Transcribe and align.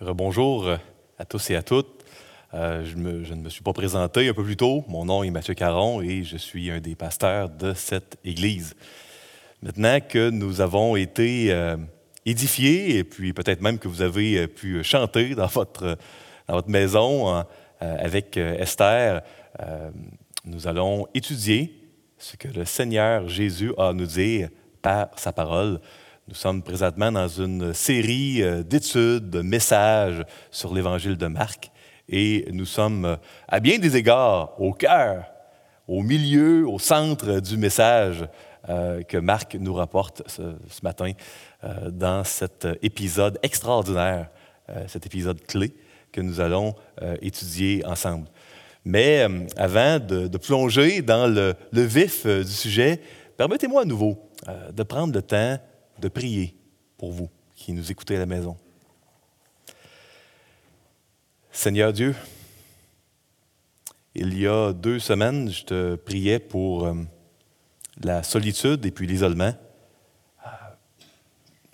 Bonjour 0.00 0.68
à 1.18 1.24
tous 1.24 1.50
et 1.50 1.56
à 1.56 1.62
toutes. 1.62 2.04
Euh, 2.52 2.84
je, 2.84 2.96
ne 2.96 3.42
me 3.42 3.48
suis 3.48 3.62
pas 3.62 3.72
présenté 3.72 4.28
un 4.28 4.34
peu 4.34 4.42
plus 4.42 4.56
tôt. 4.56 4.84
Mon 4.88 5.04
nom 5.04 5.22
est 5.22 5.30
Mathieu 5.30 5.54
Caron 5.54 6.02
et 6.02 6.24
je 6.24 6.36
suis 6.36 6.68
un 6.68 6.80
des 6.80 6.96
pasteurs 6.96 7.48
de 7.48 7.74
cette 7.74 8.18
Église. 8.24 8.74
Maintenant 9.62 10.00
que 10.00 10.30
nous 10.30 10.60
avons 10.60 10.96
été 10.96 11.52
euh, 11.52 11.76
édifiés 12.26 12.98
et 12.98 13.04
puis 13.04 13.32
peut-être 13.32 13.62
même 13.62 13.78
que 13.78 13.86
vous 13.86 14.02
avez 14.02 14.38
euh, 14.38 14.46
pu 14.48 14.82
chanter 14.82 15.36
dans 15.36 15.46
votre, 15.46 15.96
dans 16.48 16.54
votre 16.54 16.70
maison 16.70 17.32
hein, 17.32 17.46
avec 17.80 18.36
Esther, 18.36 19.22
nous 20.44 20.66
allons 20.66 21.06
étudier 21.14 21.72
ce 22.18 22.36
que 22.36 22.48
le 22.48 22.64
Seigneur 22.64 23.28
Jésus 23.28 23.72
a 23.78 23.90
à 23.90 23.92
nous 23.92 24.06
dire 24.06 24.48
par 24.82 25.08
sa 25.16 25.32
parole. 25.32 25.80
Nous 26.26 26.34
sommes 26.34 26.62
présentement 26.62 27.12
dans 27.12 27.28
une 27.28 27.74
série 27.74 28.42
euh, 28.42 28.62
d'études, 28.62 29.28
de 29.28 29.42
messages 29.42 30.24
sur 30.50 30.72
l'Évangile 30.72 31.18
de 31.18 31.26
Marc 31.26 31.70
et 32.08 32.48
nous 32.50 32.64
sommes 32.64 33.04
euh, 33.04 33.16
à 33.46 33.60
bien 33.60 33.78
des 33.78 33.94
égards 33.94 34.58
au 34.58 34.72
cœur, 34.72 35.26
au 35.86 36.00
milieu, 36.00 36.66
au 36.66 36.78
centre 36.78 37.40
du 37.40 37.58
message 37.58 38.26
euh, 38.70 39.02
que 39.02 39.18
Marc 39.18 39.56
nous 39.56 39.74
rapporte 39.74 40.22
ce, 40.26 40.56
matin 40.82 41.12
dans 41.90 42.24
cet 42.24 42.66
épisode 42.80 43.38
extraordinaire, 43.42 44.30
cet 44.86 45.04
épisode 45.04 45.42
clé 45.46 45.74
que 46.10 46.22
nous 46.22 46.40
allons 46.40 46.74
étudier 47.20 47.84
ensemble. 47.86 48.28
Mais 48.84 49.26
avant 49.56 49.98
de, 49.98 50.38
plonger 50.38 51.02
dans 51.02 51.26
le, 51.26 51.54
vif 51.72 52.26
du 52.26 52.52
sujet, 52.52 53.00
permettez-moi 53.36 53.82
à 53.82 53.84
nouveau 53.84 54.30
de 54.72 54.82
prendre 54.82 55.14
le 55.14 55.22
temps 55.22 55.58
de 55.98 56.08
prier 56.08 56.56
pour 56.96 57.12
vous 57.12 57.30
qui 57.54 57.72
nous 57.72 57.90
écoutez 57.90 58.16
à 58.16 58.18
la 58.18 58.26
maison. 58.26 58.56
Seigneur 61.50 61.92
Dieu, 61.92 62.14
il 64.14 64.38
y 64.38 64.46
a 64.46 64.72
deux 64.72 64.98
semaines, 64.98 65.50
je 65.50 65.64
te 65.64 65.94
priais 65.96 66.38
pour 66.38 66.86
euh, 66.86 66.94
la 68.02 68.22
solitude 68.22 68.84
et 68.86 68.90
puis 68.90 69.06
l'isolement. 69.06 69.54
Euh, 70.44 70.50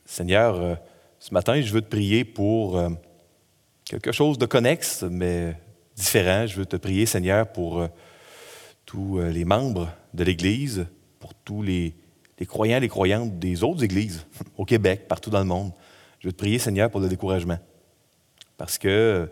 Seigneur, 0.04 0.56
euh, 0.56 0.74
ce 1.18 1.34
matin, 1.34 1.60
je 1.60 1.72
veux 1.72 1.82
te 1.82 1.88
prier 1.88 2.24
pour 2.24 2.82
quelque 3.84 4.12
chose 4.12 4.38
de 4.38 4.46
connexe, 4.46 5.02
mais 5.02 5.54
différent. 5.94 6.46
Je 6.46 6.56
veux 6.56 6.66
te 6.66 6.76
prier, 6.76 7.04
Seigneur, 7.04 7.46
pour 7.52 7.86
tous 8.86 9.20
les 9.20 9.44
membres 9.44 9.92
de 10.14 10.24
l'Église, 10.24 10.86
pour 11.18 11.34
tous 11.34 11.62
les, 11.62 11.94
les 12.40 12.46
croyants, 12.46 12.80
les 12.80 12.88
croyantes 12.88 13.38
des 13.38 13.62
autres 13.62 13.84
églises 13.84 14.26
au 14.56 14.64
Québec, 14.64 15.06
partout 15.06 15.30
dans 15.30 15.40
le 15.40 15.44
monde. 15.44 15.72
Je 16.18 16.28
veux 16.28 16.32
te 16.32 16.38
prier, 16.38 16.58
Seigneur, 16.58 16.90
pour 16.90 17.00
le 17.00 17.08
découragement. 17.08 17.58
Parce 18.56 18.78
que, 18.78 19.30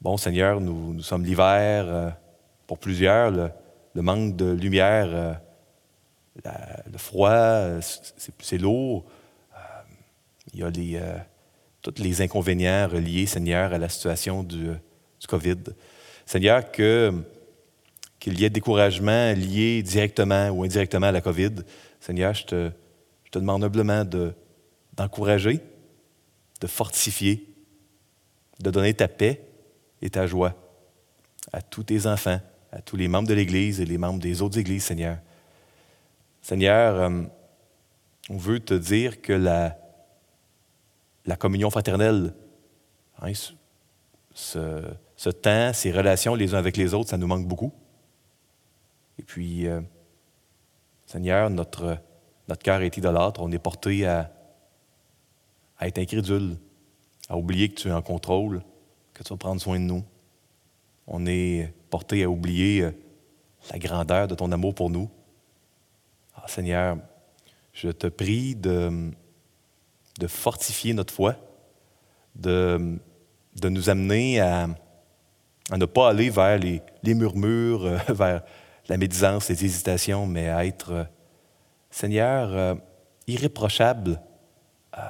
bon, 0.00 0.16
Seigneur, 0.16 0.60
nous, 0.60 0.94
nous 0.94 1.02
sommes 1.02 1.24
l'hiver, 1.24 1.84
euh, 1.86 2.10
pour 2.66 2.78
plusieurs, 2.78 3.30
le, 3.30 4.02
manque 4.02 4.36
de 4.36 4.52
lumière, 4.52 5.08
euh, 5.10 5.32
le 6.92 6.98
froid, 6.98 7.30
euh, 7.30 7.80
c'est 7.80 8.58
lourd. 8.58 9.04
Il 10.52 10.60
y 10.60 10.62
a 10.62 10.70
les, 10.70 11.00
tous 11.82 12.00
les 12.02 12.22
inconvénients 12.22 12.88
reliés, 12.88 13.26
Seigneur, 13.26 13.72
à 13.72 13.78
la 13.78 13.88
situation 13.88 14.42
du 14.42 14.70
COVID. 15.28 15.58
Seigneur, 16.24 16.70
que 16.72 17.12
qu'il 18.18 18.38
y 18.40 18.44
ait 18.44 18.50
découragement 18.50 19.32
lié 19.32 19.82
directement 19.82 20.48
ou 20.50 20.64
indirectement 20.64 21.06
à 21.06 21.12
la 21.12 21.20
COVID, 21.20 21.54
Seigneur, 22.00 22.34
je 22.34 22.44
te, 22.44 22.70
demande 23.32 23.64
humblement 23.64 24.04
de- 24.04 24.34
d'encourager, 24.94 25.60
de 26.60 26.66
fortifier, 26.66 27.46
de 28.60 28.70
donner 28.70 28.94
ta 28.94 29.06
paix 29.06 29.42
et 30.02 30.10
ta 30.10 30.26
joie 30.26 30.54
à 31.52 31.62
tous 31.62 31.84
tes 31.84 32.06
enfants, 32.06 32.40
à 32.72 32.82
tous 32.82 32.96
les 32.96 33.08
membres 33.08 33.28
de 33.28 33.34
l'Église 33.34 33.80
et 33.80 33.84
les 33.84 33.98
membres 33.98 34.18
des 34.18 34.42
autres 34.42 34.58
églises, 34.58 34.84
Seigneur. 34.84 35.18
Seigneur, 36.42 37.00
euh, 37.00 37.22
on 38.30 38.36
veut 38.36 38.60
te 38.60 38.74
dire 38.74 39.22
que 39.22 39.32
la, 39.32 39.76
communion 41.36 41.70
fraternelle, 41.70 42.34
hein, 43.20 43.32
ce 44.34 45.30
temps, 45.30 45.72
ces 45.72 45.92
relations 45.92 46.34
les 46.34 46.54
uns 46.54 46.58
avec 46.58 46.76
les 46.76 46.94
autres, 46.94 47.10
ça 47.10 47.16
nous 47.16 47.26
manque 47.26 47.46
beaucoup. 47.46 47.72
Et 49.18 49.22
puis, 49.22 49.66
euh, 49.66 49.80
Seigneur, 51.06 51.50
notre, 51.50 51.98
notre 52.48 52.62
cœur 52.62 52.82
est 52.82 52.96
idolâtre. 52.96 53.40
On 53.42 53.50
est 53.50 53.58
porté 53.58 54.06
à, 54.06 54.30
à 55.78 55.88
être 55.88 55.98
incrédule, 55.98 56.56
à 57.28 57.36
oublier 57.36 57.68
que 57.68 57.74
tu 57.74 57.88
es 57.88 57.92
en 57.92 58.02
contrôle, 58.02 58.62
que 59.14 59.22
tu 59.22 59.30
vas 59.30 59.36
prendre 59.36 59.60
soin 59.60 59.78
de 59.78 59.84
nous. 59.84 60.04
On 61.06 61.26
est 61.26 61.72
porté 61.90 62.22
à 62.22 62.30
oublier 62.30 62.82
euh, 62.82 62.92
la 63.70 63.78
grandeur 63.78 64.28
de 64.28 64.34
ton 64.34 64.52
amour 64.52 64.74
pour 64.74 64.90
nous. 64.90 65.10
Ah, 66.34 66.46
Seigneur, 66.46 66.98
je 67.72 67.88
te 67.88 68.06
prie 68.06 68.54
de, 68.54 69.10
de 70.18 70.26
fortifier 70.26 70.94
notre 70.94 71.12
foi, 71.12 71.36
de, 72.34 72.98
de 73.56 73.68
nous 73.68 73.90
amener 73.90 74.40
à, 74.40 74.68
à 75.70 75.76
ne 75.76 75.84
pas 75.86 76.10
aller 76.10 76.30
vers 76.30 76.58
les, 76.58 76.82
les 77.02 77.14
murmures, 77.14 77.84
euh, 77.84 77.98
vers 78.08 78.42
la 78.88 78.96
médisance, 78.96 79.48
les 79.48 79.64
hésitations, 79.64 80.26
mais 80.26 80.48
à 80.48 80.66
être, 80.66 80.92
euh, 80.92 81.04
Seigneur, 81.90 82.52
euh, 82.52 82.74
irréprochable 83.26 84.20
euh, 84.96 85.00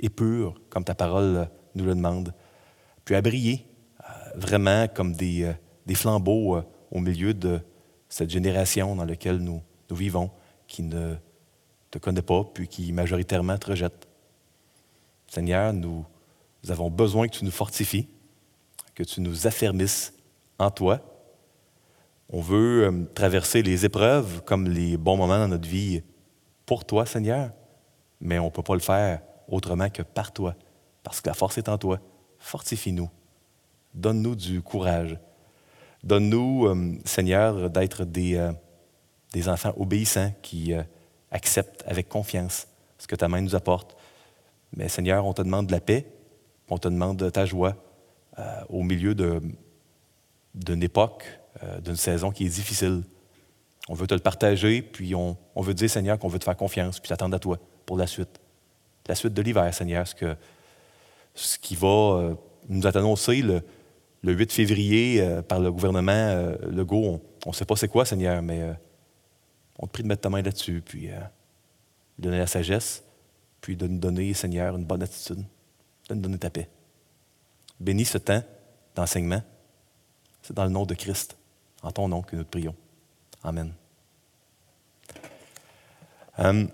et 0.00 0.08
pur, 0.08 0.60
comme 0.70 0.84
ta 0.84 0.94
parole 0.94 1.48
nous 1.74 1.84
le 1.84 1.94
demande, 1.94 2.32
puis 3.04 3.14
à 3.14 3.22
briller 3.22 3.66
vraiment 4.36 4.88
comme 4.88 5.14
des, 5.14 5.54
flambeaux 5.94 6.60
au 6.90 7.00
milieu 7.00 7.34
de 7.34 7.60
cette 8.08 8.30
génération 8.30 8.94
dans 8.96 9.04
laquelle 9.04 9.38
nous, 9.38 9.62
vivons, 9.90 10.30
qui 10.66 10.82
ne 10.82 11.14
te 11.90 11.98
connaît 11.98 12.22
pas, 12.22 12.44
puis 12.44 12.68
qui 12.68 12.92
majoritairement 12.92 13.58
te 13.58 13.70
rejette. 13.70 14.08
Seigneur, 15.28 15.72
nous 15.72 16.04
avons 16.68 16.90
besoin 16.90 17.28
que 17.28 17.36
tu 17.36 17.44
nous 17.44 17.50
fortifies, 17.50 18.08
que 18.94 19.02
tu 19.02 19.20
nous 19.20 19.46
affermisses 19.46 20.12
en 20.58 20.70
toi. 20.70 21.00
On 22.36 22.40
veut 22.40 22.82
euh, 22.82 23.04
traverser 23.14 23.62
les 23.62 23.84
épreuves 23.84 24.42
comme 24.42 24.68
les 24.68 24.96
bons 24.96 25.16
moments 25.16 25.38
dans 25.38 25.46
notre 25.46 25.68
vie 25.68 26.02
pour 26.66 26.84
toi, 26.84 27.06
Seigneur, 27.06 27.52
mais 28.20 28.40
on 28.40 28.46
ne 28.46 28.50
peut 28.50 28.64
pas 28.64 28.74
le 28.74 28.80
faire 28.80 29.20
autrement 29.46 29.88
que 29.88 30.02
par 30.02 30.32
toi, 30.32 30.56
parce 31.04 31.20
que 31.20 31.28
la 31.28 31.34
force 31.34 31.58
est 31.58 31.68
en 31.68 31.78
toi. 31.78 32.00
Fortifie-nous. 32.40 33.08
Donne-nous 33.94 34.34
du 34.34 34.62
courage. 34.62 35.16
Donne-nous, 36.02 36.66
euh, 36.66 36.98
Seigneur, 37.04 37.70
d'être 37.70 38.04
des, 38.04 38.34
euh, 38.34 38.52
des 39.32 39.48
enfants 39.48 39.72
obéissants 39.76 40.32
qui 40.42 40.72
acceptent 41.30 41.84
avec 41.86 42.08
confiance 42.08 42.66
ce 42.98 43.06
que 43.06 43.14
ta 43.14 43.28
main 43.28 43.42
nous 43.42 43.54
apporte. 43.54 43.96
Mais 44.76 44.88
Seigneur, 44.88 45.24
on 45.24 45.34
te 45.34 45.42
demande 45.42 45.68
de 45.68 45.72
la 45.72 45.80
paix, 45.80 46.04
on 46.68 46.78
te 46.78 46.88
demande 46.88 47.16
de 47.16 47.30
ta 47.30 47.46
joie 47.46 47.76
au 48.68 48.82
milieu 48.82 49.14
d'une 49.14 50.82
époque, 50.82 51.43
euh, 51.62 51.80
d'une 51.80 51.96
saison 51.96 52.30
qui 52.30 52.46
est 52.46 52.48
difficile. 52.48 53.02
On 53.88 53.94
veut 53.94 54.06
te 54.06 54.14
le 54.14 54.20
partager, 54.20 54.82
puis 54.82 55.14
on, 55.14 55.36
on 55.54 55.62
veut 55.62 55.74
dire, 55.74 55.88
Seigneur, 55.88 56.18
qu'on 56.18 56.28
veut 56.28 56.38
te 56.38 56.44
faire 56.44 56.56
confiance, 56.56 56.98
puis 56.98 57.08
t'attendre 57.08 57.36
à 57.36 57.38
toi 57.38 57.58
pour 57.86 57.96
la 57.96 58.06
suite. 58.06 58.40
La 59.06 59.14
suite 59.14 59.34
de 59.34 59.42
l'hiver, 59.42 59.72
Seigneur, 59.72 60.08
ce, 60.08 60.14
que, 60.14 60.36
ce 61.34 61.58
qui 61.58 61.76
va 61.76 61.88
euh, 61.88 62.34
nous 62.68 62.86
être 62.86 62.96
annoncé 62.96 63.42
le, 63.42 63.62
le 64.22 64.32
8 64.32 64.52
février 64.52 65.20
euh, 65.20 65.42
par 65.42 65.60
le 65.60 65.70
gouvernement 65.70 66.54
Legault. 66.62 67.20
On 67.44 67.50
ne 67.50 67.54
sait 67.54 67.66
pas 67.66 67.76
c'est 67.76 67.88
quoi, 67.88 68.04
Seigneur, 68.04 68.40
mais 68.42 68.62
on 69.78 69.86
te 69.86 69.92
prie 69.92 70.02
de 70.02 70.08
mettre 70.08 70.22
ta 70.22 70.30
main 70.30 70.40
là-dessus, 70.40 70.82
puis 70.84 71.08
de 71.08 72.22
donner 72.22 72.38
la 72.38 72.46
sagesse, 72.46 73.04
puis 73.60 73.76
de 73.76 73.86
nous 73.86 73.98
donner, 73.98 74.32
Seigneur, 74.32 74.76
une 74.76 74.84
bonne 74.84 75.02
attitude, 75.02 75.44
de 76.08 76.14
nous 76.14 76.22
donner 76.22 76.38
ta 76.38 76.50
paix. 76.50 76.68
Bénis 77.78 78.06
ce 78.06 78.18
temps 78.18 78.42
d'enseignement. 78.94 79.42
C'est 80.42 80.54
dans 80.54 80.64
le 80.64 80.70
nom 80.70 80.84
de 80.84 80.94
Christ, 80.94 81.36
en 81.84 81.92
ton 81.92 82.08
nom 82.08 82.22
que 82.22 82.34
nous 82.34 82.44
te 82.44 82.50
prions. 82.50 82.74
Amen. 83.44 83.72
Euh, 86.40 86.64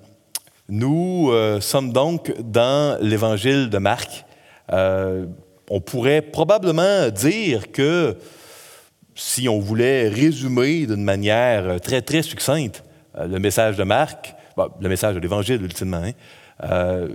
nous 0.68 1.30
euh, 1.30 1.60
sommes 1.60 1.92
donc 1.92 2.32
dans 2.40 2.96
l'évangile 3.02 3.68
de 3.68 3.78
Marc. 3.78 4.24
Euh, 4.72 5.26
on 5.68 5.80
pourrait 5.80 6.22
probablement 6.22 7.10
dire 7.10 7.72
que 7.72 8.16
si 9.16 9.48
on 9.48 9.58
voulait 9.58 10.08
résumer 10.08 10.86
d'une 10.86 11.02
manière 11.02 11.80
très, 11.80 12.00
très 12.02 12.22
succincte 12.22 12.84
le 13.18 13.38
message 13.38 13.76
de 13.76 13.82
Marc, 13.82 14.34
bon, 14.56 14.70
le 14.80 14.88
message 14.88 15.16
de 15.16 15.20
l'Évangile 15.20 15.62
ultimement, 15.62 16.02
hein, 16.62 17.08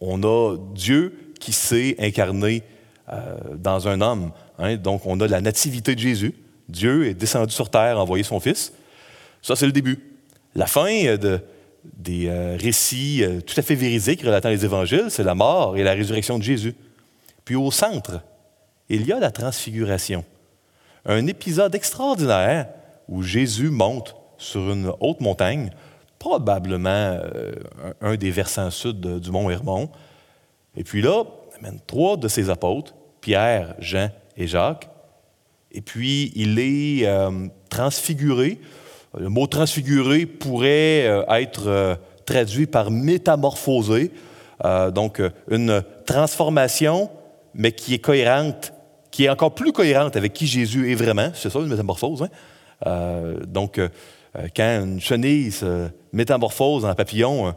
on 0.00 0.22
a 0.22 0.56
Dieu 0.74 1.32
qui 1.40 1.52
s'est 1.52 1.96
incarné 1.98 2.62
dans 3.56 3.88
un 3.88 4.00
homme. 4.00 4.30
hein. 4.58 4.76
donc 4.76 5.04
on 5.04 5.18
a 5.20 5.26
la 5.26 5.40
nativité 5.40 5.94
de 5.94 6.00
Jésus. 6.00 6.34
Dieu 6.70 7.06
est 7.06 7.14
descendu 7.14 7.52
sur 7.52 7.68
terre, 7.68 7.98
a 7.98 8.02
envoyé 8.02 8.24
son 8.24 8.40
Fils. 8.40 8.72
Ça, 9.42 9.56
c'est 9.56 9.66
le 9.66 9.72
début. 9.72 9.98
La 10.54 10.66
fin 10.66 10.90
euh, 11.06 11.16
de, 11.16 11.40
des 11.84 12.28
euh, 12.28 12.56
récits 12.58 13.22
euh, 13.22 13.40
tout 13.40 13.54
à 13.58 13.62
fait 13.62 13.74
véridiques 13.74 14.22
relatant 14.22 14.48
les 14.48 14.64
évangiles, 14.64 15.06
c'est 15.08 15.22
la 15.22 15.34
mort 15.34 15.76
et 15.76 15.82
la 15.82 15.92
résurrection 15.92 16.38
de 16.38 16.42
Jésus. 16.42 16.74
puis 17.44 17.56
au 17.56 17.70
centre, 17.70 18.20
il 18.88 19.06
y 19.06 19.12
a 19.12 19.20
la 19.20 19.30
transfiguration. 19.30 20.24
Un 21.06 21.26
épisode 21.26 21.74
extraordinaire 21.74 22.68
où 23.08 23.22
Jésus 23.22 23.70
monte 23.70 24.16
sur 24.36 24.72
une 24.72 24.92
haute 25.00 25.20
montagne, 25.20 25.70
probablement 26.18 27.18
un 28.00 28.16
des 28.16 28.30
versants 28.30 28.70
sud 28.70 29.00
du 29.00 29.30
mont 29.30 29.48
Hermon. 29.48 29.88
Et 30.76 30.84
puis 30.84 31.00
là, 31.00 31.24
amène 31.58 31.80
trois 31.86 32.16
de 32.16 32.28
ses 32.28 32.50
apôtres, 32.50 32.94
Pierre, 33.20 33.74
Jean 33.78 34.10
et 34.36 34.46
Jacques. 34.46 34.89
Et 35.72 35.80
puis, 35.80 36.32
il 36.34 36.58
est 36.58 37.06
euh, 37.06 37.48
transfiguré. 37.68 38.60
Le 39.18 39.28
mot 39.28 39.46
transfiguré 39.46 40.26
pourrait 40.26 41.06
euh, 41.06 41.24
être 41.28 41.98
traduit 42.26 42.66
par 42.66 42.90
métamorphosé. 42.90 44.12
donc, 44.94 45.20
une 45.50 45.82
transformation, 46.06 47.10
mais 47.54 47.72
qui 47.72 47.94
est 47.94 47.98
cohérente, 47.98 48.72
qui 49.10 49.24
est 49.24 49.28
encore 49.28 49.54
plus 49.54 49.72
cohérente 49.72 50.16
avec 50.16 50.32
qui 50.32 50.46
Jésus 50.46 50.92
est 50.92 50.94
vraiment. 50.94 51.30
C'est 51.34 51.50
ça, 51.50 51.58
une 51.58 51.68
métamorphose. 51.68 52.22
Hein? 52.22 53.34
donc, 53.46 53.80
euh, 54.38 54.46
quand 54.54 54.82
une 54.84 55.00
chenille 55.00 55.50
se 55.50 55.88
métamorphose 56.12 56.84
en 56.84 56.94
papillon, 56.94 57.48
euh, 57.48 57.52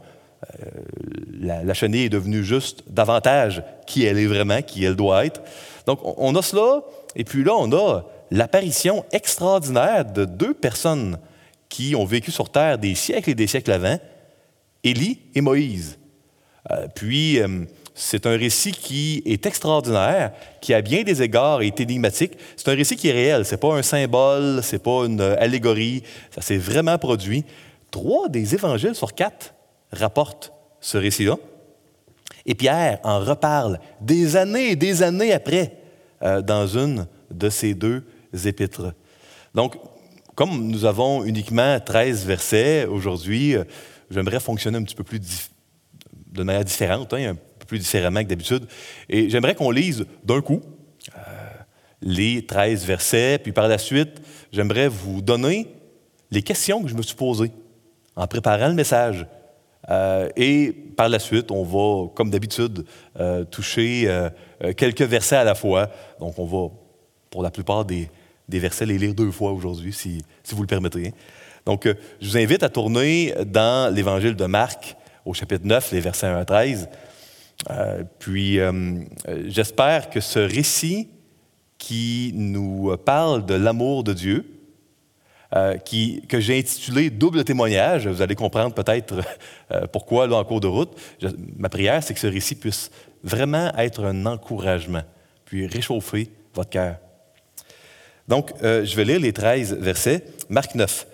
la, 1.40 1.74
chenille 1.74 2.04
est 2.04 2.10
devenue 2.10 2.44
juste 2.44 2.84
davantage 2.88 3.62
qui 3.86 4.04
elle 4.04 4.18
est 4.18 4.26
vraiment, 4.26 4.60
qui 4.62 4.84
elle 4.84 4.96
doit 4.96 5.26
être. 5.26 5.42
Donc, 5.86 6.00
on, 6.02 6.34
a 6.34 6.42
cela, 6.42 6.82
et 7.16 7.24
puis 7.24 7.44
là, 7.44 7.54
on 7.54 7.70
a 7.72 8.02
l'apparition 8.30 9.04
extraordinaire 9.12 10.04
de 10.04 10.24
deux 10.24 10.54
personnes 10.54 11.18
qui 11.68 11.94
ont 11.94 12.04
vécu 12.04 12.30
sur 12.30 12.50
Terre 12.50 12.78
des 12.78 12.94
siècles 12.94 13.30
et 13.30 13.34
des 13.34 13.46
siècles 13.46 13.72
avant, 13.72 13.98
Élie 14.82 15.20
et 15.34 15.40
Moïse. 15.40 15.98
Euh, 16.70 16.86
puis, 16.94 17.40
c'est 17.94 18.26
un 18.26 18.36
récit 18.36 18.72
qui 18.72 19.22
est 19.24 19.46
extraordinaire, 19.46 20.32
qui 20.60 20.74
à 20.74 20.82
bien 20.82 21.04
des 21.04 21.22
égards 21.22 21.62
est 21.62 21.78
énigmatique. 21.80 22.32
C'est 22.56 22.68
un 22.68 22.74
récit 22.74 22.96
qui 22.96 23.08
est 23.08 23.12
réel, 23.12 23.44
ce 23.44 23.52
n'est 23.52 23.60
pas 23.60 23.74
un 23.74 23.82
symbole, 23.82 24.62
ce 24.62 24.74
n'est 24.74 24.80
pas 24.80 25.04
une 25.06 25.20
allégorie, 25.20 26.02
ça 26.34 26.40
s'est 26.40 26.58
vraiment 26.58 26.98
produit. 26.98 27.44
Trois 27.92 28.28
des 28.28 28.54
évangiles 28.54 28.96
sur 28.96 29.14
quatre 29.14 29.54
rapportent 29.92 30.52
ce 30.80 30.98
récit-là. 30.98 31.36
Et 32.46 32.56
Pierre 32.56 32.98
en 33.04 33.20
reparle 33.20 33.78
des 34.00 34.36
années 34.36 34.72
et 34.72 34.76
des 34.76 35.02
années 35.02 35.32
après 35.32 35.76
euh, 36.24 36.42
dans 36.42 36.66
une 36.66 37.06
de 37.30 37.48
ces 37.48 37.74
deux 37.74 38.04
épîtres. 38.44 38.94
Donc, 39.54 39.76
comme 40.34 40.68
nous 40.68 40.84
avons 40.84 41.24
uniquement 41.24 41.78
13 41.78 42.26
versets 42.26 42.86
aujourd'hui, 42.86 43.56
euh, 43.56 43.64
j'aimerais 44.10 44.40
fonctionner 44.40 44.78
un 44.78 44.82
petit 44.82 44.96
peu 44.96 45.04
plus 45.04 45.20
de 46.32 46.42
manière 46.42 46.64
différente, 46.64 47.12
hein, 47.14 47.36
plus 47.66 47.78
différemment 47.78 48.22
que 48.22 48.28
d'habitude. 48.28 48.66
Et 49.08 49.30
j'aimerais 49.30 49.54
qu'on 49.54 49.70
lise 49.70 50.04
d'un 50.24 50.40
coup 50.40 50.60
euh, 51.16 51.20
les 52.02 52.44
13 52.44 52.84
versets, 52.84 53.38
puis 53.38 53.52
par 53.52 53.68
la 53.68 53.78
suite, 53.78 54.20
j'aimerais 54.52 54.88
vous 54.88 55.22
donner 55.22 55.68
les 56.30 56.42
questions 56.42 56.82
que 56.82 56.88
je 56.88 56.94
me 56.94 57.02
suis 57.02 57.16
posées 57.16 57.52
en 58.16 58.26
préparant 58.26 58.68
le 58.68 58.74
message. 58.74 59.26
Euh, 59.90 60.28
et 60.36 60.74
par 60.96 61.08
la 61.08 61.18
suite, 61.18 61.50
on 61.50 61.62
va, 61.62 62.08
comme 62.14 62.30
d'habitude, 62.30 62.84
euh, 63.18 63.44
toucher 63.44 64.08
quelques 64.76 65.02
versets 65.02 65.36
à 65.36 65.44
la 65.44 65.54
fois. 65.54 65.90
Donc, 66.20 66.38
on 66.38 66.44
va, 66.44 66.72
pour 67.30 67.42
la 67.42 67.50
plupart 67.50 67.84
des, 67.84 68.08
versets, 68.48 68.86
les 68.86 68.98
lire 68.98 69.14
deux 69.14 69.30
fois 69.30 69.52
aujourd'hui, 69.52 69.92
si, 69.92 70.22
si, 70.42 70.54
vous 70.54 70.62
le 70.62 70.66
permettez. 70.66 71.12
Donc, 71.66 71.88
je 72.20 72.28
vous 72.28 72.36
invite 72.36 72.62
à 72.62 72.68
tourner 72.68 73.34
dans 73.46 73.92
l'Évangile 73.94 74.36
de 74.36 74.46
Marc, 74.46 74.96
au 75.24 75.32
chapitre 75.32 75.66
9, 75.66 75.92
les 75.92 76.00
versets 76.00 76.26
1 76.26 76.36
à 76.36 76.44
13. 76.44 76.88
Euh, 77.70 78.04
puis 78.18 78.58
euh, 78.58 79.00
j'espère 79.46 80.10
que 80.10 80.20
ce 80.20 80.38
récit 80.38 81.08
qui 81.78 82.32
nous 82.34 82.96
parle 83.04 83.46
de 83.46 83.54
l'amour 83.54 84.04
de 84.04 84.12
Dieu, 84.12 84.53
euh, 85.54 85.76
que 86.28 86.40
j'ai 86.40 86.58
intitulé 86.58 87.10
Double 87.10 87.44
témoignage, 87.44 88.08
vous 88.08 88.22
allez 88.22 88.34
comprendre 88.34 88.74
peut-être 88.74 89.20
pourquoi 89.92 90.26
là 90.26 90.36
en 90.36 90.44
cours 90.44 90.60
de 90.60 90.66
route. 90.66 90.92
ma 91.56 91.68
prière, 91.68 92.02
c'est 92.02 92.14
que 92.14 92.20
ce 92.20 92.26
récit 92.26 92.54
puisse 92.54 92.90
vraiment 93.22 93.72
être 93.76 94.04
un 94.04 94.26
encouragement, 94.26 95.02
puis 95.44 95.66
réchauffer 95.66 96.30
votre 96.54 96.70
cœur. 96.70 96.96
Donc, 98.26 98.52
je 98.60 98.96
vais 98.96 99.04
lire 99.04 99.20
les 99.20 99.32
13 99.32 99.78
versets. 99.80 100.24
Marc 100.48 100.74
9. 100.74 101.06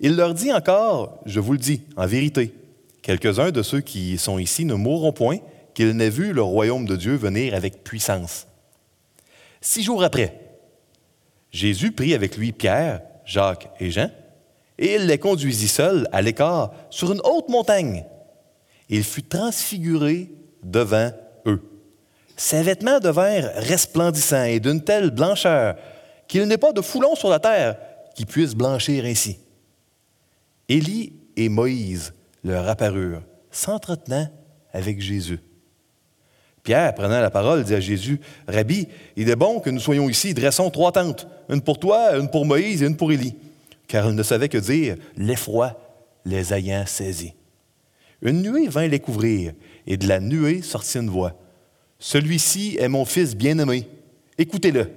Il 0.00 0.16
leur 0.16 0.34
dit 0.34 0.52
encore, 0.52 1.20
je 1.24 1.40
vous 1.40 1.52
le 1.52 1.58
dis, 1.58 1.82
en 1.96 2.06
vérité, 2.06 2.52
quelques-uns 3.02 3.50
de 3.50 3.62
ceux 3.62 3.80
qui 3.80 4.18
sont 4.18 4.38
ici 4.38 4.64
ne 4.64 4.74
mourront 4.74 5.12
point 5.12 5.38
qu'il 5.74 5.92
n'ait 5.92 6.10
vu 6.10 6.32
le 6.32 6.42
royaume 6.42 6.86
de 6.86 6.96
Dieu 6.96 7.16
venir 7.16 7.54
avec 7.54 7.84
puissance. 7.84 8.46
Six 9.60 9.82
jours 9.82 10.02
après, 10.02 10.40
Jésus 11.50 11.92
prit 11.92 12.14
avec 12.14 12.36
lui 12.36 12.52
Pierre, 12.52 13.02
Jacques 13.26 13.68
et 13.80 13.90
Jean, 13.90 14.10
et 14.78 14.94
il 14.94 15.06
les 15.06 15.18
conduisit 15.18 15.68
seuls 15.68 16.08
à 16.12 16.22
l'écart 16.22 16.72
sur 16.90 17.12
une 17.12 17.20
haute 17.24 17.48
montagne. 17.48 18.04
Il 18.88 19.04
fut 19.04 19.24
transfiguré 19.24 20.30
devant 20.62 21.10
eux. 21.46 21.62
Ses 22.36 22.62
vêtements 22.62 23.00
devinrent 23.00 23.50
resplendissants 23.56 24.44
et 24.44 24.60
d'une 24.60 24.82
telle 24.82 25.10
blancheur 25.10 25.76
qu'il 26.28 26.44
n'est 26.44 26.58
pas 26.58 26.72
de 26.72 26.80
foulon 26.80 27.14
sur 27.14 27.28
la 27.28 27.40
terre 27.40 27.76
qui 28.14 28.26
puisse 28.26 28.54
blanchir 28.54 29.04
ainsi. 29.04 29.38
Élie 30.68 31.12
et 31.36 31.48
Moïse 31.48 32.14
leur 32.44 32.68
apparurent, 32.68 33.22
s'entretenant 33.50 34.28
avec 34.72 35.00
Jésus. 35.00 35.40
Pierre, 36.66 36.96
prenant 36.96 37.20
la 37.20 37.30
parole, 37.30 37.62
dit 37.62 37.74
à 37.76 37.78
Jésus, 37.78 38.20
Rabbi, 38.48 38.88
il 39.14 39.30
est 39.30 39.36
bon 39.36 39.60
que 39.60 39.70
nous 39.70 39.78
soyons 39.78 40.08
ici, 40.08 40.34
dressons 40.34 40.68
trois 40.68 40.90
tentes, 40.90 41.28
une 41.48 41.60
pour 41.60 41.78
toi, 41.78 42.18
une 42.18 42.28
pour 42.28 42.44
Moïse 42.44 42.82
et 42.82 42.86
une 42.86 42.96
pour 42.96 43.12
Élie. 43.12 43.36
Car 43.86 44.08
il 44.08 44.16
ne 44.16 44.22
savait 44.24 44.48
que 44.48 44.58
dire, 44.58 44.96
l'effroi 45.16 45.78
les 46.24 46.52
ayant 46.52 46.84
saisis. 46.84 47.34
Une 48.20 48.42
nuée 48.42 48.66
vint 48.66 48.88
les 48.88 48.98
couvrir, 48.98 49.52
et 49.86 49.96
de 49.96 50.08
la 50.08 50.18
nuée 50.18 50.60
sortit 50.60 50.98
une 50.98 51.08
voix. 51.08 51.38
Celui-ci 52.00 52.78
est 52.80 52.88
mon 52.88 53.04
fils 53.04 53.36
bien-aimé, 53.36 53.88
écoutez-le. 54.36 54.90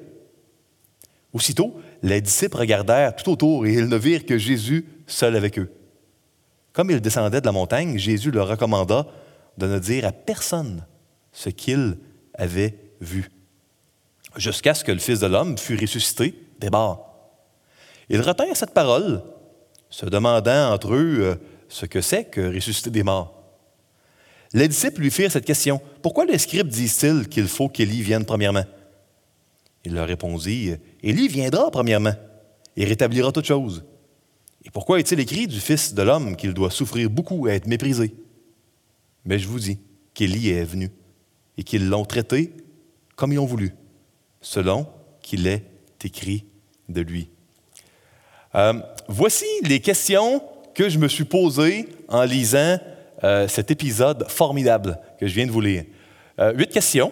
Aussitôt, 1.34 1.80
les 2.02 2.20
disciples 2.20 2.58
regardèrent 2.58 3.16
tout 3.16 3.30
autour 3.30 3.68
et 3.68 3.74
ils 3.74 3.88
ne 3.88 3.96
virent 3.96 4.26
que 4.26 4.40
Jésus 4.40 4.88
seul 5.06 5.36
avec 5.36 5.60
eux. 5.60 5.70
Comme 6.74 6.90
ils 6.90 7.00
descendaient 7.00 7.42
de 7.42 7.46
la 7.46 7.52
montagne, 7.52 7.96
Jésus 8.00 8.32
leur 8.32 8.48
recommanda 8.48 9.06
de 9.60 9.68
ne 9.68 9.78
dire 9.78 10.08
à 10.08 10.12
personne 10.12 10.84
ce 11.32 11.50
qu'il 11.50 11.98
avait 12.34 12.76
vu, 13.02 13.30
jusqu'à 14.36 14.74
ce 14.74 14.84
que 14.84 14.92
le 14.92 15.00
Fils 15.00 15.20
de 15.20 15.28
l'homme 15.28 15.58
fût 15.58 15.76
ressuscité 15.76 16.36
des 16.60 16.70
morts. 16.70 17.06
Ils 18.10 18.22
retinrent 18.22 18.56
cette 18.56 18.74
parole, 18.74 19.24
se 19.90 20.06
demandant 20.06 20.74
entre 20.74 20.94
eux 20.94 21.20
euh, 21.22 21.36
ce 21.68 21.86
que 21.86 22.02
c'est 22.02 22.26
que 22.26 22.54
ressusciter 22.54 22.90
des 22.90 23.04
morts. 23.04 23.36
Les 24.54 24.68
disciples 24.68 25.02
lui 25.02 25.12
firent 25.12 25.32
cette 25.32 25.46
question 25.46 25.80
Pourquoi 26.02 26.26
les 26.26 26.40
scribes 26.40 26.68
disent-ils 26.68 27.28
qu'il 27.28 27.48
faut 27.48 27.70
qu'Élie 27.70 28.02
vienne 28.02 28.26
premièrement 28.26 28.66
Il 29.86 29.94
leur 29.94 30.08
répondit 30.08 30.74
Élie 31.04 31.28
viendra 31.28 31.70
premièrement 31.70 32.16
et 32.76 32.86
rétablira 32.86 33.32
toutes 33.32 33.46
choses. 33.46 33.84
Et 34.66 34.72
pourquoi 34.72 35.00
est-il 35.00 35.20
écrit 35.20 35.48
du 35.48 35.60
Fils 35.60 35.94
de 35.94 36.02
l'homme 36.02 36.36
qu'il 36.36 36.54
doit 36.54 36.72
souffrir 36.72 37.10
beaucoup 37.10 37.48
et 37.48 37.52
être 37.52 37.68
méprisé 37.68 38.14
Mais 39.24 39.38
je 39.38 39.48
vous 39.48 39.60
dis 39.60 39.80
qu'Élie 40.14 40.50
est 40.50 40.64
venu 40.64 40.90
et 41.60 41.64
qu'ils 41.64 41.90
l'ont 41.90 42.06
traité 42.06 42.54
comme 43.18 43.34
ils 43.34 43.40
ont 43.40 43.46
voulu, 43.46 43.76
selon 44.40 44.88
qu'il 45.22 45.46
est 45.46 45.66
écrit 46.06 46.46
de 46.88 47.02
lui. 47.02 47.30
Euh, 48.56 48.74
voici 49.10 49.46
les 49.64 49.82
questions 49.82 50.42
que 50.74 50.88
je 50.88 50.98
me 50.98 51.10
suis 51.10 51.26
posées 51.26 51.90
en 52.08 52.24
lisant 52.24 52.78
euh, 53.26 53.50
cet 53.50 53.72
épisode 53.72 54.26
formidable 54.30 54.98
que 55.20 55.28
je 55.28 55.36
viens 55.36 55.46
de 55.46 55.52
vous 55.52 55.60
lire. 55.60 55.84
Euh, 56.40 56.54
huit 56.54 56.70
questions. 56.70 57.12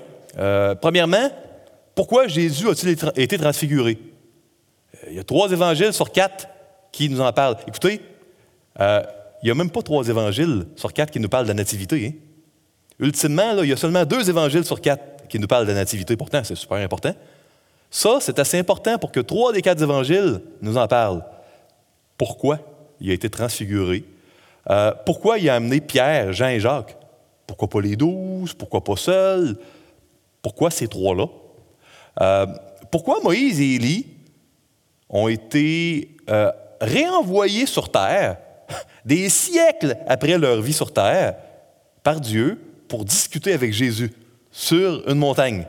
premièrement, 0.81 1.29
pourquoi 1.93 2.27
Jésus 2.27 2.69
a-t-il 2.69 2.95
été 3.17 3.37
transfiguré? 3.37 3.99
Il 5.09 5.15
y 5.15 5.19
a 5.19 5.25
trois 5.25 5.51
évangiles 5.51 5.91
sur 5.91 6.09
quatre 6.09 6.47
qui 6.93 7.09
nous 7.09 7.19
en 7.19 7.33
parlent. 7.33 7.57
Écoutez, 7.67 7.99
il 8.79 9.43
n'y 9.43 9.51
a 9.51 9.55
même 9.55 9.71
pas 9.71 9.81
trois 9.81 10.07
évangiles 10.07 10.67
sur 10.77 10.93
quatre 10.93 11.11
qui 11.11 11.19
nous 11.19 11.27
parlent 11.27 11.45
de 11.45 11.49
la 11.49 11.55
nativité. 11.55 12.07
Hein? 12.07 12.26
Ultimement, 12.99 13.61
il 13.61 13.69
y 13.69 13.73
a 13.73 13.77
seulement 13.77 14.05
deux 14.05 14.29
évangiles 14.29 14.65
sur 14.65 14.81
quatre 14.81 15.27
qui 15.27 15.39
nous 15.39 15.47
parlent 15.47 15.65
de 15.65 15.71
la 15.71 15.77
nativité. 15.77 16.15
Pourtant, 16.15 16.43
c'est 16.43 16.55
super 16.55 16.77
important. 16.77 17.13
Ça, 17.89 18.17
c'est 18.19 18.39
assez 18.39 18.57
important 18.57 18.97
pour 18.97 19.11
que 19.11 19.19
trois 19.19 19.53
des 19.53 19.61
quatre 19.61 19.81
évangiles 19.81 20.41
nous 20.61 20.77
en 20.77 20.87
parlent. 20.87 21.23
Pourquoi 22.17 22.59
il 22.99 23.11
a 23.11 23.13
été 23.13 23.29
transfiguré? 23.29 24.03
Euh, 24.69 24.91
pourquoi 25.05 25.37
il 25.37 25.49
a 25.49 25.55
amené 25.55 25.79
Pierre, 25.79 26.33
Jean 26.33 26.47
et 26.47 26.59
Jacques? 26.59 26.97
Pourquoi 27.45 27.69
pas 27.69 27.81
les 27.81 27.95
douze? 27.95 28.53
Pourquoi 28.53 28.83
pas 28.83 28.97
seuls? 28.97 29.57
Pourquoi 30.41 30.71
ces 30.71 30.87
trois-là? 30.87 31.27
Euh, 32.19 32.47
pourquoi 32.91 33.21
Moïse 33.23 33.61
et 33.61 33.75
Élie 33.75 34.07
ont 35.09 35.27
été 35.27 36.17
euh, 36.29 36.51
réenvoyés 36.81 37.65
sur 37.65 37.89
Terre 37.89 38.37
des 39.05 39.29
siècles 39.29 39.95
après 40.07 40.37
leur 40.37 40.61
vie 40.61 40.73
sur 40.73 40.91
Terre 40.91 41.35
par 42.03 42.19
Dieu 42.19 42.59
pour 42.87 43.05
discuter 43.05 43.53
avec 43.53 43.73
Jésus 43.73 44.11
sur 44.51 45.07
une 45.07 45.17
montagne. 45.17 45.67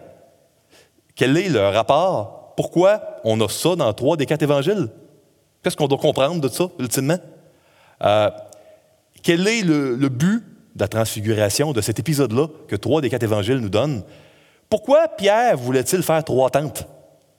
Quel 1.14 1.36
est 1.36 1.48
le 1.48 1.60
rapport? 1.60 2.54
Pourquoi 2.56 3.20
on 3.24 3.40
a 3.40 3.48
ça 3.48 3.76
dans 3.76 3.92
trois 3.92 4.16
des 4.16 4.26
quatre 4.26 4.42
évangiles? 4.42 4.88
Qu'est-ce 5.62 5.76
qu'on 5.76 5.88
doit 5.88 5.98
comprendre 5.98 6.40
de 6.40 6.48
ça, 6.48 6.68
ultimement? 6.78 7.18
Euh, 8.02 8.30
quel 9.22 9.46
est 9.48 9.62
le, 9.62 10.08
but 10.08 10.44
de 10.74 10.80
la 10.80 10.88
transfiguration, 10.88 11.72
de 11.72 11.80
cet 11.80 11.98
épisode-là 11.98 12.46
que 12.68 12.76
trois 12.76 13.00
des 13.00 13.10
quatre 13.10 13.24
évangiles 13.24 13.58
nous 13.58 13.68
donnent? 13.68 14.02
Pourquoi 14.70 15.08
Pierre 15.08 15.56
voulait-il 15.56 16.02
faire 16.02 16.22
trois 16.24 16.50
tentes? 16.50 16.86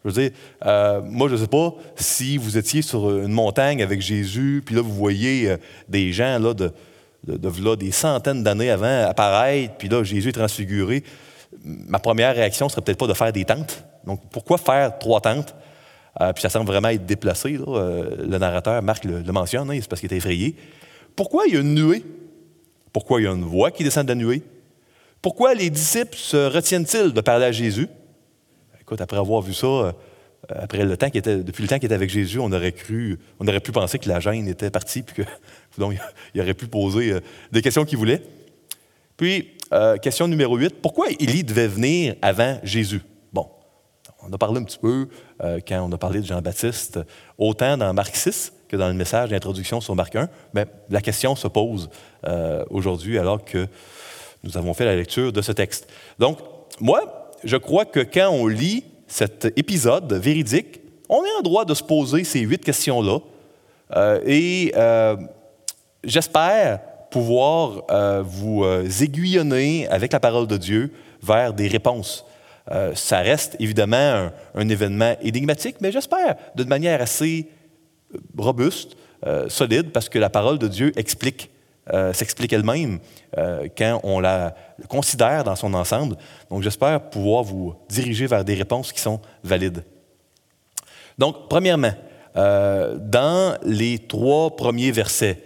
Je 0.03 0.09
veux 0.09 0.21
dire, 0.21 0.31
euh, 0.65 1.01
moi, 1.03 1.27
je 1.27 1.36
ne 1.36 1.39
sais 1.39 1.48
pas 1.48 1.74
si 1.95 2.38
vous 2.38 2.57
étiez 2.57 2.81
sur 2.81 3.09
une 3.09 3.31
montagne 3.31 3.83
avec 3.83 4.01
Jésus, 4.01 4.63
puis 4.65 4.75
là, 4.75 4.81
vous 4.81 4.93
voyez 4.93 5.50
euh, 5.50 5.57
des 5.88 6.13
gens 6.13 6.39
là, 6.39 6.53
de, 6.53 6.71
de, 7.26 7.76
des 7.76 7.92
centaines 7.92 8.44
d'années 8.44 8.70
avant 8.70 9.08
apparaître, 9.08 9.76
puis 9.78 9.90
là, 9.90 10.04
Jésus 10.04 10.30
est 10.30 10.34
transfiguré. 10.34 11.04
Ma 11.64 12.00
première 12.00 12.36
réaction 12.36 12.70
serait 12.70 12.82
peut-être 12.82 12.98
pas 12.98 13.08
de 13.08 13.14
faire 13.14 13.34
des 13.34 13.46
tentes. 13.46 13.84
Donc, 14.06 14.22
pourquoi 14.32 14.58
faire 14.58 14.98
trois 15.00 15.20
tentes? 15.20 15.56
Euh, 16.22 16.34
puis 16.34 16.42
ça 16.42 16.50
semble 16.50 16.68
vraiment 16.68 16.90
être 16.90 17.06
déplacé. 17.06 17.58
le 17.58 18.38
narrateur, 18.38 18.82
Marc 18.82 19.06
le, 19.06 19.22
mentionne, 19.32 19.70
hein, 19.72 19.78
c'est 19.82 19.90
parce 19.90 20.02
qu'il 20.02 20.12
est 20.14 20.18
effrayé. 20.18 20.56
Pourquoi 21.16 21.46
il 21.48 21.54
y 21.54 21.58
a 21.58 21.62
une 21.62 21.74
nuée? 21.74 22.04
Pourquoi 22.94 23.22
il 23.22 23.26
y 23.26 23.28
a 23.28 23.32
une 23.32 23.44
voix 23.44 23.72
qui 23.72 23.84
descend 23.84 24.06
de 24.06 24.12
la 24.12 24.16
nuée? 24.16 24.42
Pourquoi 25.22 25.54
les 25.54 25.70
disciples 25.70 26.16
se 26.16 26.38
retiennent-ils 26.38 27.14
de 27.14 27.22
parler 27.22 27.46
à 27.46 27.52
Jésus? 27.52 27.88
Écoute, 28.80 29.02
après 29.02 29.18
avoir 29.18 29.42
vu 29.42 29.54
ça, 29.54 29.68
euh, 29.68 29.92
après 30.48 30.84
le 30.84 30.98
temps 30.98 31.08
était, 31.14 31.38
depuis 31.38 31.62
le 31.62 31.68
temps 31.68 31.76
qu'il 31.76 31.86
était 31.86 31.96
avec 31.96 32.10
Jésus, 32.10 32.40
on 32.40 32.52
aurait 32.52 32.72
cru, 32.72 33.20
on 33.40 33.48
aurait 33.48 33.60
pu 33.60 33.72
penser 33.72 34.00
que 34.00 34.08
la 34.08 34.20
gêne 34.20 34.48
était 34.48 34.72
partie, 34.72 35.04
puis 35.04 35.24
que 35.24 35.30
donc, 35.78 35.96
il 36.34 36.42
aurait 36.42 36.54
pu 36.54 36.68
poser 36.68 37.14
euh, 37.14 37.20
des 37.52 37.62
questions 37.62 37.86
qu'il 37.86 37.98
voulait. 37.98 38.22
Puis, 39.18 39.52
euh, 39.74 39.98
question 39.98 40.28
numéro 40.28 40.58
8, 40.58 40.82
pourquoi 40.82 41.08
Élie 41.20 41.44
devait 41.44 41.68
venir 41.68 42.16
avant 42.22 42.60
Jésus? 42.64 43.02
Bon, 43.34 43.48
on 44.24 44.32
a 44.32 44.38
parlé 44.38 44.60
un 44.60 44.64
petit 44.64 44.80
peu 44.80 45.08
quand 45.40 45.88
on 45.88 45.92
a 45.92 45.98
parlé 45.98 46.20
de 46.20 46.26
Jean-Baptiste, 46.26 47.00
autant 47.38 47.78
dans 47.78 47.94
Marc 47.94 48.16
6 48.16 48.54
que 48.68 48.76
dans 48.76 48.88
le 48.88 48.94
message 48.94 49.30
d'introduction 49.30 49.82
sur 49.82 49.96
Marc 49.96 50.16
1, 50.16 50.30
mais 50.54 50.66
la 50.90 51.02
question 51.02 51.36
se 51.36 51.48
pose 51.48 51.90
aujourd'hui 52.70 53.18
alors 53.18 53.44
que 53.44 53.68
nous 54.44 54.58
avons 54.58 54.74
fait 54.74 54.86
la 54.86 54.96
lecture 54.96 55.32
de 55.32 55.42
ce 55.42 55.52
texte. 55.52 55.88
Donc, 56.18 56.40
moi, 56.80 57.32
je 57.44 57.58
crois 57.58 57.86
que 57.86 58.00
quand 58.02 58.30
on 58.30 58.48
lit 58.48 58.84
cet 59.08 59.46
épisode 59.58 60.12
véridique, 60.14 60.82
on 61.10 61.24
est 61.24 61.38
en 61.40 61.42
droit 61.42 61.66
de 61.66 61.74
se 61.74 61.84
poser 61.84 62.24
ces 62.24 62.42
huit 62.42 62.64
questions-là. 62.64 63.20
Euh, 63.96 64.22
et 64.26 64.72
euh, 64.76 65.18
j'espère 66.03 66.79
pouvoir 67.12 67.84
euh, 67.89 68.24
vous 68.24 68.63
aiguillonner 69.01 69.88
avec 69.88 70.13
la 70.13 70.20
parole 70.20 70.48
de 70.48 70.58
Dieu 70.58 70.94
vers 71.22 71.53
des 71.53 71.68
réponses. 71.68 72.25
ça 72.94 73.20
reste 73.20 73.56
évidemment 73.60 74.29
un, 74.53 74.70
événement 74.70 75.15
énigmatique, 75.22 75.77
mais 75.82 75.91
j'espère 75.91 76.36
de 76.56 76.63
manière 76.63 77.01
assez 77.01 77.48
robuste, 78.38 78.96
solide, 79.48 79.91
parce 79.91 80.08
que 80.08 80.20
la 80.20 80.29
parole 80.29 80.60
de 80.60 80.68
Dieu 80.68 80.91
explique 80.96 81.50
euh, 81.91 82.13
s'explique 82.13 82.53
elle-même 82.53 83.00
euh, 83.39 83.68
quand 83.75 84.00
on 84.03 84.20
la 84.20 84.53
considère 84.89 85.44
dans 85.44 85.56
son 85.56 85.74
ensemble. 85.74 86.18
Donc, 86.51 86.62
j'espère 86.62 87.10
pouvoir 87.10 87.44
vous 87.44 87.74
diriger 87.89 88.27
vers 88.27 88.46
des 88.46 88.53
réponses 88.53 88.94
qui 88.94 89.00
sont 89.00 89.20
valides. 89.44 89.84
Donc, 91.18 91.50
premièrement, 91.50 91.94
euh, 92.36 92.96
dans 93.00 93.58
les 93.63 93.98
trois 93.98 94.56
premiers 94.56 94.91
versets, 94.91 95.41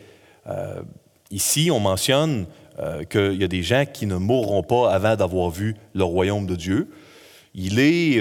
ici, 1.32 1.70
on 1.72 1.80
mentionne 1.80 2.46
qu'il 3.10 3.36
y 3.36 3.44
a 3.44 3.48
des 3.48 3.64
gens 3.64 3.86
qui 3.92 4.06
ne 4.06 4.16
mourront 4.16 4.64
pas 4.64 4.92
avant 4.92 5.16
d'avoir 5.16 5.50
vu 5.50 5.76
le 5.94 6.04
royaume 6.04 6.46
de 6.46 6.56
Dieu. 6.56 6.90
Il 7.56 7.80
est 7.80 8.20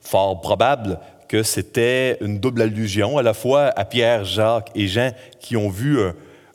fort 0.00 0.40
probable 0.40 0.98
que 1.28 1.42
c'était 1.42 2.18
une 2.20 2.38
double 2.38 2.62
allusion 2.62 3.18
à 3.18 3.22
la 3.22 3.34
fois 3.34 3.72
à 3.76 3.84
Pierre, 3.84 4.24
Jacques 4.24 4.70
et 4.74 4.86
Jean 4.86 5.12
qui 5.40 5.56
ont 5.56 5.68
vu 5.68 5.98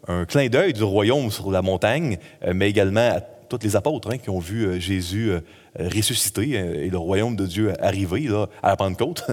un 0.08 0.26
clin 0.26 0.48
d'œil 0.48 0.74
du 0.74 0.84
royaume 0.84 1.32
sur 1.32 1.52
la 1.52 1.62
montagne, 1.62 2.18
euh, 2.44 2.54
mais 2.56 2.70
également 2.70 3.12
à 3.12 3.22
tous 3.22 3.60
les 3.64 3.76
apôtres 3.76 4.12
hein, 4.12 4.18
qui 4.18 4.30
ont 4.30 4.40
vu 4.40 4.66
euh, 4.66 4.80
Jésus 4.80 5.32
euh, 5.32 5.42
ressusciter 5.78 6.52
et 6.52 6.90
le 6.90 6.98
royaume 6.98 7.36
de 7.36 7.46
Dieu 7.46 7.74
arriver 7.84 8.22
là, 8.22 8.48
à 8.62 8.70
la 8.70 8.76
Pentecôte. 8.76 9.26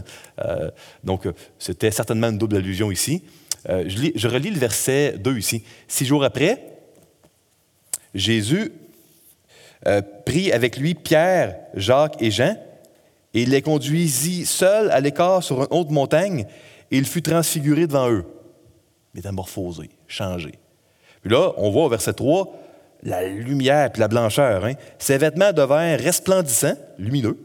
donc, 1.04 1.26
c'était 1.58 1.90
certainement 1.90 2.28
une 2.28 2.38
double 2.38 2.56
allusion 2.56 2.92
ici. 2.92 3.24
Je, 3.66 4.10
je, 4.14 4.28
relis 4.28 4.50
le 4.50 4.58
verset 4.58 5.16
2 5.18 5.38
ici. 5.38 5.62
Six 5.86 6.04
jours 6.04 6.24
après, 6.24 6.78
Jésus 8.14 8.72
prit 10.24 10.52
avec 10.52 10.76
lui 10.76 10.94
Pierre, 10.94 11.56
Jacques 11.74 12.20
et 12.20 12.30
Jean, 12.30 12.56
et 13.34 13.42
il 13.42 13.50
les 13.50 13.62
conduisit 13.62 14.46
seuls 14.46 14.90
à 14.90 15.00
l'écart 15.00 15.42
sur 15.42 15.60
une 15.60 15.68
haute 15.70 15.90
montagne, 15.90 16.46
et 16.90 16.96
il 16.96 17.04
fut 17.04 17.22
transfiguré 17.22 17.86
devant 17.86 18.10
eux, 18.10 18.24
métamorphosé, 19.14 19.90
changé. 20.06 20.52
Puis 21.20 21.30
là, 21.30 21.52
on 21.56 21.70
voit 21.70 21.84
au 21.84 21.88
verset 21.88 22.12
3 22.12 22.52
la 23.02 23.24
lumière 23.28 23.90
et 23.94 23.98
la 23.98 24.08
blancheur. 24.08 24.64
Hein. 24.64 24.74
Ses 24.98 25.18
vêtements 25.18 25.52
devinrent 25.52 26.00
resplendissants, 26.00 26.76
lumineux, 26.98 27.38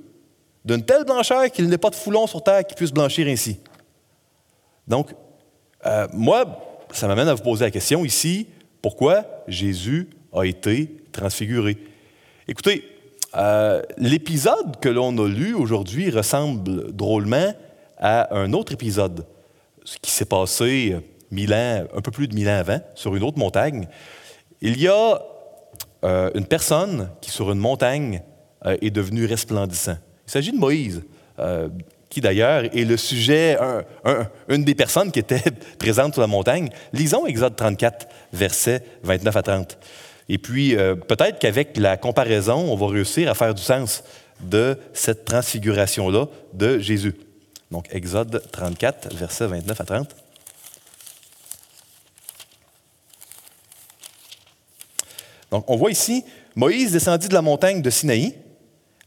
d'une 0.65 0.83
telle 0.83 1.03
blancheur 1.03 1.51
qu'il 1.51 1.67
n'est 1.67 1.77
pas 1.77 1.89
de 1.89 1.95
foulon 1.95 2.25
sur 2.27 2.43
terre 2.43 2.65
qui 2.65 2.75
puisse 2.75 2.91
blanchir 2.91 3.27
ainsi. 3.27 3.59
Donc, 4.87 5.13
euh, 5.85 6.07
moi, 6.13 6.85
ça 6.91 7.07
m'amène 7.07 7.27
à 7.27 7.33
vous 7.33 7.43
poser 7.43 7.65
la 7.65 7.71
question 7.71 8.05
ici, 8.05 8.47
pourquoi 8.81 9.25
Jésus 9.47 10.09
a 10.33 10.43
été 10.43 10.97
transfiguré? 11.11 11.77
Écoutez, 12.47 12.83
euh, 13.35 13.81
l'épisode 13.97 14.79
que 14.79 14.89
l'on 14.89 15.17
a 15.17 15.27
lu 15.27 15.53
aujourd'hui 15.53 16.09
ressemble 16.09 16.91
drôlement 16.93 17.53
à 17.97 18.35
un 18.35 18.53
autre 18.53 18.73
épisode, 18.73 19.25
ce 19.83 19.97
qui 20.01 20.11
s'est 20.11 20.25
passé 20.25 20.95
un 21.31 22.01
peu 22.01 22.11
plus 22.11 22.27
de 22.27 22.35
mille 22.35 22.47
ans 22.47 22.59
avant, 22.59 22.79
sur 22.93 23.15
une 23.15 23.23
autre 23.23 23.39
montagne, 23.39 23.87
il 24.61 24.79
y 24.79 24.87
a 24.87 25.19
euh, 26.03 26.29
une 26.35 26.45
personne 26.45 27.09
qui, 27.21 27.31
sur 27.31 27.51
une 27.51 27.59
montagne, 27.59 28.21
est 28.65 28.91
devenue 28.91 29.25
resplendissant. 29.25 29.97
Il 30.27 30.31
s'agit 30.31 30.51
de 30.53 30.57
Moïse, 30.57 31.03
qui 32.13 32.21
d'ailleurs 32.21 32.63
est 32.65 32.85
le 32.85 32.95
sujet, 32.95 33.57
une 34.47 34.63
des 34.63 34.75
personnes 34.75 35.11
qui 35.11 35.19
était 35.19 35.41
présente 35.79 36.13
sur 36.13 36.21
la 36.21 36.27
montagne. 36.27 36.69
Lisons 36.93 37.25
Exode 37.25 37.55
34, 37.55 38.07
versets 38.31 38.83
29 39.03 39.35
à 39.35 39.41
30. 39.41 39.77
Et 40.29 40.37
puis, 40.37 40.75
peut-être 41.07 41.39
qu'avec 41.39 41.75
la 41.77 41.97
comparaison, 41.97 42.71
on 42.71 42.75
va 42.75 42.87
réussir 42.87 43.29
à 43.29 43.33
faire 43.33 43.53
du 43.53 43.61
sens 43.61 44.03
de 44.41 44.77
cette 44.93 45.25
transfiguration-là 45.25 46.27
de 46.53 46.79
Jésus. 46.79 47.15
Donc, 47.71 47.87
Exode 47.91 48.43
34, 48.51 49.15
versets 49.15 49.47
29 49.47 49.81
à 49.81 49.83
30. 49.83 50.15
Donc, 55.49 55.69
on 55.69 55.75
voit 55.75 55.91
ici, 55.91 56.23
Moïse 56.55 56.91
descendit 56.91 57.27
de 57.27 57.33
la 57.33 57.41
montagne 57.41 57.81
de 57.81 57.89
Sinaï, 57.89 58.35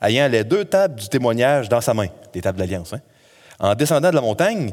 ayant 0.02 0.28
les 0.28 0.44
deux 0.44 0.64
tables 0.64 1.00
du 1.00 1.08
témoignage 1.08 1.68
dans 1.68 1.80
sa 1.80 1.94
main, 1.94 2.08
des 2.32 2.40
tables 2.40 2.58
d'alliance, 2.58 2.92
hein. 2.92 3.00
en 3.58 3.74
descendant 3.74 4.10
de 4.10 4.14
la 4.14 4.20
montagne, 4.20 4.72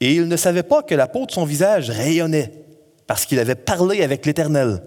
et 0.00 0.14
il 0.14 0.28
ne 0.28 0.36
savait 0.36 0.62
pas 0.62 0.82
que 0.82 0.94
la 0.94 1.08
peau 1.08 1.26
de 1.26 1.32
son 1.32 1.44
visage 1.44 1.90
rayonnait, 1.90 2.52
parce 3.06 3.26
qu'il 3.26 3.38
avait 3.38 3.54
parlé 3.54 4.02
avec 4.02 4.26
l'Éternel. 4.26 4.82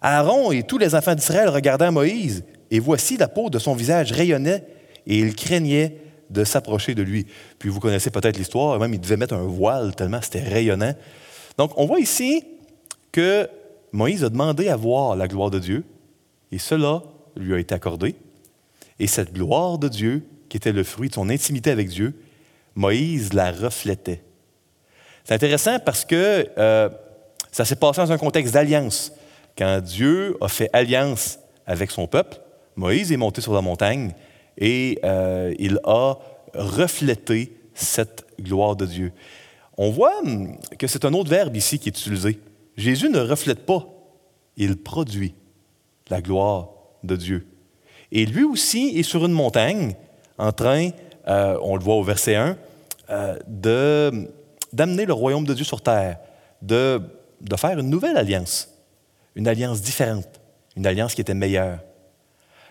Aaron 0.00 0.52
et 0.52 0.62
tous 0.62 0.78
les 0.78 0.94
enfants 0.94 1.14
d'Israël 1.14 1.48
regardèrent 1.48 1.92
Moïse, 1.92 2.44
et 2.70 2.78
voici 2.78 3.16
la 3.16 3.28
peau 3.28 3.50
de 3.50 3.58
son 3.58 3.74
visage 3.74 4.12
rayonnait, 4.12 4.64
et 5.06 5.18
il 5.18 5.34
craignait 5.34 5.98
de 6.30 6.44
s'approcher 6.44 6.94
de 6.94 7.02
lui. 7.02 7.26
Puis 7.58 7.68
vous 7.68 7.80
connaissez 7.80 8.10
peut-être 8.10 8.36
l'histoire, 8.36 8.78
même 8.78 8.94
il 8.94 9.00
devait 9.00 9.16
mettre 9.16 9.34
un 9.34 9.46
voile 9.46 9.94
tellement 9.94 10.20
c'était 10.20 10.42
rayonnant. 10.42 10.94
Donc 11.58 11.72
on 11.76 11.86
voit 11.86 12.00
ici 12.00 12.44
que 13.12 13.48
Moïse 13.92 14.24
a 14.24 14.28
demandé 14.28 14.68
à 14.68 14.76
voir 14.76 15.16
la 15.16 15.28
gloire 15.28 15.50
de 15.50 15.58
Dieu, 15.58 15.84
et 16.52 16.58
cela 16.58 17.02
lui 17.36 17.54
a 17.54 17.58
été 17.58 17.74
accordé. 17.74 18.16
Et 18.98 19.06
cette 19.06 19.32
gloire 19.32 19.78
de 19.78 19.88
Dieu, 19.88 20.26
qui 20.48 20.56
était 20.56 20.72
le 20.72 20.84
fruit 20.84 21.08
de 21.08 21.14
son 21.14 21.28
intimité 21.28 21.70
avec 21.70 21.88
Dieu, 21.88 22.14
Moïse 22.74 23.32
la 23.32 23.52
reflétait. 23.52 24.22
C'est 25.24 25.34
intéressant 25.34 25.78
parce 25.80 26.04
que 26.04 26.48
euh, 26.56 26.88
ça 27.50 27.64
s'est 27.64 27.76
passé 27.76 28.00
dans 28.00 28.12
un 28.12 28.18
contexte 28.18 28.54
d'alliance. 28.54 29.12
Quand 29.56 29.80
Dieu 29.80 30.36
a 30.40 30.48
fait 30.48 30.70
alliance 30.72 31.38
avec 31.66 31.90
son 31.90 32.06
peuple, 32.06 32.38
Moïse 32.76 33.10
est 33.10 33.16
monté 33.16 33.40
sur 33.40 33.54
la 33.54 33.62
montagne 33.62 34.12
et 34.58 34.98
euh, 35.04 35.54
il 35.58 35.80
a 35.84 36.16
reflété 36.54 37.56
cette 37.74 38.26
gloire 38.40 38.76
de 38.76 38.86
Dieu. 38.86 39.12
On 39.76 39.90
voit 39.90 40.18
hum, 40.20 40.56
que 40.78 40.86
c'est 40.86 41.04
un 41.04 41.12
autre 41.12 41.30
verbe 41.30 41.56
ici 41.56 41.78
qui 41.78 41.88
est 41.88 41.98
utilisé. 41.98 42.38
Jésus 42.76 43.08
ne 43.08 43.20
reflète 43.20 43.64
pas, 43.64 43.86
il 44.56 44.76
produit 44.76 45.34
la 46.08 46.20
gloire 46.20 46.68
de 47.02 47.16
Dieu. 47.16 47.46
Et 48.12 48.26
lui 48.26 48.44
aussi 48.44 48.98
est 48.98 49.02
sur 49.02 49.24
une 49.24 49.32
montagne 49.32 49.94
en 50.38 50.52
train, 50.52 50.90
euh, 51.28 51.58
on 51.62 51.76
le 51.76 51.82
voit 51.82 51.96
au 51.96 52.02
verset 52.02 52.36
1, 52.36 52.56
euh, 53.10 54.10
d'amener 54.72 55.06
le 55.06 55.12
royaume 55.12 55.44
de 55.44 55.54
Dieu 55.54 55.64
sur 55.64 55.80
terre, 55.80 56.18
de, 56.62 57.00
de 57.40 57.56
faire 57.56 57.78
une 57.78 57.90
nouvelle 57.90 58.16
alliance, 58.16 58.68
une 59.34 59.48
alliance 59.48 59.80
différente, 59.80 60.28
une 60.76 60.86
alliance 60.86 61.14
qui 61.14 61.20
était 61.20 61.34
meilleure, 61.34 61.78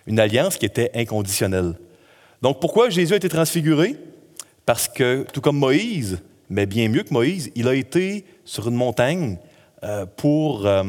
une 0.06 0.20
alliance 0.20 0.58
qui 0.58 0.66
était 0.66 0.92
inconditionnelle. 0.94 1.76
Donc 2.42 2.60
pourquoi 2.60 2.90
Jésus 2.90 3.14
a 3.14 3.18
été 3.18 3.30
transfiguré? 3.30 3.96
Parce 4.66 4.88
que, 4.88 5.26
tout 5.32 5.42
comme 5.42 5.58
Moïse, 5.58 6.20
mais 6.50 6.66
bien 6.66 6.90
mieux 6.90 7.04
que 7.04 7.14
Moïse, 7.14 7.52
il 7.56 7.68
a 7.68 7.74
été 7.74 8.26
sur 8.44 8.68
une 8.68 8.76
montagne 8.76 9.38
euh, 9.84 10.06
pour 10.06 10.66
euh, 10.66 10.84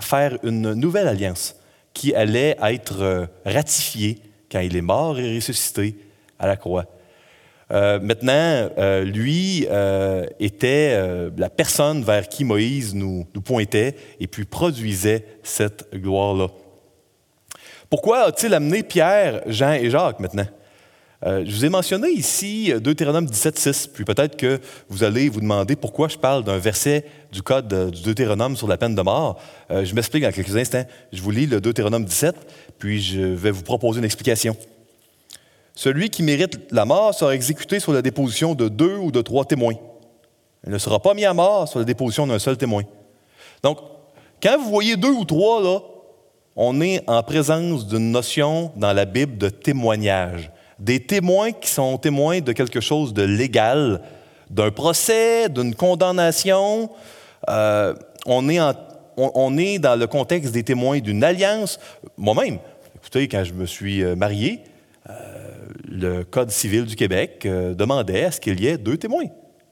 faire 0.00 0.38
une 0.42 0.74
nouvelle 0.74 1.08
alliance 1.08 1.56
qui 1.96 2.14
allait 2.14 2.58
être 2.62 3.26
ratifiée 3.46 4.18
quand 4.52 4.60
il 4.60 4.76
est 4.76 4.82
mort 4.82 5.18
et 5.18 5.34
ressuscité 5.34 5.96
à 6.38 6.46
la 6.46 6.56
croix. 6.56 6.84
maintenant, 7.70 8.68
lui 9.04 9.66
était 10.38 11.00
la 11.36 11.48
personne 11.48 12.02
vers 12.04 12.28
qui 12.28 12.44
Moïse 12.44 12.94
nous, 12.94 13.26
nous 13.34 13.40
pointait 13.40 13.96
et 14.20 14.26
puis 14.26 14.44
produisait 14.44 15.24
cette 15.42 15.88
gloire-là. 15.94 16.48
Pourquoi 17.88 18.24
a-t-il 18.24 18.52
amené 18.52 18.82
Pierre, 18.82 19.42
Jean 19.46 19.72
et 19.72 19.88
Jacques 19.88 20.20
maintenant? 20.20 20.48
Euh, 21.24 21.44
je 21.46 21.50
vous 21.50 21.64
ai 21.64 21.68
mentionné 21.70 22.10
ici 22.10 22.72
Deutéronome 22.78 23.26
17.6, 23.26 23.88
puis 23.92 24.04
peut-être 24.04 24.36
que 24.36 24.60
vous 24.88 25.02
allez 25.02 25.28
vous 25.28 25.40
demander 25.40 25.74
pourquoi 25.74 26.08
je 26.08 26.18
parle 26.18 26.44
d'un 26.44 26.58
verset 26.58 27.06
du 27.32 27.42
Code 27.42 27.90
du 27.90 28.02
Deutéronome 28.02 28.56
sur 28.56 28.68
la 28.68 28.76
peine 28.76 28.94
de 28.94 29.00
mort. 29.00 29.40
Euh, 29.70 29.84
je 29.84 29.94
m'explique 29.94 30.24
dans 30.24 30.32
quelques 30.32 30.56
instants. 30.56 30.84
Je 31.12 31.22
vous 31.22 31.30
lis 31.30 31.46
le 31.46 31.60
Deutéronome 31.60 32.04
17, 32.04 32.34
puis 32.78 33.00
je 33.00 33.20
vais 33.20 33.50
vous 33.50 33.62
proposer 33.62 33.98
une 33.98 34.04
explication. 34.04 34.56
Celui 35.74 36.10
qui 36.10 36.22
mérite 36.22 36.58
la 36.70 36.84
mort 36.84 37.14
sera 37.14 37.34
exécuté 37.34 37.80
sur 37.80 37.92
la 37.92 38.02
déposition 38.02 38.54
de 38.54 38.68
deux 38.68 38.96
ou 38.96 39.10
de 39.10 39.22
trois 39.22 39.44
témoins. 39.46 39.74
Il 40.66 40.72
ne 40.72 40.78
sera 40.78 41.00
pas 41.00 41.14
mis 41.14 41.24
à 41.24 41.32
mort 41.32 41.68
sur 41.68 41.78
la 41.78 41.84
déposition 41.84 42.26
d'un 42.26 42.38
seul 42.38 42.56
témoin. 42.56 42.82
Donc, 43.62 43.78
quand 44.42 44.58
vous 44.58 44.68
voyez 44.68 44.96
deux 44.96 45.12
ou 45.12 45.24
trois, 45.24 45.62
là, 45.62 45.80
on 46.56 46.80
est 46.80 47.02
en 47.06 47.22
présence 47.22 47.86
d'une 47.86 48.10
notion 48.10 48.72
dans 48.76 48.92
la 48.92 49.04
Bible 49.04 49.38
de 49.38 49.48
témoignage 49.48 50.50
des 50.78 51.00
témoins 51.00 51.52
qui 51.52 51.70
sont 51.70 51.96
témoins 51.98 52.40
de 52.40 52.52
quelque 52.52 52.80
chose 52.80 53.14
de 53.14 53.22
légal, 53.22 54.00
d'un 54.50 54.70
procès, 54.70 55.48
d'une 55.48 55.74
condamnation. 55.74 56.90
Euh, 57.48 57.94
on, 58.26 58.48
est 58.48 59.78
dans 59.78 59.98
le 59.98 60.06
contexte 60.06 60.52
des 60.52 60.62
témoins 60.62 60.98
d'une 60.98 61.24
alliance. 61.24 61.78
Moi-même, 62.16 62.58
écoutez, 62.96 63.28
quand 63.28 63.44
je 63.44 63.54
me 63.54 63.66
suis 63.66 64.02
euh, 64.02 64.14
marié, 64.14 64.60
euh, 65.08 65.12
le 65.88 66.24
Code 66.24 66.50
civil 66.50 66.84
du 66.84 66.96
Québec 66.96 67.46
demandait 67.46 68.24
à 68.24 68.32
ce 68.32 68.40
qu'il 68.40 68.60
y 68.60 68.66
ait 68.66 68.78
deux 68.78 68.96
témoins 68.96 69.26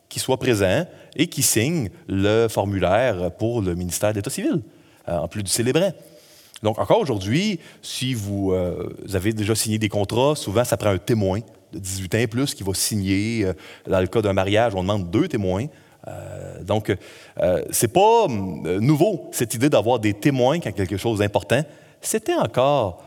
qui 0.09 0.21
soient 0.21 0.39
présents 0.39 0.87
et 1.17 1.27
qui 1.27 1.43
signent 1.43 1.91
le 2.09 2.47
formulaire 2.49 3.33
pour 3.33 3.61
le 3.61 3.75
ministère 3.75 4.13
d'État 4.13 4.31
civil, 4.31 4.63
en 5.07 5.27
plus 5.27 5.43
du 5.43 5.51
célébrant. 5.51 5.93
Donc, 6.63 6.79
encore 6.79 7.01
aujourd'hui, 7.01 7.61
si 7.83 8.15
vous, 8.15 8.53
euh, 8.53 8.89
avez 9.13 9.33
déjà 9.33 9.55
signé 9.55 9.79
des 9.79 9.89
contrats, 9.89 10.35
souvent, 10.35 10.65
ça 10.65 10.77
prend 10.77 10.91
un 10.91 10.99
témoin 10.99 11.41
de 11.73 11.79
18 11.79 12.15
ans 12.15 12.19
et 12.19 12.27
plus 12.27 12.55
qui 12.55 12.63
va 12.63 12.73
signer. 12.75 13.45
Euh, 13.45 13.53
dans 13.87 14.01
le 14.01 14.07
cas 14.07 14.23
d'un 14.23 14.33
mariage, 14.33 14.75
on 14.75 14.83
demande 14.83 15.11
deux 15.11 15.29
témoins. 15.29 15.67
Euh, 16.07 16.63
donc, 16.63 16.95
ce 17.39 17.87
n'est 17.87 17.93
pas 17.93 18.27
nouveau, 18.81 19.29
cette 19.33 19.55
idée 19.55 19.69
d'avoir 19.69 19.99
des 19.99 20.15
témoins 20.15 20.61
quand 20.61 20.73
quelque 20.73 20.97
chose 20.97 21.19
d'important. 21.19 21.63
C'était 22.01 22.35
encore, 22.35 23.03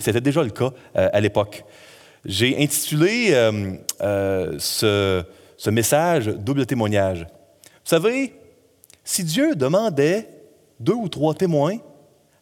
c'était 0.00 0.20
déjà 0.20 0.42
le 0.42 0.50
cas 0.50 0.70
à 0.94 1.20
l'époque. 1.20 1.64
J'ai 2.24 2.60
intitulé 2.60 3.30
ce, 4.00 5.24
ce 5.56 5.70
message 5.70 6.26
Double 6.26 6.66
témoignage. 6.66 7.20
Vous 7.20 7.84
savez, 7.84 8.34
si 9.04 9.22
Dieu 9.22 9.54
demandait 9.54 10.28
deux 10.80 10.94
ou 10.94 11.08
trois 11.08 11.34
témoins, 11.34 11.76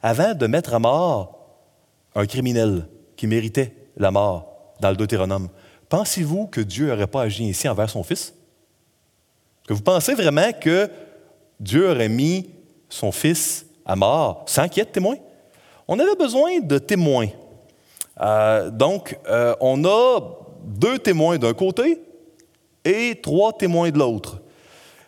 avant 0.02 0.34
de 0.34 0.46
mettre 0.46 0.74
à 0.74 0.78
mort 0.78 1.38
un 2.14 2.26
criminel 2.26 2.86
qui 3.16 3.26
méritait 3.26 3.74
la 3.96 4.10
mort 4.10 4.74
dans 4.80 4.90
le 4.90 4.96
Deutéronome, 4.96 5.48
pensez-vous 5.88 6.46
que 6.46 6.60
Dieu 6.60 6.88
n'aurait 6.88 7.06
pas 7.06 7.22
agi 7.22 7.48
ainsi 7.48 7.68
envers 7.68 7.90
son 7.90 8.02
fils? 8.02 8.34
Que 9.66 9.74
vous 9.74 9.82
pensez 9.82 10.14
vraiment 10.14 10.52
que 10.52 10.88
Dieu 11.60 11.90
aurait 11.90 12.08
mis 12.08 12.50
son 12.88 13.12
fils 13.12 13.66
à 13.84 13.96
mort 13.96 14.44
sans 14.46 14.68
qu'il 14.68 14.78
y 14.78 14.82
ait 14.82 14.86
de 14.86 14.90
témoins? 14.90 15.18
On 15.88 15.98
avait 15.98 16.16
besoin 16.16 16.60
de 16.60 16.78
témoins. 16.78 17.28
Euh, 18.20 18.70
donc, 18.70 19.18
euh, 19.28 19.54
on 19.60 19.84
a 19.84 20.20
deux 20.64 20.98
témoins 20.98 21.38
d'un 21.38 21.54
côté 21.54 22.00
et 22.84 23.18
trois 23.22 23.52
témoins 23.52 23.90
de 23.90 23.98
l'autre. 23.98 24.40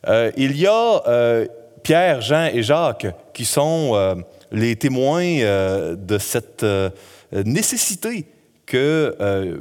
Euh, 0.08 0.32
il 0.36 0.56
y 0.56 0.66
a 0.66 1.46
Pierre, 1.82 2.20
Jean 2.20 2.46
et 2.46 2.62
Jacques 2.62 3.06
qui 3.32 3.44
sont 3.44 4.16
les 4.52 4.76
témoins 4.76 5.24
euh, 5.24 5.96
de 5.96 6.18
cette 6.18 6.62
euh, 6.62 6.90
nécessité 7.32 8.26
que 8.66 9.16
euh, 9.20 9.58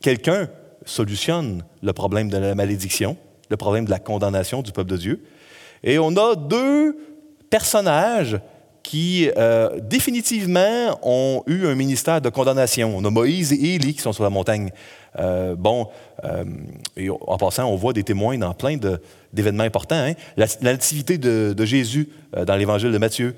quelqu'un 0.00 0.48
solutionne 0.84 1.64
le 1.82 1.92
problème 1.92 2.28
de 2.28 2.38
la 2.38 2.54
malédiction, 2.54 3.16
le 3.48 3.56
problème 3.56 3.84
de 3.84 3.90
la 3.90 3.98
condamnation 3.98 4.62
du 4.62 4.72
peuple 4.72 4.90
de 4.90 4.96
Dieu. 4.96 5.24
Et 5.82 5.98
on 5.98 6.16
a 6.16 6.34
deux 6.34 6.96
personnages 7.48 8.38
qui 8.82 9.28
définitivement 9.82 10.98
ont 11.02 11.42
eu 11.46 11.66
un 11.66 11.74
ministère 11.74 12.20
de 12.20 12.28
condamnation. 12.28 12.96
On 12.96 13.04
a 13.04 13.10
Moïse 13.10 13.52
et 13.52 13.74
Élie 13.74 13.94
qui 13.94 14.00
sont 14.00 14.12
sur 14.12 14.24
la 14.24 14.30
montagne. 14.30 14.70
bon, 15.56 15.88
en 17.26 17.38
passant, 17.38 17.66
on 17.66 17.76
voit 17.76 17.92
des 17.92 18.02
témoins 18.02 18.38
dans 18.38 18.54
plein 18.54 18.78
d'événements 19.32 19.64
importants. 19.64 19.96
Hein. 19.96 20.14
La, 20.36 20.46
nativité 20.62 21.18
de, 21.18 21.64
Jésus 21.64 22.08
dans 22.32 22.56
l'évangile 22.56 22.90
de 22.90 22.98
Matthieu, 22.98 23.34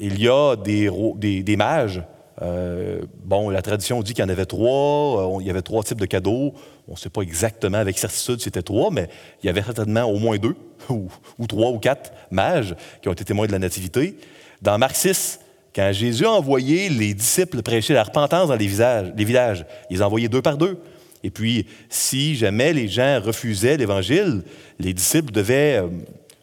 il 0.00 0.20
y 0.20 0.28
a 0.28 0.56
des, 0.56 1.56
mages. 1.56 2.02
Euh, 2.42 3.02
bon, 3.24 3.50
la 3.50 3.62
tradition 3.62 4.00
dit 4.02 4.14
qu'il 4.14 4.22
y 4.22 4.26
en 4.26 4.30
avait 4.30 4.46
trois. 4.46 5.36
Euh, 5.36 5.40
il 5.40 5.46
y 5.46 5.50
avait 5.50 5.62
trois 5.62 5.82
types 5.82 6.00
de 6.00 6.06
cadeaux. 6.06 6.54
On 6.86 6.92
ne 6.92 6.96
sait 6.96 7.10
pas 7.10 7.22
exactement 7.22 7.78
avec 7.78 7.98
certitude 7.98 8.40
c'était 8.40 8.62
trois, 8.62 8.90
mais 8.90 9.08
il 9.42 9.46
y 9.46 9.48
avait 9.48 9.62
certainement 9.62 10.04
au 10.04 10.18
moins 10.18 10.38
deux, 10.38 10.54
ou, 10.88 11.46
trois 11.46 11.70
ou 11.70 11.78
quatre 11.78 12.12
mages 12.30 12.76
qui 13.02 13.08
ont 13.08 13.12
été 13.12 13.24
témoins 13.24 13.46
de 13.46 13.52
la 13.52 13.58
nativité. 13.58 14.16
Dans 14.62 14.78
Marc 14.78 14.96
6, 14.96 15.40
quand 15.74 15.90
Jésus 15.92 16.26
a 16.26 16.32
envoyé 16.32 16.88
les 16.88 17.14
disciples 17.14 17.62
prêcher 17.62 17.94
la 17.94 18.02
repentance 18.02 18.48
dans 18.48 18.56
les, 18.56 18.68
les 19.16 19.24
villages, 19.24 19.66
ils 19.90 19.96
les 19.96 20.02
a 20.02 20.06
envoyés 20.06 20.28
deux 20.28 20.42
par 20.42 20.56
deux. 20.56 20.78
Et 21.24 21.30
puis, 21.30 21.66
si 21.88 22.36
jamais 22.36 22.72
les 22.72 22.88
gens 22.88 23.20
refusaient 23.20 23.76
l'Évangile, 23.76 24.42
les 24.78 24.94
disciples 24.94 25.32
devaient 25.32 25.82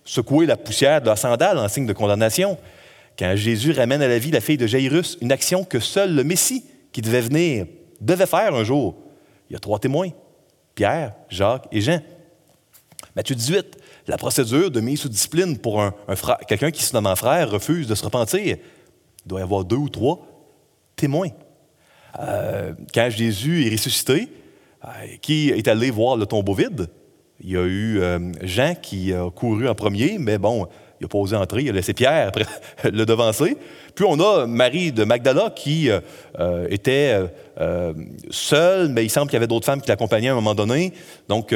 secouer 0.04 0.46
la 0.46 0.58
poussière 0.58 1.02
de 1.02 1.06
leur 1.06 1.18
sandale 1.18 1.58
en 1.58 1.68
signe 1.68 1.86
de 1.86 1.94
condamnation. 1.94 2.58
Quand 3.18 3.36
Jésus 3.36 3.72
ramène 3.72 4.02
à 4.02 4.08
la 4.08 4.20
vie 4.20 4.32
la 4.32 4.42
fille 4.42 4.58
de 4.58 4.68
Jairus, 4.68 5.18
une 5.22 5.32
action 5.32 5.64
que 5.64 5.80
seul 5.80 6.16
le 6.16 6.24
Messie 6.24 6.66
qui 6.92 7.02
devait 7.02 7.22
venir 7.22 7.66
devait 8.02 8.26
faire 8.26 8.54
un 8.54 8.64
jour. 8.64 8.96
Il 9.50 9.54
y 9.54 9.56
a 9.56 9.60
trois 9.60 9.80
témoins, 9.80 10.10
Pierre, 10.74 11.14
Jacques 11.30 11.68
et 11.72 11.82
Jean. 11.82 12.02
Matthieu 13.16 13.36
18, 13.36 13.78
la 14.08 14.18
procédure 14.18 14.70
de 14.70 14.82
mise 14.82 15.00
sous 15.00 15.10
discipline 15.10 15.58
pour 15.58 15.82
un, 15.82 15.94
quelqu'un 16.48 16.72
qui 16.72 16.84
se 16.84 16.94
nomme 16.94 17.08
un 17.08 17.16
frère 17.16 17.50
refuse 17.50 17.88
de 17.88 17.96
se 17.96 18.04
repentir. 18.04 18.58
Il 19.26 19.28
doit 19.28 19.40
y 19.40 19.44
avoir 19.44 19.64
deux 19.64 19.78
ou 19.78 19.90
trois 19.90 20.28
témoins. 20.96 21.30
Euh, 22.20 22.74
quand 22.94 23.10
Jésus 23.10 23.66
est 23.66 23.72
ressuscité, 23.72 24.28
euh, 24.84 24.88
qui 25.22 25.50
est 25.50 25.68
allé 25.68 25.90
voir 25.92 26.18
le 26.18 26.26
tombeau 26.26 26.54
vide? 26.54 26.90
Il 27.42 27.50
y 27.50 27.58
a 27.58 27.64
eu 27.64 28.00
euh, 28.00 28.32
Jean 28.42 28.76
qui 28.76 29.14
a 29.14 29.30
couru 29.30 29.68
en 29.68 29.76
premier, 29.76 30.18
mais 30.20 30.38
bon, 30.38 30.68
il 31.00 31.04
n'a 31.04 31.08
pas 31.10 31.18
osé 31.18 31.36
entrer, 31.36 31.64
il 31.64 31.70
a 31.70 31.74
laissé 31.74 31.94
Pierre 31.94 32.32
le 32.84 33.06
devancer. 33.06 33.58
Puis 33.94 34.06
on 34.08 34.20
a 34.20 34.48
Marie 34.48 34.92
de 34.92 35.04
Magdala 35.04 35.52
qui 35.56 35.90
euh, 35.90 36.00
euh, 36.40 36.68
était 36.70 37.28
euh, 37.60 37.94
seule, 38.30 38.90
mais 38.90 39.04
il 39.04 39.10
semble 39.10 39.28
qu'il 39.28 39.36
y 39.36 39.38
avait 39.38 39.48
d'autres 39.48 39.66
femmes 39.66 39.82
qui 39.82 39.90
l'accompagnaient 39.90 40.30
à 40.30 40.32
un 40.34 40.36
moment 40.36 40.56
donné. 40.56 40.94
Donc 41.28 41.54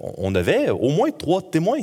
on 0.00 0.34
avait 0.34 0.70
au 0.70 0.90
moins 0.90 1.10
trois 1.10 1.42
témoins. 1.42 1.82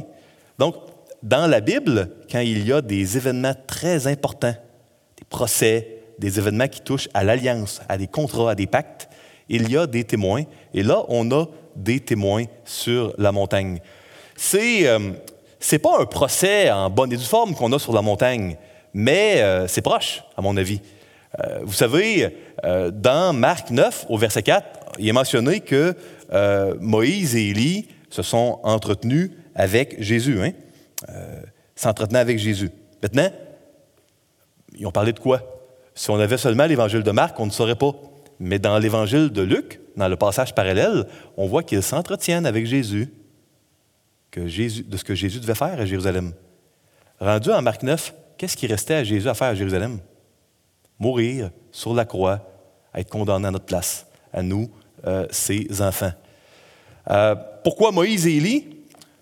Donc 0.58 0.76
dans 1.24 1.48
la 1.48 1.62
Bible, 1.62 2.10
quand 2.32 2.40
il 2.40 2.68
y 2.68 2.72
a 2.72 2.82
des 2.82 3.18
événements 3.18 3.56
très 3.68 4.08
importants, 4.08 4.56
des 5.18 5.26
procès, 5.30 6.02
des 6.20 6.38
événements 6.40 6.68
qui 6.68 6.82
touchent 6.82 7.10
à 7.14 7.24
l'alliance, 7.24 7.82
à 7.90 7.98
des 7.98 8.08
contrats, 8.08 8.52
à 8.52 8.56
des 8.56 8.68
pactes, 8.68 9.10
il 9.48 9.72
y 9.72 9.78
a 9.78 9.88
des 9.88 10.04
témoins. 10.04 10.44
Et 10.74 10.84
là, 10.84 11.04
on 11.08 11.32
a 11.32 11.46
des 11.76 12.00
témoins 12.00 12.46
sur 12.66 13.14
la 13.18 13.32
montagne. 13.32 13.80
C'est 14.36 14.88
c'est 15.60 15.80
pas 15.80 16.00
un 16.00 16.06
procès 16.06 16.72
en 16.72 16.90
bonne 16.90 17.12
et 17.12 17.18
due 17.18 17.24
forme 17.24 17.54
qu'on 17.54 17.72
a 17.74 17.80
sur 17.80 17.94
la 17.94 18.02
montagne, 18.02 18.58
mais 18.94 19.42
euh, 19.42 19.68
c'est 19.68 19.82
proche, 19.82 20.24
à 20.38 20.42
mon 20.42 20.56
avis. 20.58 20.82
Euh, 21.40 21.60
vous 21.64 21.74
savez, 21.74 22.36
euh, 22.64 22.92
dans 22.92 23.34
Marc 23.34 23.70
9, 23.70 24.06
au 24.10 24.18
verset 24.18 24.42
4, 24.44 24.68
il 25.00 25.08
est 25.08 25.14
mentionné 25.14 25.60
que 25.60 25.96
Moïse 26.80 27.36
et 27.36 27.50
Élie 27.50 27.88
se 28.10 28.22
sont 28.22 28.60
entretenus 28.64 29.32
avec 29.56 30.02
Jésus, 30.02 30.40
hein? 30.42 30.52
s'entretenaient 31.76 32.20
avec 32.20 32.38
Jésus. 32.38 32.70
Maintenant, 33.02 33.30
ils 34.78 34.86
ont 34.86 34.92
parlé 34.92 35.12
de 35.12 35.20
quoi? 35.20 35.42
Si 35.96 36.12
on 36.12 36.20
avait 36.20 36.38
seulement 36.38 36.66
l'évangile 36.66 37.02
de 37.02 37.12
Marc, 37.12 37.40
on 37.40 37.48
ne 37.48 37.52
saurait 37.52 37.76
pas. 37.76 37.94
Mais 38.40 38.60
dans 38.60 38.78
l'évangile 38.78 39.30
de 39.30 39.42
Luc, 39.42 39.82
dans 39.98 40.08
le 40.08 40.16
passage 40.16 40.54
parallèle, 40.54 41.06
on 41.36 41.48
voit 41.48 41.64
qu'ils 41.64 41.84
s'entretiennent 41.84 42.46
avec 42.46 42.66
Jésus 42.66 43.12
de 44.36 44.98
ce 44.98 45.04
que 45.04 45.16
Jésus 45.16 45.40
devait 45.40 45.56
faire 45.56 45.80
à 45.80 45.86
Jérusalem. 45.86 46.34
Rendu 47.20 47.52
en 47.52 47.62
Marc 47.62 47.84
9, 47.84 48.14
qu'est-ce 48.38 48.56
qui 48.56 48.68
restait 48.68 48.96
à 48.96 49.04
Jésus 49.04 49.28
à 49.28 49.34
faire 49.34 49.50
à 49.50 49.56
Jérusalem? 49.56 50.00
Mourir 51.00 51.52
sur 51.72 51.94
la 51.94 52.06
croix 52.06 52.50
être 52.96 53.10
condamné 53.10 53.48
à 53.48 53.52
notre 53.52 53.66
place, 53.66 54.06
à 54.34 54.42
nous, 54.42 54.70
euh, 55.06 55.26
ses 55.32 55.82
enfants. 55.82 56.12
Euh, 57.10 57.36
pourquoi 57.64 57.92
Moïse 57.92 58.28
et 58.28 58.36
Élie? 58.36 58.68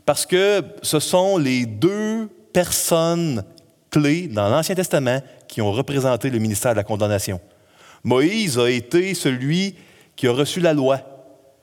Parce 0.06 0.26
que 0.26 0.64
ce 0.82 1.00
sont 1.00 1.38
les 1.38 1.66
deux 1.66 2.30
personnes 2.54 3.44
clés 3.90 4.28
dans 4.28 4.50
l'Ancien 4.50 4.76
Testament 4.76 5.22
qui 5.48 5.62
ont 5.62 5.72
représenté 5.72 6.30
le 6.30 6.40
ministère 6.40 6.72
de 6.72 6.78
la 6.78 6.84
condamnation. 6.84 7.40
Moïse 8.04 8.58
a 8.58 8.70
été 8.70 9.14
celui 9.14 9.76
qui 10.16 10.28
a 10.28 10.32
reçu 10.32 10.60
la 10.60 10.74
loi, 10.74 11.02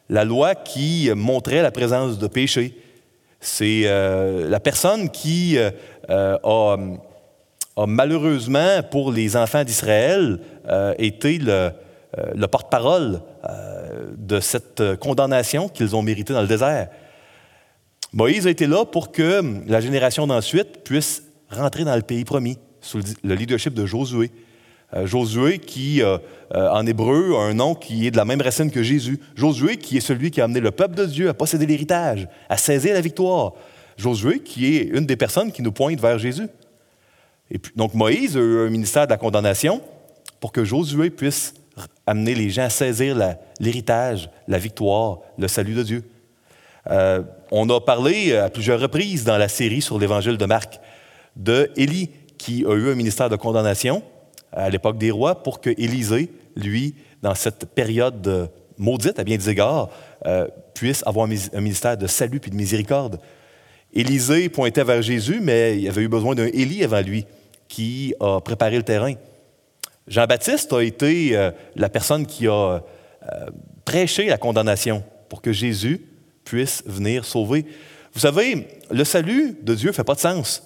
la 0.08 0.24
loi 0.24 0.54
qui 0.54 1.10
montrait 1.14 1.62
la 1.62 1.70
présence 1.70 2.18
de 2.18 2.26
péché. 2.26 2.78
C'est 3.46 3.82
euh, 3.84 4.48
la 4.48 4.58
personne 4.58 5.10
qui 5.10 5.58
euh, 5.58 5.70
a, 6.08 6.78
a, 7.76 7.86
malheureusement, 7.86 8.82
pour 8.90 9.12
les 9.12 9.36
enfants 9.36 9.64
d'Israël, 9.64 10.40
été 10.98 11.36
le, 11.36 11.70
le 12.34 12.46
porte-parole 12.46 13.20
de 14.16 14.40
cette 14.40 14.96
condamnation 14.96 15.68
qu'ils 15.68 15.94
ont 15.94 16.00
méritée 16.00 16.32
dans 16.32 16.40
le 16.40 16.48
désert. 16.48 16.88
Moïse 18.14 18.46
a 18.46 18.50
été 18.50 18.66
là 18.66 18.86
pour 18.86 19.12
que 19.12 19.42
la 19.66 19.80
génération 19.82 20.26
d'ensuite 20.26 20.82
puisse 20.84 21.24
rentrer 21.50 21.84
dans 21.84 21.96
le 21.96 22.02
pays 22.02 22.24
promis 22.24 22.58
sous 22.80 23.00
le 23.22 23.34
leadership 23.34 23.74
de 23.74 23.84
Josué. 23.84 24.30
Euh, 24.92 25.06
Josué 25.06 25.58
qui, 25.58 26.02
euh, 26.02 26.18
euh, 26.54 26.68
en 26.70 26.86
hébreu, 26.86 27.34
a 27.36 27.42
un 27.42 27.54
nom 27.54 27.74
qui 27.74 28.06
est 28.06 28.10
de 28.10 28.16
la 28.16 28.24
même 28.24 28.40
racine 28.40 28.70
que 28.70 28.82
Jésus. 28.82 29.18
Josué 29.34 29.76
qui 29.76 29.96
est 29.96 30.00
celui 30.00 30.30
qui 30.30 30.40
a 30.40 30.44
amené 30.44 30.60
le 30.60 30.70
peuple 30.70 30.94
de 30.94 31.06
Dieu 31.06 31.28
à 31.28 31.34
posséder 31.34 31.66
l'héritage, 31.66 32.28
à 32.48 32.56
saisir 32.56 32.94
la 32.94 33.00
victoire. 33.00 33.54
Josué 33.96 34.40
qui 34.40 34.76
est 34.76 34.82
une 34.82 35.06
des 35.06 35.16
personnes 35.16 35.52
qui 35.52 35.62
nous 35.62 35.72
pointe 35.72 36.00
vers 36.00 36.18
Jésus. 36.18 36.48
Et 37.50 37.60
donc 37.76 37.94
Moïse 37.94 38.36
a 38.36 38.40
eu 38.40 38.66
un 38.66 38.70
ministère 38.70 39.06
de 39.06 39.10
la 39.10 39.16
condamnation 39.16 39.80
pour 40.40 40.52
que 40.52 40.64
Josué 40.64 41.10
puisse 41.10 41.54
amener 42.06 42.34
les 42.34 42.50
gens 42.50 42.64
à 42.64 42.70
saisir 42.70 43.16
l'héritage, 43.58 44.30
la, 44.46 44.58
victoire, 44.58 45.18
le 45.38 45.48
salut 45.48 45.74
de 45.74 45.82
Dieu. 45.82 46.04
On 47.50 47.68
a 47.70 47.80
parlé 47.80 48.36
à 48.36 48.48
plusieurs 48.48 48.80
reprises 48.80 49.24
dans 49.24 49.38
la 49.38 49.48
série 49.48 49.82
sur 49.82 49.98
l'évangile 49.98 50.36
de 50.36 50.44
Marc 50.44 50.80
de 51.36 51.70
Élie, 51.76 52.10
qui 52.38 52.64
a 52.64 52.74
eu 52.74 52.90
un 52.90 52.94
ministère 52.94 53.28
de 53.28 53.36
condamnation 53.36 54.02
à 54.54 54.70
l'époque 54.70 54.98
des 54.98 55.10
rois 55.10 55.42
pour 55.42 55.60
que 55.60 55.70
Élisée, 55.70 56.30
lui, 56.56 56.94
dans 57.22 57.34
cette 57.34 57.66
période 57.66 58.50
maudite 58.78 59.18
à 59.18 59.24
bien 59.24 59.36
des 59.36 59.50
égards, 59.50 59.90
euh, 60.26 60.48
puisse 60.74 61.02
avoir 61.06 61.26
un 61.26 61.60
ministère 61.60 61.96
de 61.96 62.06
salut 62.06 62.40
puis 62.40 62.50
de 62.50 62.56
miséricorde. 62.56 63.20
Élisée 63.92 64.48
pointait 64.48 64.84
vers 64.84 65.02
Jésus, 65.02 65.40
mais 65.40 65.78
il 65.78 65.88
avait 65.88 66.02
eu 66.02 66.08
besoin 66.08 66.34
d'un 66.34 66.46
Élie 66.46 66.82
avant 66.82 67.00
lui 67.00 67.26
qui 67.68 68.14
a 68.20 68.40
préparé 68.40 68.76
le 68.76 68.82
terrain. 68.82 69.14
Jean-Baptiste 70.06 70.72
a 70.72 70.82
été 70.82 71.36
euh, 71.36 71.50
la 71.76 71.88
personne 71.88 72.26
qui 72.26 72.46
a 72.46 72.82
prêché 73.84 74.26
la 74.26 74.36
condamnation 74.36 75.02
pour 75.28 75.40
que 75.40 75.52
Jésus 75.52 76.06
puisse 76.44 76.82
venir 76.86 77.24
sauver. 77.24 77.64
Vous 78.12 78.20
savez, 78.20 78.68
le 78.90 79.04
salut 79.04 79.56
de 79.62 79.74
Dieu 79.74 79.88
ne 79.88 79.94
fait 79.94 80.04
pas 80.04 80.14
de 80.14 80.20
sens 80.20 80.62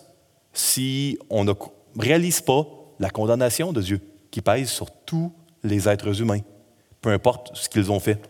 si 0.53 1.19
on 1.31 1.45
ne 1.45 1.53
réalise 1.97 2.41
pas 2.41 2.67
la 2.99 3.11
condamnation 3.11 3.73
de 3.73 3.81
Dieu 3.81 4.01
qui 4.31 4.41
pèse 4.41 4.69
sur 4.69 4.91
tous 4.91 5.33
les 5.65 5.89
êtres 5.89 6.21
humains, 6.21 6.41
peu 7.01 7.11
importe 7.11 7.51
ce 7.55 7.69
qu'ils 7.69 7.91
ont 7.91 8.01
fait. 8.01 8.21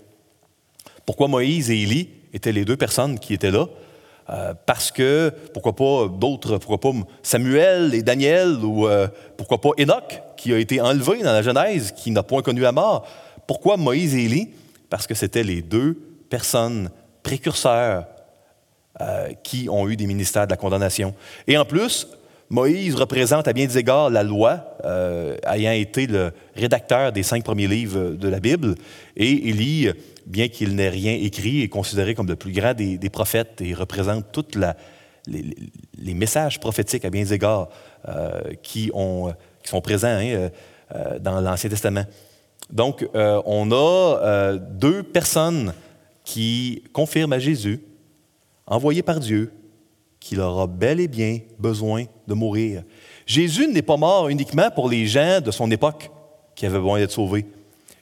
Pourquoi 1.07 1.29
Moïse 1.29 1.71
et 1.71 1.83
Élie 1.83 2.11
étaient 2.33 2.53
les 2.53 2.65
deux 2.65 2.77
personnes 2.77 3.19
qui 3.19 3.35
étaient 3.35 3.51
là? 3.51 3.67
Euh, 4.31 4.53
parce 4.67 4.91
que, 4.91 5.33
pourquoi 5.55 5.75
pas 5.75 6.07
d'autres, 6.09 6.59
pourquoi 6.59 6.79
pas 6.79 6.93
Samuel 7.23 7.95
et 7.95 8.03
Daniel, 8.03 8.59
ou 8.63 8.87
euh, 8.87 9.09
pourquoi 9.39 9.59
pas 9.59 9.71
Enoch, 9.81 10.21
qui 10.37 10.53
a 10.53 10.59
été 10.59 10.83
enlevé 10.83 11.23
dans 11.23 11.33
la 11.33 11.41
Genèse, 11.41 11.93
qui 11.93 12.11
n'a 12.11 12.23
point 12.23 12.43
connu 12.43 12.61
la 12.61 12.73
mort? 12.73 13.07
Pourquoi 13.47 13.79
Moïse 13.79 14.15
et 14.15 14.25
Élie? 14.25 14.51
Parce 14.91 15.07
que 15.07 15.15
c'était 15.15 15.43
les 15.43 15.63
deux 15.63 15.95
personnes 16.29 16.91
précurseurs 17.23 18.05
euh, 19.01 19.33
qui 19.43 19.69
ont 19.71 19.89
eu 19.89 19.97
des 19.97 20.07
ministères 20.07 20.47
de 20.47 20.51
la 20.51 20.57
condamnation. 20.59 21.15
Et 21.47 21.57
en 21.57 21.65
plus, 21.65 22.07
Moïse 22.51 22.95
représente 22.95 23.47
à 23.47 23.53
bien 23.53 23.67
des 23.67 23.77
égards 23.77 24.09
la 24.09 24.23
loi, 24.23 24.77
euh, 24.85 25.37
ayant 25.47 25.73
été 25.73 26.07
le 26.07 26.33
rédacteur 26.55 27.13
des 27.13 27.23
cinq 27.23 27.45
premiers 27.45 27.69
livres 27.69 28.13
de 28.13 28.29
la 28.29 28.41
Bible, 28.41 28.75
et 29.17 29.49
Élie, 29.49 29.91
bien 30.27 30.49
qu'il 30.49 30.75
n'ait 30.75 30.89
rien 30.89 31.13
écrit, 31.13 31.63
est 31.63 31.69
considéré 31.69 32.15
comme 32.15 32.27
le 32.27 32.37
plus 32.37 32.53
grand 32.53 32.73
des, 32.73 33.11
prophètes 33.11 33.61
et 33.61 33.75
représente 33.75 34.33
tous 34.33 34.59
les, 35.27 36.15
messages 36.15 36.59
prophétiques 36.59 37.05
à 37.05 37.11
bien 37.11 37.23
des 37.23 37.35
égards 37.35 37.69
euh, 38.09 38.41
qui, 38.63 38.91
ont, 38.95 39.35
qui, 39.63 39.69
sont 39.69 39.83
présents 39.83 40.19
hein, 40.19 40.49
dans 41.21 41.41
l'Ancien 41.43 41.69
Testament. 41.69 42.05
Donc, 42.71 43.07
on 43.15 43.73
a 43.73 44.57
deux 44.59 45.03
personnes 45.03 45.75
qui 46.25 46.83
confirme 46.93 47.33
à 47.35 47.39
Jésus, 47.39 47.81
envoyé 48.67 49.03
par 49.03 49.21
Dieu, 49.21 49.51
qu'il 50.29 50.41
aura 50.41 50.67
bel 50.67 51.01
et 51.01 51.09
bien 51.09 51.39
besoin 51.59 52.05
de 52.27 52.35
mourir. 52.35 52.83
Jésus 53.25 53.67
n'est 53.67 53.81
pas 53.81 53.97
mort 53.97 54.29
uniquement 54.29 54.71
pour 54.71 54.91
les 54.91 55.07
gens 55.07 55.41
de 55.41 55.51
son 55.51 55.71
époque 55.71 56.11
qui 56.55 56.67
avaient 56.67 56.77
besoin 56.77 56.99
d'être 56.99 57.13
sauvés. 57.13 57.47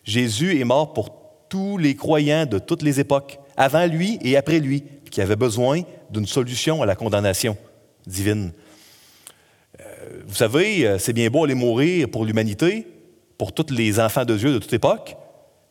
Jésus 0.02 0.60
est 0.60 0.64
mort 0.64 0.92
pour 0.92 1.14
tous 1.48 1.78
les 1.78 1.94
croyants 1.94 2.44
de 2.44 2.58
toutes 2.58 2.82
les 2.82 2.98
époques, 2.98 3.38
avant 3.56 3.86
lui 3.86 4.18
et 4.22 4.36
après 4.36 4.58
lui, 4.58 4.82
qui 5.08 5.20
avaient 5.20 5.36
besoin 5.36 5.82
d'une 6.10 6.26
solution 6.26 6.82
à 6.82 6.86
la 6.86 6.96
condamnation 6.96 7.56
divine. 8.08 8.50
Euh, 9.80 9.84
vous 10.26 10.34
savez, 10.34 10.84
euh, 10.84 10.98
c'est 10.98 11.12
bien 11.12 11.30
beau 11.30 11.44
aller 11.44 11.54
mourir 11.54 12.08
pour 12.08 12.24
l'humanité, 12.24 12.88
pour 13.38 13.52
tous 13.52 13.72
les 13.72 14.00
enfants 14.00 14.24
de 14.24 14.36
Dieu 14.36 14.52
de 14.52 14.58
toute 14.58 14.72
époque, 14.72 15.16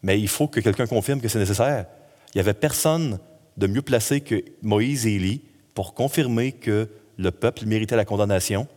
mais 0.01 0.17
il 0.21 0.29
faut 0.29 0.47
que 0.47 0.61
quelqu'un 0.61 0.87
confirme 0.87 1.19
que 1.19 1.27
c'est 1.27 1.39
nécessaire. 1.39 1.85
Il 2.33 2.37
n'y 2.37 2.41
avait 2.41 2.53
personne 2.53 3.19
de 3.57 3.67
mieux 3.67 3.81
placé 3.81 4.21
que 4.21 4.41
Moïse 4.61 5.05
et 5.05 5.15
Élie 5.15 5.41
pour 5.75 5.93
confirmer 5.93 6.53
que 6.53 6.89
le 7.17 7.31
peuple 7.31 7.65
méritait 7.65 7.95
la 7.95 8.05
condamnation 8.05 8.67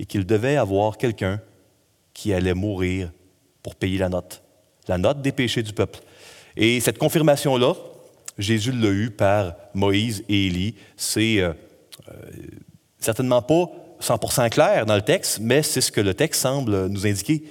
et 0.00 0.06
qu'il 0.06 0.26
devait 0.26 0.56
avoir 0.56 0.98
quelqu'un 0.98 1.40
qui 2.12 2.32
allait 2.32 2.54
mourir 2.54 3.12
pour 3.62 3.76
payer 3.76 3.98
la 3.98 4.08
note, 4.08 4.42
la 4.88 4.98
note 4.98 5.22
des 5.22 5.30
péchés 5.30 5.62
du 5.62 5.72
peuple. 5.72 6.00
Et 6.56 6.80
cette 6.80 6.98
confirmation-là, 6.98 7.74
Jésus 8.38 8.72
l'a 8.72 8.88
eue 8.88 9.10
par 9.10 9.54
Moïse 9.74 10.24
et 10.28 10.46
Élie. 10.46 10.74
C'est 10.96 11.40
euh, 11.40 11.52
euh, 12.08 12.14
certainement 12.98 13.42
pas 13.42 13.70
100% 14.00 14.48
clair 14.50 14.86
dans 14.86 14.96
le 14.96 15.02
texte, 15.02 15.38
mais 15.40 15.62
c'est 15.62 15.80
ce 15.80 15.92
que 15.92 16.00
le 16.00 16.14
texte 16.14 16.42
semble 16.42 16.86
nous 16.86 17.06
indiquer. 17.06 17.44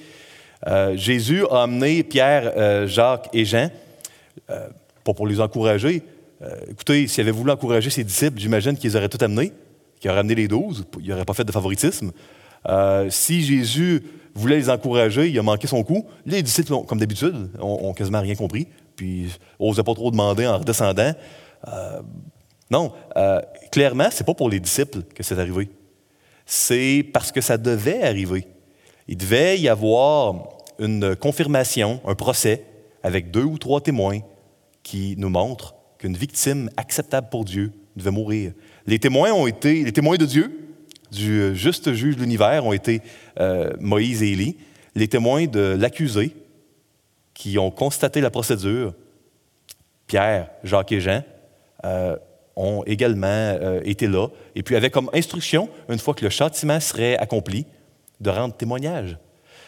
Euh, 0.65 0.97
Jésus 0.97 1.45
a 1.51 1.63
amené 1.63 2.03
Pierre, 2.03 2.87
Jacques 2.87 3.29
et 3.33 3.45
Jean 3.45 3.69
pas 4.47 5.13
pour 5.13 5.27
les 5.27 5.39
encourager. 5.39 6.03
Euh, 6.41 6.55
écoutez, 6.69 7.07
s'il 7.07 7.21
avait 7.21 7.31
voulu 7.31 7.51
encourager 7.51 7.89
ses 7.89 8.03
disciples, 8.03 8.39
j'imagine 8.39 8.77
qu'ils 8.77 8.95
auraient 8.95 9.09
tout 9.09 9.23
amené, 9.23 9.51
qu'ils 9.99 10.11
auraient 10.11 10.19
amené 10.19 10.35
les 10.35 10.47
douze, 10.47 10.85
il 11.01 11.09
n'aurait 11.09 11.25
pas 11.25 11.33
fait 11.33 11.43
de 11.43 11.51
favoritisme. 11.51 12.11
Euh, 12.67 13.09
si 13.09 13.43
Jésus 13.43 14.03
voulait 14.35 14.57
les 14.57 14.69
encourager, 14.69 15.29
il 15.29 15.39
a 15.39 15.41
manqué 15.41 15.67
son 15.67 15.83
coup. 15.83 16.05
Les 16.25 16.43
disciples, 16.43 16.73
comme 16.87 16.99
d'habitude, 16.99 17.49
ont, 17.59 17.93
quasiment 17.93 18.21
rien 18.21 18.35
compris, 18.35 18.67
puis 18.95 19.29
n'osaient 19.59 19.83
pas 19.83 19.95
trop 19.95 20.11
demander 20.11 20.45
en 20.45 20.59
redescendant. 20.59 21.13
Euh, 21.67 22.01
non, 22.69 22.91
clairement, 23.71 24.11
ce 24.11 24.19
n'est 24.19 24.25
pas 24.25 24.33
pour 24.33 24.49
les 24.49 24.59
disciples 24.59 25.01
que 25.15 25.23
c'est 25.23 25.39
arrivé. 25.39 25.69
C'est 26.45 27.05
parce 27.13 27.31
que 27.31 27.41
ça 27.41 27.57
devait 27.57 28.03
arriver. 28.03 28.45
Il 29.07 29.17
devait 29.17 29.57
y 29.57 29.69
avoir 29.69 30.49
une 30.77 31.15
confirmation, 31.15 32.01
un 32.05 32.13
procès, 32.13 32.65
avec 33.03 33.31
deux 33.31 33.43
ou 33.43 33.57
trois 33.57 33.81
témoins 33.81 34.19
qui 34.83 35.15
nous 35.17 35.29
montre 35.29 35.76
qu'une 35.97 36.15
victime 36.15 36.69
acceptable 36.77 37.27
pour 37.29 37.45
Dieu 37.45 37.71
devait 37.95 38.11
mourir. 38.11 38.53
Les 38.85 38.99
témoins 38.99 39.31
de 39.31 40.25
Dieu, 40.25 40.51
du 41.11 41.55
juste 41.55 41.93
juge 41.93 42.15
de 42.15 42.21
l'univers, 42.21 42.65
ont 42.65 42.73
été 42.73 43.01
euh, 43.39 43.71
Moïse 43.79 44.23
et 44.23 44.31
Élie. 44.31 44.57
Les 44.95 45.07
témoins 45.07 45.45
de 45.45 45.75
l'accusé, 45.77 46.35
qui 47.33 47.59
ont 47.59 47.69
constaté 47.69 48.19
la 48.21 48.31
procédure, 48.31 48.93
Pierre, 50.07 50.49
Jacques 50.63 50.91
et 50.91 51.01
Jean, 51.01 51.23
euh, 51.85 52.15
ont 52.55 52.83
également 52.87 53.27
euh, 53.27 53.81
été 53.83 54.07
là, 54.07 54.27
et 54.55 54.63
puis 54.63 54.75
avaient 54.75 54.89
comme 54.89 55.09
instruction, 55.13 55.69
une 55.89 55.99
fois 55.99 56.15
que 56.15 56.23
le 56.23 56.31
châtiment 56.31 56.79
serait 56.79 57.17
accompli, 57.17 57.65
de 58.19 58.31
rendre 58.31 58.55
témoignage. 58.55 59.17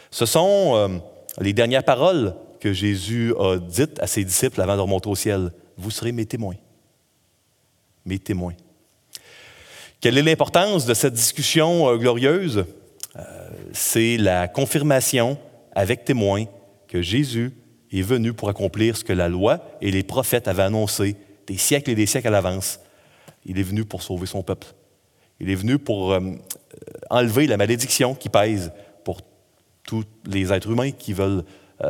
Ce 0.10 0.26
sont 0.26 1.00
les 1.40 1.54
dernières 1.54 1.84
paroles 1.84 2.34
que 2.60 2.74
Jésus 2.74 3.34
a 3.40 3.58
dit 3.58 3.86
à 4.00 4.08
ses 4.08 4.24
disciples 4.24 4.60
avant 4.60 4.76
de 4.76 4.82
remonter 4.82 5.08
au 5.08 5.16
ciel. 5.16 5.52
Vous 5.80 5.92
serez 5.92 6.12
mes 6.12 6.26
témoins. 6.26 6.58
Mes 8.06 8.20
témoins. 8.20 8.56
Quelle 10.02 10.18
est 10.18 10.24
l'importance 10.24 10.86
de 10.86 10.94
cette 10.94 11.14
discussion 11.14 11.88
euh, 11.88 11.96
glorieuse? 11.96 12.66
Euh, 13.16 13.50
c'est 13.72 14.18
la 14.18 14.50
confirmation 14.50 15.38
avec 15.72 16.04
témoins 16.04 16.46
que 16.90 17.02
Jésus 17.02 17.54
est 17.94 18.02
venu 18.02 18.34
pour 18.34 18.50
accomplir 18.50 18.98
ce 18.98 19.06
que 19.06 19.14
la 19.14 19.30
loi 19.30 19.62
et 19.80 19.90
les 19.90 20.04
prophètes 20.04 20.50
avaient 20.50 20.64
annoncé 20.64 21.16
des 21.48 21.58
siècles 21.58 21.92
et 21.92 21.96
des 21.96 22.06
siècles 22.06 22.28
à 22.28 22.32
l'avance. 22.32 22.82
Il 23.46 23.58
est 23.58 23.64
venu 23.64 23.86
pour 23.86 24.02
sauver 24.02 24.26
son 24.26 24.44
peuple. 24.44 24.68
Il 25.40 25.50
est 25.50 25.56
venu 25.56 25.78
pour 25.78 26.12
euh, 26.12 26.20
enlever 27.10 27.48
la 27.48 27.56
malédiction 27.56 28.16
qui 28.16 28.28
pèse 28.28 28.74
pour 29.06 29.22
tous 29.84 30.04
les 30.26 30.52
êtres 30.52 30.70
humains 30.70 30.92
qui 30.92 31.14
veulent 31.14 31.46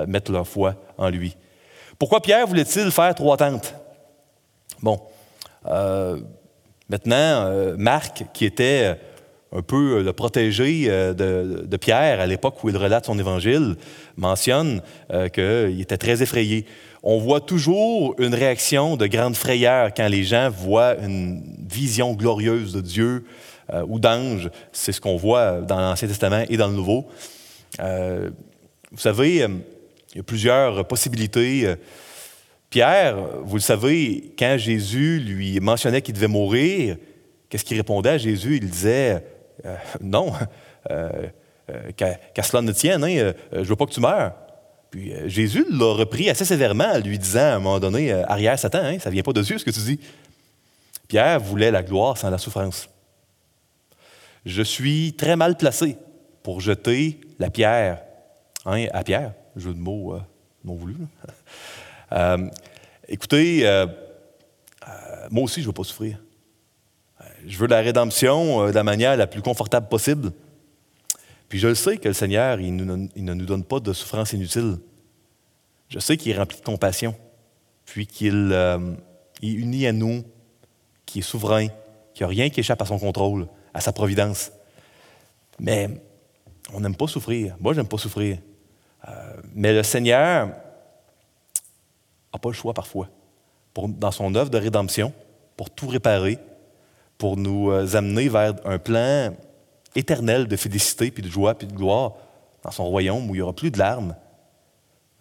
mettre 0.08 0.32
leur 0.32 0.48
foi 0.48 0.76
en 1.00 1.10
lui. 1.10 1.36
Pourquoi 1.98 2.22
Pierre 2.22 2.46
voulait-il 2.46 2.92
faire 2.92 3.16
trois 3.16 3.36
tentes? 3.36 3.74
Bon, 4.82 5.00
euh, 5.66 6.20
maintenant, 6.90 7.76
Marc, 7.78 8.26
qui 8.34 8.46
était 8.46 8.96
un 9.52 9.62
peu 9.62 10.02
le 10.04 10.14
protégé 10.14 10.88
de, 10.88 11.66
de 11.66 11.78
Pierre 11.78 12.20
à 12.20 12.28
l'époque 12.28 12.64
où 12.64 12.70
il 12.70 12.78
relate 12.78 13.06
son 13.06 13.18
évangile, 13.18 13.76
mentionne 14.16 14.82
qu'il 15.34 15.82
était 15.82 15.98
très 15.98 16.22
effrayé. 16.22 16.66
On 17.02 17.18
voit 17.18 17.42
toujours 17.42 18.16
une 18.20 18.36
réaction 18.36 18.96
de 18.96 19.08
grande 19.08 19.36
frayeur 19.36 19.92
quand 19.96 20.08
les 20.08 20.24
gens 20.24 20.50
voient 20.50 20.98
une 21.00 21.42
vision 21.68 22.14
glorieuse 22.14 22.74
de 22.74 22.82
Dieu, 22.82 23.24
euh, 23.74 23.86
ou 23.88 24.00
d'anges. 24.00 24.50
C'est 24.72 24.92
ce 24.92 25.00
qu'on 25.00 25.18
voit 25.18 25.62
dans 25.62 25.80
l'Ancien 25.80 26.08
Testament 26.08 26.44
et 26.50 26.58
dans 26.58 26.68
le 26.68 26.74
Nouveau. 26.74 27.06
Euh, 27.80 28.32
vous 28.92 28.98
savez, 28.98 29.44
euh, 29.44 29.50
il 30.14 30.18
y 30.18 30.20
a 30.22 30.24
plusieurs 30.24 30.88
possibilités. 30.88 31.76
Pierre, 32.70 33.18
vous 33.44 33.56
le 33.56 33.62
savez, 33.62 34.34
quand 34.38 34.58
Jésus 34.58 35.20
lui 35.20 35.60
mentionnait 35.60 36.02
qu'il 36.02 36.14
devait 36.14 36.28
mourir, 36.28 36.98
qu'est-ce 37.50 37.66
qu'il 37.66 37.78
répondait 37.78 38.10
à 38.10 38.18
Jésus? 38.18 38.58
Il 38.62 38.70
disait, 38.70 39.24
non, 40.02 40.34
qu'à 41.98 42.44
cela 42.44 42.62
ne 42.62 42.72
tienne, 42.72 43.04
hein, 43.04 43.34
je 43.52 43.58
ne 43.58 43.64
veux 43.64 43.76
pas 43.76 43.86
que 43.86 43.94
tu 43.94 44.00
meurs. 44.00 44.34
Puis 44.92 45.14
Jésus 45.26 45.66
l'a 45.70 45.94
repris 45.94 46.30
assez 46.30 46.46
sévèrement, 46.46 46.98
lui 47.00 47.18
disant 47.18 47.40
à 47.40 47.56
un 47.56 47.60
moment 47.60 47.80
donné, 47.80 48.12
arrière 48.12 48.58
Satan, 48.58 48.84
hein, 48.84 49.00
ça 49.00 49.10
ne 49.10 49.16
vient 49.16 49.24
pas 49.24 49.34
de 49.34 49.42
Dieu 49.42 49.58
ce 49.58 49.66
que 49.66 49.72
tu 49.72 49.80
dis. 49.80 50.00
Pierre 51.08 51.40
voulait 51.40 51.72
la 51.72 51.82
gloire 51.82 52.18
sans 52.18 52.30
la 52.30 52.38
souffrance 52.38 52.88
je 54.46 54.62
suis 54.62 55.14
très 55.14 55.36
mal 55.36 55.58
placé 55.58 55.98
pour 56.44 56.62
jeter 56.62 57.20
la 57.38 57.50
pierre 57.50 58.02
hein, 58.66 58.86
à 58.94 59.04
Pierre. 59.04 59.34
Jeu 59.56 59.74
de 59.74 59.80
mots 59.80 60.16
euh, 60.16 60.22
non 60.64 60.76
voulu. 60.76 60.96
Euh, 62.12 62.50
écoutez, 63.08 63.68
euh, 63.68 63.88
moi 65.30 65.44
aussi, 65.44 65.62
je 65.62 65.66
ne 65.66 65.68
veux 65.68 65.74
pas 65.74 65.84
souffrir. 65.84 66.20
Je 67.46 67.58
veux 67.58 67.68
la 67.68 67.80
rédemption 67.80 68.68
de 68.68 68.72
la 68.72 68.84
manière 68.84 69.16
la 69.16 69.28
plus 69.28 69.42
confortable 69.42 69.88
possible. 69.88 70.32
Puis 71.48 71.60
je 71.60 71.68
le 71.68 71.76
sais 71.76 71.98
que 71.98 72.08
le 72.08 72.14
Seigneur, 72.14 72.60
il, 72.60 72.76
ne 72.76 73.34
nous 73.34 73.46
donne 73.46 73.64
pas 73.64 73.80
de 73.80 73.94
souffrance 73.94 74.34
inutile. 74.34 74.78
Je 75.88 76.00
sais 76.00 76.18
qu'il 76.18 76.32
est 76.32 76.38
rempli 76.38 76.58
de 76.58 76.64
compassion, 76.64 77.16
puis 77.86 78.06
qu'il 78.06 78.52
est 78.52 79.48
uni 79.48 79.88
à 79.88 79.94
nous, 79.94 80.24
qu'il 81.06 81.20
est 81.20 81.24
souverain, 81.24 81.68
qu'il 82.14 82.22
n'y 82.22 82.24
a 82.26 82.28
rien 82.28 82.50
qui 82.50 82.60
échappe 82.60 82.82
à 82.82 82.86
son 82.86 83.00
contrôle 83.00 83.48
à 83.74 83.82
sa 83.82 83.92
providence. 83.92 84.52
Mais 85.60 85.90
on 86.74 86.80
n'aime 86.80 86.96
pas 86.96 87.08
souffrir. 87.08 87.56
Moi, 87.60 87.74
je 87.74 87.80
n'aime 87.80 87.88
pas 87.88 87.98
souffrir. 87.98 88.38
Euh, 89.08 89.34
mais 89.54 89.74
le 89.74 89.84
Seigneur 89.84 90.52
n'a 92.34 92.40
pas 92.40 92.50
le 92.50 92.56
choix 92.56 92.74
parfois. 92.74 93.10
Dans 93.76 94.12
son 94.12 94.36
œuvre 94.36 94.50
de 94.50 94.58
rédemption, 94.58 95.14
pour 95.56 95.70
tout 95.70 95.88
réparer, 95.88 96.40
pour 97.18 97.38
nous 97.38 97.70
euh, 97.72 97.96
amener 97.96 98.30
vers 98.30 98.56
un 98.66 98.80
plan 98.80 99.36
éternel 99.96 100.48
de 100.48 100.56
félicité, 100.56 101.12
puis 101.12 101.24
de 101.24 101.30
joie, 101.30 101.54
puis 101.54 101.68
de 101.68 101.74
gloire 101.74 102.14
dans 102.64 102.72
son 102.72 102.86
royaume 102.86 103.30
où 103.30 103.36
il 103.36 103.40
n'y 103.40 103.42
aura 103.42 103.54
plus 103.54 103.72
de 103.72 103.78
larmes. 103.78 104.16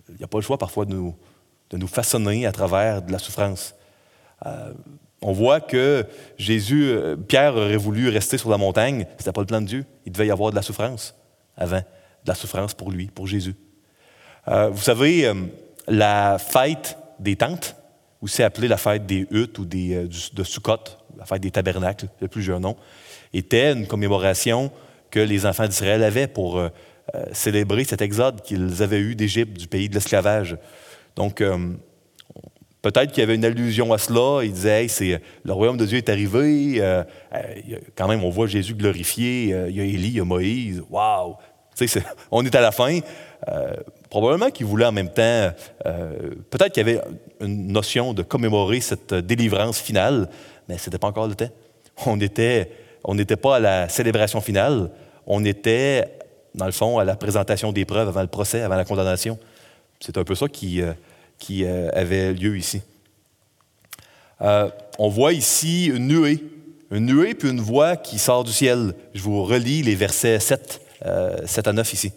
Il 0.09 0.17
n'y 0.17 0.25
a 0.25 0.29
pas 0.29 0.39
le 0.39 0.43
choix 0.43 0.59
parfois 0.59 0.85
de 0.85 0.95
nous, 0.95 1.17
de 1.71 1.77
nous 1.77 1.87
façonner 1.87 2.47
à 2.47 2.53
travers 2.53 3.03
de 3.03 3.13
la 3.13 3.19
souffrance. 3.19 3.75
Euh, 4.47 4.73
on 5.21 5.33
voit 5.33 5.61
que 5.61 6.07
Jésus, 6.37 6.85
euh, 6.85 7.17
Pierre 7.17 7.57
aurait 7.57 7.77
voulu 7.77 8.09
rester 8.09 8.39
sur 8.39 8.51
la 8.51 8.59
montagne. 8.59 9.07
Ce 9.17 9.23
n'était 9.23 9.33
pas 9.33 9.41
le 9.41 9.47
plan 9.47 9.61
de 9.61 9.67
Dieu. 9.67 9.85
Il 10.07 10.13
devait 10.13 10.29
y 10.29 10.31
avoir 10.31 10.51
de 10.51 10.57
la 10.57 10.63
souffrance 10.63 11.15
avant, 11.57 11.79
de 11.79 12.29
la 12.29 12.35
souffrance 12.35 12.75
pour 12.75 12.91
lui, 12.91 13.07
pour 13.09 13.27
Jésus. 13.27 13.57
Vous 14.47 14.81
savez, 14.81 15.31
la 15.89 16.39
fête 16.39 16.98
des 17.21 17.37
tentes, 17.37 17.77
aussi 18.21 18.43
appelée 18.43 18.69
la 18.69 18.77
fête 18.77 19.07
des 19.07 19.27
huttes 19.31 19.59
ou 19.59 19.65
des, 19.65 20.07
de 20.07 20.45
Sukkot, 20.45 20.85
la 21.17 21.25
fête 21.25 21.43
des 21.43 21.51
tabernacles, 21.51 22.07
le 22.21 22.29
plusieurs 22.29 22.61
noms, 22.61 22.77
était 23.33 23.73
une 23.73 23.87
commémoration 23.87 24.71
que 25.11 25.21
les 25.21 25.47
enfants 25.47 25.67
d'Israël 25.67 26.03
avaient 26.03 26.27
pour 26.27 26.61
célébrer 27.33 27.85
cet 27.85 28.03
exode 28.03 28.43
qu'ils 28.43 28.83
avaient 28.83 29.01
eu 29.01 29.15
d'Égypte, 29.15 29.59
du 29.59 29.67
pays 29.67 29.89
de 29.89 29.95
l'esclavage. 29.95 30.57
Donc, 31.17 31.43
Peut-être 32.81 33.11
qu'il 33.11 33.21
y 33.21 33.25
avait 33.25 33.35
une 33.35 33.45
allusion 33.45 33.93
à 33.93 33.99
cela. 33.99 34.45
Il 34.45 34.53
disait, 34.53 34.87
c'est, 34.89 35.21
le 35.45 35.53
royaume 35.53 35.77
de 35.77 35.85
Dieu 35.85 35.99
est 35.99 36.09
arrivé. 36.09 36.77
Euh, 36.79 37.03
euh, 37.35 37.77
quand 37.97 38.07
même, 38.07 38.23
on 38.23 38.31
voit 38.31 38.47
Jésus 38.47 38.75
glorifié. 38.75 39.53
Euh, 39.53 39.69
il 39.69 39.77
y 39.77 39.81
a 39.81 39.85
Élie, 39.85 40.09
il 40.09 40.17
y 40.17 40.21
a 40.21 40.25
Moïse. 40.25 40.83
Waouh! 40.89 41.35
on 42.31 42.45
est 42.45 42.55
à 42.55 42.61
la 42.61 42.73
fin. 42.73 42.99
Probablement 44.11 44.51
qu'il 44.51 44.67
voulait 44.67 44.87
en 44.87 44.93
même 44.93 45.13
temps, 45.13 45.51
peut-être 45.85 46.73
qu'il 46.73 46.87
y 46.87 46.91
avait 46.91 47.01
une 47.41 47.73
notion 47.73 48.15
de 48.15 48.23
commémorer 48.23 48.81
cette 48.81 49.15
délivrance 49.15 49.79
finale, 49.79 50.29
mais 50.69 50.79
ce 50.79 50.89
n'était 50.89 50.99
pas 50.99 51.09
encore 51.09 51.29
le 51.29 51.35
temps. 51.35 51.51
On 52.07 52.17
n'était 52.17 52.71
on 53.05 53.17
pas 53.17 53.57
à 53.57 53.61
la 53.61 53.89
célébration 53.89 54.41
finale, 54.41 54.91
on 55.27 55.45
était, 55.45 56.09
dans 56.55 56.67
le 56.67 56.73
fond, 56.73 56.99
à 56.99 57.05
la 57.05 57.17
présentation 57.17 57.73
des 57.73 57.85
preuves 57.85 58.09
avant 58.09 58.23
le 58.23 58.29
procès, 58.29 58.63
avant 58.63 58.77
la 58.77 58.85
condamnation. 58.85 59.39
C'est 60.01 60.17
un 60.17 60.25
peu 60.25 60.35
ça 60.35 60.49
qui, 60.49 60.83
qui 61.39 61.65
euh, 61.65 61.89
avait 61.93 62.33
lieu 62.33 62.57
ici. 62.57 62.83
Euh, 64.41 64.69
on 64.99 65.09
voit 65.09 65.33
ici 65.33 65.87
une 65.87 66.09
nuée, 66.09 66.45
une 66.91 67.07
nuée 67.07 67.35
puis 67.35 67.51
une 67.51 67.61
voix 67.61 67.97
qui 67.97 68.19
sort 68.19 68.45
du 68.45 68.53
ciel. 68.53 68.95
Je 69.15 69.23
vous 69.23 69.45
relis 69.45 69.83
les 69.83 69.95
versets 69.95 70.41
7, 70.41 70.81
7 71.01 71.07
euh, 71.07 71.71
à 71.71 71.73
9 71.73 71.93
ici. 71.93 72.13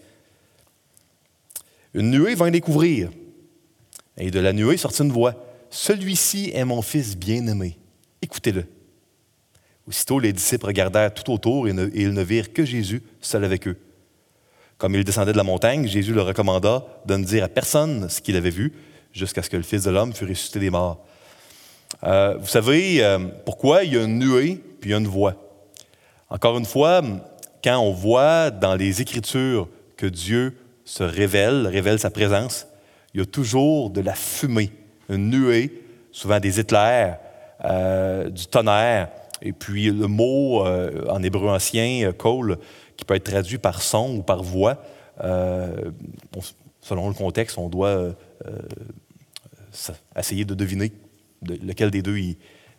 Une 1.94 2.12
nuée 2.12 2.36
vint 2.36 2.52
découvrir, 2.52 3.10
et 4.18 4.32
de 4.32 4.40
la 4.40 4.54
nuée 4.54 4.78
sortit 4.78 5.04
une 5.04 5.12
voix. 5.12 5.36
Celui-ci 5.70 6.52
est 6.54 6.66
mon 6.66 6.82
fils 6.82 7.18
bien-aimé. 7.18 7.78
Écoutez-le. 8.22 8.66
Aussitôt, 9.88 10.20
les 10.20 10.32
disciples 10.32 10.68
regardèrent 10.68 11.14
tout 11.14 11.32
autour 11.32 11.68
et, 11.68 11.72
ils 11.72 12.14
ne 12.14 12.22
virent 12.22 12.54
que 12.54 12.64
Jésus 12.64 13.02
seul 13.20 13.44
avec 13.44 13.68
eux. 13.68 13.78
Comme 14.78 14.96
il 14.96 15.04
descendait 15.04 15.32
de 15.32 15.38
la 15.38 15.44
montagne, 15.44 15.88
Jésus 15.88 16.14
leur 16.14 16.28
recommanda 16.28 16.86
de 17.06 17.16
ne 17.16 17.24
dire 17.24 17.44
à 17.44 17.48
personne 17.48 18.10
ce 18.10 18.22
qu'il 18.22 18.36
avait 18.36 18.52
vu, 18.52 18.74
jusqu'à 19.12 19.44
ce 19.44 19.50
que 19.50 19.58
le 19.58 19.64
Fils 19.64 19.84
de 19.84 19.92
l'homme 19.92 20.14
fût 20.14 20.26
ressuscité 20.26 20.60
des 20.60 20.70
morts. 20.70 21.04
Euh, 22.04 22.38
vous 22.40 22.48
savez 22.48 23.04
euh, 23.04 23.20
pourquoi 23.46 23.84
il 23.84 23.94
y 23.94 23.98
a 23.98 24.04
une 24.04 24.20
nuée 24.20 24.62
puis 24.80 24.94
une 24.94 25.08
voix? 25.08 25.36
Encore 26.30 26.58
une 26.58 26.66
fois, 26.66 27.02
quand 27.64 27.78
on 27.80 27.92
voit 27.92 28.50
dans 28.50 28.76
les 28.76 29.02
Écritures 29.02 29.68
que 29.98 30.06
Dieu 30.06 30.56
se 30.92 31.04
révèle, 31.04 31.68
révèle 31.68 32.00
sa 32.00 32.10
présence, 32.10 32.68
il 33.14 33.22
y 33.22 33.24
a 33.24 33.26
toujours 33.26 33.90
de 33.90 34.02
la 34.02 34.14
fumée, 34.14 34.72
une 35.10 35.30
nuée, 35.30 35.84
souvent 36.12 36.40
des 36.40 36.60
éclairs, 36.60 37.20
euh, 37.64 38.30
du 38.30 38.46
tonnerre, 38.48 39.10
et 39.42 39.54
puis 39.54 39.90
le 39.90 40.08
mot 40.08 40.66
en 40.66 41.24
hébreu 41.24 41.50
ancien, 41.50 42.12
kol, 42.12 42.58
qui 42.98 43.06
peut 43.06 43.16
être 43.16 43.24
traduit 43.24 43.58
par 43.58 43.82
son 43.82 44.18
ou 44.18 44.22
par 44.22 44.44
voix. 44.44 44.78
selon 46.82 47.08
le 47.08 47.14
contexte, 47.14 47.58
on 47.58 47.70
doit 47.70 48.14
essayer 50.16 50.46
de 50.46 50.54
deviner 50.54 50.92
lequel 51.42 51.90
des 51.90 52.02
deux 52.02 52.18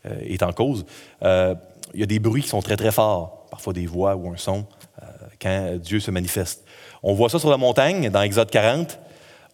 euh, 0.06 0.20
est 0.22 0.42
en 0.42 0.52
cause. 0.52 0.84
Euh, 1.22 1.54
il 1.94 2.00
y 2.00 2.02
a 2.02 2.06
des 2.06 2.18
bruits 2.18 2.42
qui 2.42 2.48
sont 2.48 2.62
très, 2.62 2.76
très 2.76 2.90
forts, 2.90 3.46
parfois 3.50 3.72
des 3.72 3.86
voix 3.86 4.16
ou 4.16 4.32
un 4.32 4.36
son, 4.36 4.66
euh, 5.00 5.06
quand 5.40 5.76
Dieu 5.76 6.00
se 6.00 6.10
manifeste. 6.10 6.64
On 7.02 7.14
voit 7.14 7.28
ça 7.28 7.38
sur 7.38 7.50
la 7.50 7.56
montagne, 7.56 8.10
dans 8.10 8.22
Exode 8.22 8.50
40. 8.50 8.98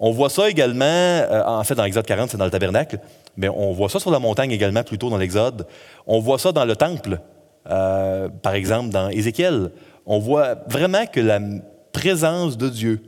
On 0.01 0.13
voit 0.13 0.31
ça 0.31 0.49
également, 0.49 1.23
en 1.47 1.65
fait, 1.65 1.75
dans 1.75 1.85
Exode 1.85 2.07
40, 2.07 2.31
c'est 2.31 2.37
dans 2.37 2.45
le 2.45 2.51
tabernacle, 2.51 3.01
mais 3.37 3.49
on 3.49 3.73
voit 3.73 3.89
ça 3.89 3.99
sur 3.99 4.11
la 4.11 4.21
montagne 4.21 4.53
également, 4.53 4.85
plutôt 4.85 5.11
dans 5.11 5.17
l'Exode. 5.17 5.67
On 6.07 6.21
voit 6.21 6.39
ça 6.39 6.53
dans 6.53 6.65
le 6.65 6.77
temple, 6.77 7.19
par 7.65 8.55
exemple, 8.55 8.91
dans 8.91 9.09
Ézéchiel. 9.09 9.73
On 10.07 10.21
voit 10.21 10.55
vraiment 10.69 11.05
que 11.07 11.19
la 11.19 11.41
présence 11.93 12.57
de 12.57 12.69
Dieu, 12.69 13.03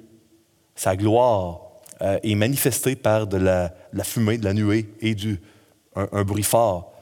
sa 0.75 0.97
gloire, 0.97 1.71
euh, 2.03 2.19
est 2.23 2.35
manifesté 2.35 2.97
par 2.97 3.27
de 3.27 3.37
la, 3.37 3.73
fumée, 4.05 4.39
de 4.39 4.45
la 4.47 4.55
nuée 4.55 4.89
et 5.01 5.15
du, 5.15 5.39
un, 5.95 6.25
bruit 6.25 6.43
fort. 6.43 6.95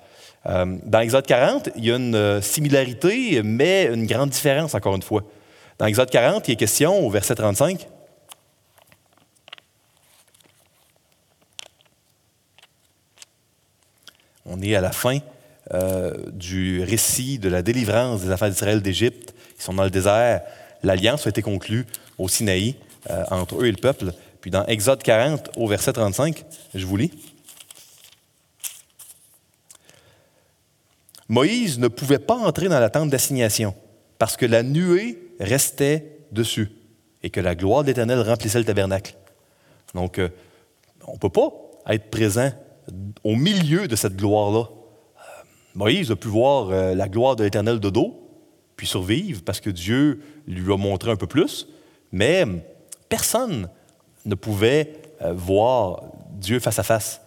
Euh, 0.46 0.76
dans 0.84 0.98
Exode 0.98 1.26
40, 1.26 1.70
il 1.76 1.84
y 1.84 1.92
a 1.92 1.96
une 1.96 2.16
euh, 2.16 2.40
similarité, 2.40 3.40
mais 3.44 3.84
une 3.92 4.06
grande 4.06 4.30
différence, 4.30 4.74
encore 4.74 4.96
une 4.96 5.02
fois. 5.02 5.22
Dans 5.78 5.86
Exode 5.86 6.10
40, 6.10 6.48
il 6.48 6.52
est 6.52 6.56
question, 6.56 7.06
au 7.06 7.08
verset 7.08 7.36
35, 7.36 7.88
on 14.44 14.60
est 14.60 14.74
à 14.74 14.80
la 14.80 14.90
fin 14.90 15.20
du 16.32 16.82
récit 16.82 17.38
de 17.38 17.48
la 17.48 17.62
délivrance 17.62 18.22
des 18.22 18.30
affaires 18.32 18.50
d'Israël 18.50 18.82
d'Égypte. 18.82 19.34
Ils 19.56 19.62
sont 19.62 19.74
dans 19.74 19.84
le 19.84 19.90
désert. 19.90 20.42
L'alliance 20.82 21.26
a 21.26 21.30
été 21.30 21.42
conclue 21.42 21.86
au 22.18 22.26
Sinaï 22.26 22.74
entre 23.30 23.62
eux 23.62 23.66
et 23.66 23.70
le 23.70 23.76
peuple. 23.76 24.12
Puis 24.40 24.50
dans 24.50 24.66
Exode 24.66 25.02
40 25.02 25.50
au 25.56 25.68
verset 25.68 25.92
35, 25.92 26.44
je 26.74 26.86
vous 26.86 26.96
lis. 26.96 27.12
Moïse 31.28 31.78
ne 31.78 31.86
pouvait 31.86 32.18
pas 32.18 32.36
entrer 32.36 32.68
dans 32.68 32.80
la 32.80 32.90
tente 32.90 33.10
d'assignation 33.10 33.76
parce 34.18 34.36
que 34.36 34.46
la 34.46 34.64
nuée 34.64 35.22
restait 35.38 36.18
dessus 36.32 36.70
et 37.22 37.30
que 37.30 37.40
la 37.40 37.54
gloire 37.54 37.82
de 37.82 37.88
l'Éternel 37.88 38.20
remplissait 38.20 38.58
le 38.58 38.64
tabernacle. 38.64 39.16
Donc, 39.94 40.18
euh, 40.18 40.28
on 41.06 41.14
ne 41.14 41.18
peut 41.18 41.30
pas 41.30 41.52
être 41.88 42.10
présent 42.10 42.50
au 43.24 43.34
milieu 43.34 43.88
de 43.88 43.96
cette 43.96 44.16
gloire-là. 44.16 44.60
Euh, 44.60 45.42
Moïse 45.74 46.10
a 46.10 46.16
pu 46.16 46.28
voir 46.28 46.70
euh, 46.70 46.94
la 46.94 47.08
gloire 47.08 47.36
de 47.36 47.44
l'Éternel 47.44 47.80
de 47.80 47.90
dos, 47.90 48.28
puis 48.76 48.86
survivre 48.86 49.42
parce 49.44 49.60
que 49.60 49.70
Dieu 49.70 50.22
lui 50.46 50.72
a 50.72 50.76
montré 50.76 51.10
un 51.10 51.16
peu 51.16 51.26
plus, 51.26 51.68
mais 52.12 52.44
personne 53.08 53.68
ne 54.24 54.34
pouvait 54.34 54.92
voir 55.34 56.04
Dieu 56.30 56.60
face 56.60 56.78
à 56.78 56.84
face. 56.84 57.20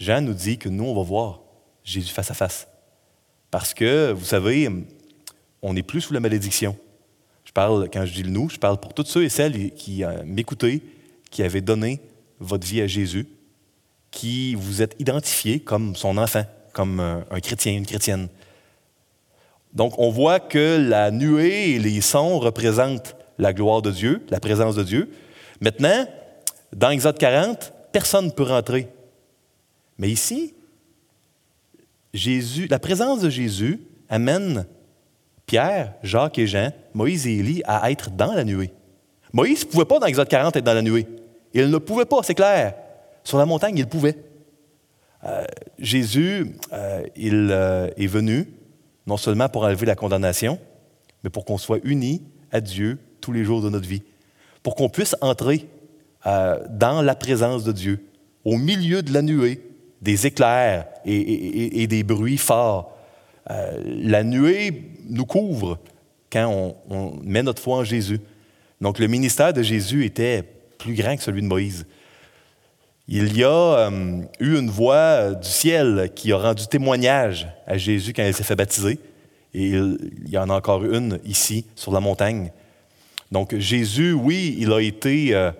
Jean 0.00 0.20
nous 0.22 0.34
dit 0.34 0.58
que 0.58 0.68
nous, 0.68 0.84
on 0.84 0.94
va 0.94 1.02
voir 1.02 1.40
Jésus 1.84 2.12
face 2.12 2.30
à 2.30 2.34
face. 2.34 2.66
Parce 3.50 3.72
que, 3.72 4.10
vous 4.10 4.24
savez, 4.24 4.68
on 5.62 5.74
n'est 5.74 5.82
plus 5.82 6.00
sous 6.00 6.12
la 6.12 6.20
malédiction. 6.20 6.76
Je 7.44 7.52
parle, 7.52 7.88
quand 7.92 8.04
je 8.04 8.12
dis 8.12 8.22
le 8.22 8.30
nous, 8.30 8.48
je 8.48 8.58
parle 8.58 8.78
pour 8.78 8.94
tous 8.94 9.04
ceux 9.04 9.24
et 9.24 9.28
celles 9.28 9.72
qui 9.72 10.04
euh, 10.04 10.22
m'écoutaient, 10.24 10.80
qui 11.30 11.42
avaient 11.42 11.60
donné 11.60 12.00
votre 12.38 12.66
vie 12.66 12.80
à 12.80 12.86
Jésus, 12.86 13.26
qui 14.10 14.54
vous 14.54 14.82
êtes 14.82 14.96
identifiés 14.98 15.60
comme 15.60 15.96
son 15.96 16.16
enfant, 16.16 16.44
comme 16.72 17.00
un, 17.00 17.24
un 17.30 17.40
chrétien, 17.40 17.72
une 17.72 17.86
chrétienne. 17.86 18.28
Donc, 19.72 19.98
on 19.98 20.10
voit 20.10 20.40
que 20.40 20.76
la 20.88 21.10
nuée 21.10 21.72
et 21.72 21.78
les 21.78 22.00
sons 22.00 22.38
représentent 22.38 23.16
la 23.38 23.52
gloire 23.52 23.82
de 23.82 23.90
Dieu, 23.90 24.24
la 24.30 24.40
présence 24.40 24.74
de 24.74 24.82
Dieu. 24.82 25.10
Maintenant, 25.60 26.06
dans 26.72 26.90
Exode 26.90 27.18
40, 27.18 27.72
personne 27.92 28.26
ne 28.26 28.30
peut 28.30 28.44
rentrer. 28.44 28.88
Mais 29.98 30.10
ici, 30.10 30.54
la 32.68 32.78
présence 32.78 33.20
de 33.20 33.30
Jésus 33.30 33.80
amène 34.08 34.66
Pierre, 35.50 35.94
Jacques 36.04 36.38
et 36.38 36.46
Jean, 36.46 36.70
Moïse 36.94 37.26
et 37.26 37.38
Élie 37.38 37.60
à 37.66 37.90
être 37.90 38.12
dans 38.12 38.34
la 38.34 38.44
nuée. 38.44 38.70
Moïse 39.32 39.64
ne 39.64 39.70
pouvait 39.72 39.84
pas 39.84 39.98
dans 39.98 40.06
Exode 40.06 40.28
40 40.28 40.54
être 40.54 40.64
dans 40.64 40.74
la 40.74 40.80
nuée. 40.80 41.08
Il 41.52 41.70
ne 41.70 41.78
pouvait 41.78 42.04
pas, 42.04 42.20
c'est 42.22 42.36
clair. 42.36 42.76
Sur 43.24 43.36
la 43.36 43.46
montagne, 43.46 43.76
il 43.76 43.88
pouvait. 43.88 44.16
Euh, 45.24 45.44
Jésus, 45.76 46.54
euh, 46.72 47.02
il 47.16 47.48
euh, 47.50 47.90
est 47.96 48.06
venu 48.06 48.46
non 49.08 49.16
seulement 49.16 49.48
pour 49.48 49.64
enlever 49.64 49.86
la 49.86 49.96
condamnation, 49.96 50.60
mais 51.24 51.30
pour 51.30 51.44
qu'on 51.44 51.58
soit 51.58 51.80
unis 51.82 52.22
à 52.52 52.60
Dieu 52.60 53.00
tous 53.20 53.32
les 53.32 53.42
jours 53.42 53.60
de 53.60 53.70
notre 53.70 53.88
vie, 53.88 54.04
pour 54.62 54.76
qu'on 54.76 54.88
puisse 54.88 55.16
entrer 55.20 55.66
dans 56.24 57.02
la 57.02 57.16
présence 57.16 57.64
de 57.64 57.72
Dieu, 57.72 58.06
au 58.44 58.56
milieu 58.56 59.02
de 59.02 59.12
la 59.12 59.22
nuée, 59.22 59.62
des 60.00 60.28
éclairs 60.28 60.86
et, 61.04 61.86
des 61.88 62.02
bruits 62.04 62.36
forts. 62.36 62.89
La 63.84 64.22
nuée 64.22 64.90
nous 65.08 65.26
couvre 65.26 65.78
quand 66.30 66.74
on, 66.88 67.18
met 67.22 67.42
notre 67.42 67.62
foi 67.62 67.78
en 67.78 67.84
Jésus. 67.84 68.20
Donc 68.80 68.98
le 68.98 69.06
ministère 69.06 69.52
de 69.52 69.62
Jésus 69.62 70.04
était 70.04 70.44
plus 70.78 70.94
grand 70.94 71.16
que 71.16 71.22
celui 71.22 71.42
de 71.42 71.46
Moïse. 71.46 71.86
Il 73.08 73.36
y 73.36 73.42
a 73.42 73.48
euh, 73.48 74.22
eu 74.38 74.56
une 74.56 74.70
voix 74.70 75.32
du 75.34 75.48
ciel 75.48 76.12
qui 76.14 76.32
a 76.32 76.38
rendu 76.38 76.66
témoignage 76.68 77.48
à 77.66 77.76
Jésus 77.76 78.12
quand 78.12 78.24
il 78.24 78.32
s'est 78.32 78.44
fait 78.44 78.54
baptiser. 78.54 78.98
Et 79.52 79.70
il, 79.70 80.28
y 80.28 80.38
en 80.38 80.48
a 80.48 80.54
encore 80.54 80.84
une 80.84 81.18
ici, 81.24 81.66
sur 81.74 81.92
la 81.92 81.98
montagne. 81.98 82.52
Donc 83.32 83.56
Jésus, 83.56 84.12
oui, 84.12 84.56
il 84.60 84.72
a 84.72 84.80
été 84.80 85.34
euh, 85.34 85.50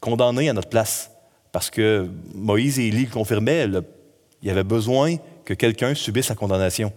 condamné 0.00 0.48
à 0.48 0.52
notre 0.52 0.68
place. 0.68 1.10
Parce 1.50 1.68
que 1.68 2.08
Moïse 2.32 2.78
et 2.78 2.86
Élie 2.86 3.06
le 3.06 3.10
confirmaient, 3.10 3.66
il 4.42 4.50
avait 4.50 4.64
besoin 4.64 5.16
que 5.44 5.54
quelqu'un 5.54 5.94
subisse 5.94 6.26
sa 6.26 6.34
condamnation 6.34 6.92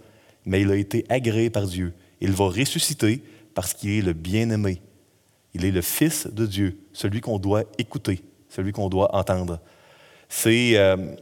mais 0.46 0.62
il 0.62 0.72
a 0.72 0.76
été 0.76 1.06
agréé 1.10 1.50
par 1.50 1.66
Dieu. 1.66 1.94
Il 2.22 2.32
va 2.32 2.46
ressusciter 2.46 3.24
parce 3.54 3.74
qu'il 3.74 3.92
est 3.92 4.02
le 4.02 4.14
bien-aimé. 4.14 4.82
Il 5.54 5.66
est 5.66 5.72
le 5.72 5.82
Fils 5.82 6.28
de 6.28 6.46
Dieu, 6.46 6.78
celui 6.94 7.22
qu'on 7.22 7.40
doit 7.40 7.64
écouter, 7.78 8.22
celui 8.50 8.72
qu'on 8.72 8.90
doit 8.90 9.16
entendre. 9.16 9.60
C'est 10.30 10.74
euh, 10.76 11.16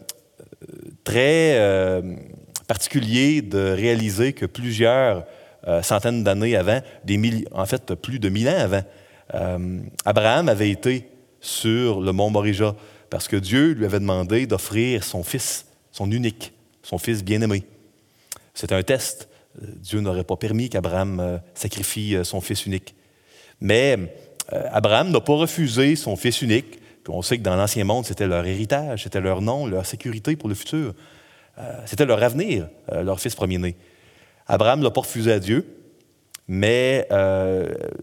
très 1.03 1.57
euh, 1.57 2.15
particulier 2.67 3.41
de 3.41 3.73
réaliser 3.73 4.33
que 4.33 4.45
plusieurs 4.45 5.25
euh, 5.67 5.81
centaines 5.81 6.23
d'années 6.23 6.55
avant, 6.55 6.81
en 7.51 7.65
fait 7.65 7.95
plus 7.95 8.19
de 8.19 8.29
mille 8.29 8.49
ans 8.49 8.59
avant, 8.59 8.83
Abraham 10.05 10.47
avait 10.47 10.69
été 10.69 11.07
sur 11.39 12.01
le 12.01 12.11
mont 12.11 12.29
Morija 12.29 12.75
parce 13.09 13.27
que 13.27 13.35
Dieu 13.35 13.71
lui 13.71 13.85
avait 13.85 13.99
demandé 13.99 14.45
d'offrir 14.45 15.03
son 15.03 15.23
fils, 15.23 15.65
son 15.93 16.11
unique, 16.11 16.51
son 16.81 16.97
fils 16.97 17.23
bien-aimé. 17.23 17.63
C'était 18.53 18.75
un 18.75 18.83
test. 18.83 19.29
Euh, 19.61 19.67
Dieu 19.77 20.01
n'aurait 20.01 20.25
pas 20.25 20.35
permis 20.35 20.67
qu'Abraham 20.67 21.19
euh, 21.19 21.37
sacrifie 21.53 22.15
euh, 22.15 22.25
son 22.25 22.41
fils 22.41 22.65
unique. 22.65 22.93
Mais 23.61 23.97
Abraham 24.51 25.11
n'a 25.11 25.21
pas 25.21 25.35
refusé 25.35 25.95
son 25.95 26.17
fils 26.17 26.41
unique. 26.41 26.79
On 27.07 27.21
sait 27.21 27.37
que 27.37 27.43
dans 27.43 27.55
l'Ancien 27.55 27.85
Monde, 27.85 28.05
c'était 28.05 28.27
leur 28.27 28.45
héritage, 28.45 29.03
c'était 29.03 29.21
leur 29.21 29.41
nom, 29.41 29.67
leur 29.67 29.85
sécurité 29.85 30.35
pour 30.35 30.49
le 30.49 30.55
futur. 30.55 30.93
C'était 31.85 32.05
leur 32.05 32.21
avenir, 32.21 32.67
leur 32.91 33.21
fils 33.21 33.35
premier-né. 33.35 33.77
Abraham 34.47 34.79
ne 34.79 34.83
l'a 34.83 34.91
pas 34.91 35.01
refusé 35.01 35.31
à 35.31 35.39
Dieu, 35.39 35.65
mais 36.47 37.07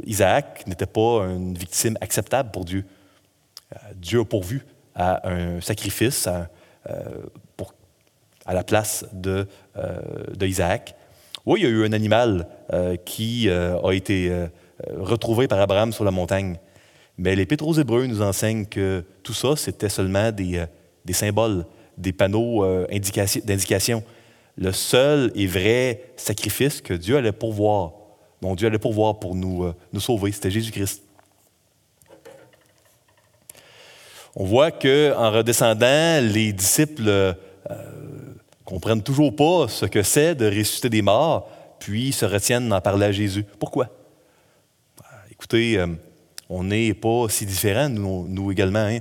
Isaac 0.06 0.66
n'était 0.66 0.86
pas 0.86 1.26
une 1.26 1.58
victime 1.58 1.98
acceptable 2.00 2.50
pour 2.52 2.64
Dieu. 2.64 2.86
Dieu 3.96 4.20
a 4.20 4.24
pourvu 4.24 4.64
à 4.94 5.28
un 5.28 5.60
sacrifice 5.60 6.26
pour 6.86 7.49
à 8.46 8.54
la 8.54 8.64
place 8.64 9.04
de, 9.12 9.46
euh, 9.76 10.46
Isaac. 10.46 10.94
Oui, 11.46 11.60
il 11.60 11.62
y 11.64 11.66
a 11.66 11.70
eu 11.70 11.84
un 11.84 11.92
animal 11.92 12.48
euh, 12.72 12.96
qui 12.96 13.48
euh, 13.48 13.80
a 13.80 13.92
été 13.92 14.32
retrouvé 14.96 15.48
par 15.48 15.60
Abraham 15.60 15.92
sur 15.92 16.04
la 16.04 16.10
montagne. 16.10 16.58
Mais 17.18 17.36
l'Épître 17.36 17.66
aux 17.66 17.74
Hébreux 17.74 18.06
nous 18.06 18.22
enseigne 18.22 18.64
que 18.64 19.04
tout 19.22 19.34
ça, 19.34 19.56
c'était 19.56 19.90
seulement 19.90 20.32
des, 20.32 20.64
des, 21.04 21.12
symboles, 21.12 21.66
des 21.98 22.12
panneaux 22.12 22.64
d'indication. 23.44 24.02
Le 24.56 24.72
seul 24.72 25.30
et 25.34 25.46
vrai 25.46 26.12
sacrifice 26.16 26.80
que 26.80 26.94
Dieu 26.94 27.18
allait 27.18 27.32
pourvoir, 27.32 27.92
dont 28.40 28.54
Dieu 28.54 28.68
allait 28.68 28.78
pourvoir 28.78 29.18
pour 29.18 29.34
nous, 29.34 29.70
nous 29.92 30.00
sauver, 30.00 30.32
c'était 30.32 30.50
Jésus-Christ. 30.50 31.02
On 34.34 34.44
voit 34.44 34.70
qu'en 34.70 35.30
redescendant, 35.30 36.22
les 36.22 36.54
disciples 36.54 37.36
comprennent 38.70 39.02
toujours 39.02 39.34
pas 39.34 39.66
ce 39.66 39.84
que 39.84 40.04
c'est 40.04 40.36
de 40.36 40.46
ressusciter 40.46 40.88
des 40.88 41.02
morts, 41.02 41.48
puis 41.80 42.12
se 42.12 42.24
retiennent 42.24 42.68
d'en 42.68 42.80
parler 42.80 43.06
à 43.06 43.12
Jésus. 43.12 43.44
Pourquoi? 43.58 43.86
Euh, 45.00 45.04
écoutez, 45.28 45.76
euh, 45.76 45.88
on 46.48 46.62
n'est 46.62 46.94
pas 46.94 47.26
si 47.28 47.46
différents, 47.46 47.88
nous, 47.88 48.52
également. 48.52 48.78
Hein. 48.78 49.00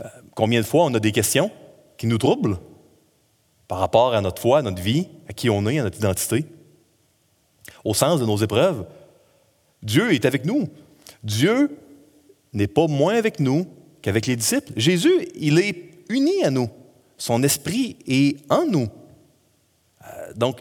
Euh, 0.00 0.04
combien 0.36 0.60
de 0.60 0.66
fois 0.66 0.84
on 0.84 0.94
a 0.94 1.00
des 1.00 1.10
questions 1.10 1.50
qui 1.98 2.06
nous 2.06 2.18
troublent 2.18 2.58
par 3.66 3.80
rapport 3.80 4.14
à 4.14 4.20
notre 4.20 4.40
foi, 4.40 4.58
à 4.58 4.62
notre 4.62 4.80
vie, 4.80 5.08
à 5.28 5.32
qui 5.32 5.50
on 5.50 5.66
est, 5.66 5.80
à 5.80 5.82
notre 5.82 5.98
identité? 5.98 6.44
Au 7.84 7.94
sens 7.94 8.20
de 8.20 8.26
nos 8.26 8.36
épreuves, 8.36 8.86
Dieu 9.82 10.14
est 10.14 10.24
avec 10.24 10.44
nous. 10.44 10.68
Dieu 11.24 11.76
n'est 12.52 12.68
pas 12.68 12.86
moins 12.86 13.16
avec 13.16 13.40
nous 13.40 13.66
qu'avec 14.02 14.26
les 14.28 14.36
disciples. 14.36 14.72
Jésus, 14.76 15.26
il 15.34 15.58
est 15.58 16.04
uni 16.08 16.44
à 16.44 16.50
nous. 16.50 16.70
Son 17.18 17.42
esprit 17.42 17.96
est 18.06 18.36
en 18.48 18.66
nous. 18.66 18.86
Euh, 20.30 20.34
donc, 20.36 20.60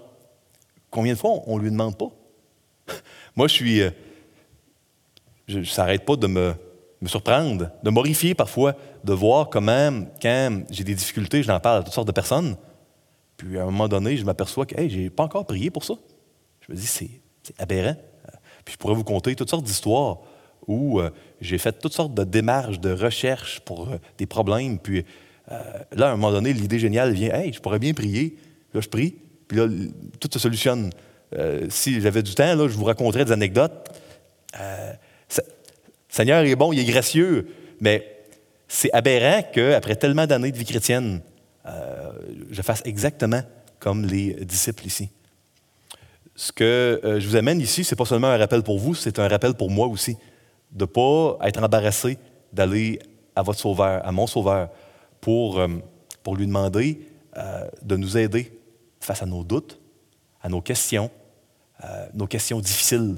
combien 0.89 1.13
de 1.13 1.17
fois 1.17 1.41
on 1.45 1.58
ne 1.58 1.63
lui 1.63 1.71
demande 1.71 1.97
pas? 1.97 2.10
Moi, 3.36 3.47
je 3.47 3.53
suis. 3.53 3.82
Euh, 3.82 3.91
je 5.47 5.60
ne 5.60 5.63
s'arrête 5.63 6.05
pas 6.05 6.15
de 6.15 6.27
me, 6.27 6.53
surprendre, 7.08 7.71
de 7.82 7.89
m'horrifier 7.89 8.36
parfois, 8.36 8.75
de 9.03 9.13
voir 9.13 9.49
comment, 9.49 10.03
quand 10.21 10.62
j'ai 10.69 10.84
des 10.84 10.93
difficultés, 10.93 11.41
je 11.41 11.47
n'en 11.47 11.60
parle 11.60 11.79
à 11.79 11.84
toutes 11.84 11.93
sortes 11.93 12.08
de 12.08 12.13
personnes. 12.13 12.55
Puis 13.36 13.58
à 13.58 13.63
un 13.63 13.65
moment 13.65 13.88
donné, 13.88 14.15
je 14.15 14.23
m'aperçois 14.25 14.67
que 14.67 14.79
hey, 14.79 14.91
je 14.91 14.99
n'ai 14.99 15.10
pas 15.10 15.24
encore 15.24 15.47
prié 15.47 15.72
pour 15.72 15.84
ça. 15.84 15.95
Je 16.61 16.72
me 16.72 16.78
dis, 16.78 16.86
c'est, 16.86 17.09
aberrant. 17.57 17.95
Puis 18.63 18.74
je 18.74 18.78
pourrais 18.78 18.93
vous 18.93 19.03
conter 19.03 19.36
toutes 19.36 19.49
sortes 19.49 19.63
d'histoires 19.63 20.20
où 20.67 20.99
euh, 20.99 21.09
j'ai 21.41 21.57
fait 21.57 21.80
toutes 21.80 21.93
sortes 21.93 22.13
de 22.13 22.24
démarches, 22.24 22.80
de 22.80 22.91
recherches 22.91 23.59
pour 23.61 23.89
des 24.20 24.28
problèmes. 24.28 24.78
Puis 24.78 25.03
là, 25.47 26.09
à 26.09 26.11
un 26.11 26.15
moment 26.15 26.32
donné, 26.32 26.53
l'idée 26.53 26.78
géniale 26.78 27.11
vient 27.11 27.34
Hey, 27.34 27.53
je 27.53 27.59
pourrais 27.59 27.80
bien 27.80 27.93
prier. 27.93 28.38
Là, 28.74 28.82
je 28.82 28.88
prie. 28.88 29.15
Puis 29.50 29.58
là, 29.58 29.68
tout 30.20 30.30
se 30.32 30.39
solutionne. 30.39 30.91
Euh, 31.36 31.66
si 31.70 32.00
j'avais 32.00 32.24
du 32.24 32.34
temps, 32.34 32.56
je 32.56 32.78
vous 32.78 32.86
raconterais 32.86 33.26
des 33.26 33.32
anecdotes. 33.32 33.89
Euh, 34.60 34.93
Seigneur 36.08 36.43
est 36.43 36.56
bon, 36.56 36.72
il 36.72 36.80
est 36.80 36.86
gracieux, 36.86 37.47
mais 37.82 38.26
c'est 38.68 38.91
aberrant 38.93 39.43
qu'après 39.52 39.95
tellement 39.95 40.28
d'années 40.28 40.52
de 40.52 40.58
vie 40.58 40.66
chrétienne, 40.66 41.22
euh, 41.66 42.12
je 42.50 42.62
fasse 42.62 42.82
exactement 42.86 43.41
comme 43.80 44.06
les 44.06 44.34
disciples 44.45 44.86
ici. 44.86 45.10
Ce 46.36 46.52
que 46.52 47.02
je 47.20 47.28
vous 47.28 47.36
amène 47.36 47.60
ici, 47.60 47.84
ce 47.84 47.93
n'est 47.93 47.97
pas 47.97 48.06
seulement 48.06 48.28
un 48.28 48.38
rappel 48.38 48.62
pour 48.64 48.80
vous, 48.80 48.93
c'est 48.93 49.20
un 49.20 49.28
rappel 49.28 49.56
pour 49.56 49.70
moi 49.70 49.88
aussi, 49.88 50.16
de 50.72 50.84
ne 50.84 50.86
pas 50.86 51.38
être 51.47 51.62
embarrassé 51.62 52.18
d'aller 52.54 53.00
à 53.36 53.41
votre 53.41 53.60
sauveur, 53.60 54.06
à 54.06 54.12
mon 54.12 54.26
sauveur, 54.26 54.70
pour, 55.22 55.62
pour 56.24 56.36
lui 56.36 56.47
demander 56.47 57.02
de 57.82 57.95
nous 57.97 58.18
aider 58.18 58.59
face 59.00 59.22
à 59.24 59.26
nos 59.26 59.43
doutes, 59.43 59.80
à 60.41 60.50
nos 60.50 60.62
questions, 60.62 61.10
à 61.80 62.08
nos 62.14 62.28
questions 62.28 62.60
difficiles. 62.60 63.18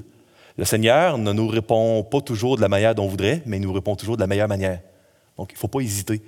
Le 0.56 0.64
Seigneur 0.64 1.18
ne 1.18 1.32
nous 1.32 1.48
répond 1.48 2.02
pas 2.04 2.20
toujours 2.20 2.56
de 2.56 2.62
la 2.62 2.68
manière 2.68 2.94
dont 2.94 3.04
on 3.04 3.08
voudrait, 3.08 3.42
mais 3.46 3.56
il 3.56 3.62
nous 3.62 3.72
répond 3.72 3.96
toujours 3.96 4.16
de 4.16 4.20
la 4.20 4.26
meilleure 4.26 4.48
manière. 4.48 4.80
Donc, 5.36 5.50
il 5.52 5.54
ne 5.54 5.58
faut 5.58 5.68
pas 5.68 5.80
hésiter. 5.80 6.20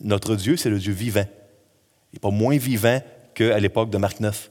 Notre 0.00 0.34
Dieu, 0.34 0.56
c'est 0.56 0.70
le 0.70 0.78
Dieu 0.78 0.92
vivant. 0.92 1.26
Il 2.12 2.16
n'est 2.16 2.20
pas 2.20 2.30
moins 2.30 2.56
vivant 2.56 3.00
qu'à 3.34 3.58
l'époque 3.58 3.90
de 3.90 3.98
Marc 3.98 4.20
9. 4.20 4.50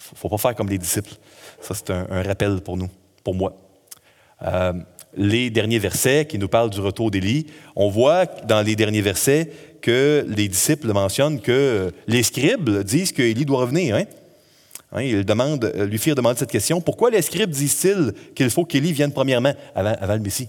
Il 0.00 0.14
ne 0.14 0.16
faut 0.16 0.28
pas 0.28 0.38
faire 0.38 0.54
comme 0.54 0.68
les 0.68 0.78
disciples. 0.78 1.12
Ça, 1.60 1.74
c'est 1.74 1.90
un, 1.90 2.22
rappel 2.22 2.60
pour 2.62 2.76
nous, 2.76 2.88
pour 3.22 3.34
moi. 3.34 3.56
Euh, 4.42 4.72
les 5.16 5.50
derniers 5.50 5.78
versets 5.78 6.26
qui 6.26 6.38
nous 6.38 6.48
parlent 6.48 6.70
du 6.70 6.80
retour 6.80 7.10
d'Élie, 7.10 7.46
on 7.76 7.88
voit 7.88 8.26
dans 8.26 8.62
les 8.62 8.76
derniers 8.76 9.02
versets 9.02 9.50
que 9.84 10.24
les 10.26 10.48
disciples 10.48 10.90
mentionnent 10.94 11.42
que 11.42 11.92
les 12.06 12.22
scribes 12.22 12.70
disent 12.84 13.12
qu'Élie 13.12 13.44
doit 13.44 13.58
revenir. 13.58 13.96
Hein? 13.96 14.04
Hein, 14.92 15.02
ils 15.02 15.26
euh, 15.28 15.84
lui 15.84 15.98
firent 15.98 16.14
demander 16.14 16.38
cette 16.38 16.50
question 16.50 16.80
Pourquoi 16.80 17.10
les 17.10 17.20
scribes 17.20 17.50
disent-ils 17.50 18.14
qu'il 18.34 18.48
faut 18.48 18.64
qu'Élie 18.64 18.94
vienne 18.94 19.12
premièrement 19.12 19.52
avant, 19.74 19.94
avant, 20.00 20.14
le 20.14 20.20
Messie? 20.20 20.48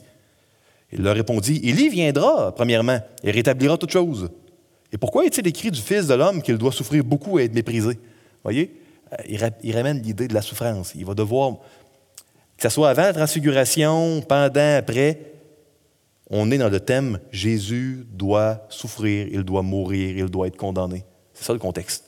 Il 0.93 1.01
leur 1.01 1.15
répondit 1.15 1.59
Élie 1.65 1.89
viendra 1.89 2.55
premièrement 2.55 2.97
et 3.25 3.31
rétablira 3.31 3.77
toutes 3.77 3.91
choses. 3.91 4.29
Et 4.93 4.97
pourquoi 4.97 5.25
est-il 5.25 5.45
écrit 5.47 5.69
du 5.69 5.81
Fils 5.81 6.07
de 6.07 6.13
l'homme 6.13 6.41
qu'il 6.41 6.57
doit 6.57 6.71
souffrir 6.71 7.03
beaucoup 7.03 7.37
et 7.37 7.43
être 7.43 7.53
méprisé? 7.53 7.99
Voyez 8.41 8.71
euh, 9.11 9.49
il 9.63 9.75
ramène 9.75 10.01
l'idée 10.01 10.29
de 10.29 10.33
la 10.33 10.41
souffrance. 10.41 10.93
Il 10.95 11.05
va 11.05 11.13
devoir 11.13 11.57
que 12.55 12.63
ce 12.63 12.69
soit 12.69 12.89
avant 12.89 13.01
la 13.01 13.13
transfiguration, 13.13 14.21
pendant, 14.21 14.77
après, 14.77 15.19
on 16.29 16.49
est 16.51 16.57
dans 16.57 16.69
le 16.69 16.79
thème 16.79 17.19
Jésus 17.31 18.05
doit 18.11 18.65
souffrir, 18.69 19.27
il 19.31 19.43
doit 19.43 19.61
mourir, 19.61 20.17
il 20.17 20.25
doit 20.25 20.47
être 20.47 20.57
condamné. 20.57 21.03
C'est 21.33 21.45
ça 21.45 21.53
le 21.53 21.59
contexte. 21.59 22.05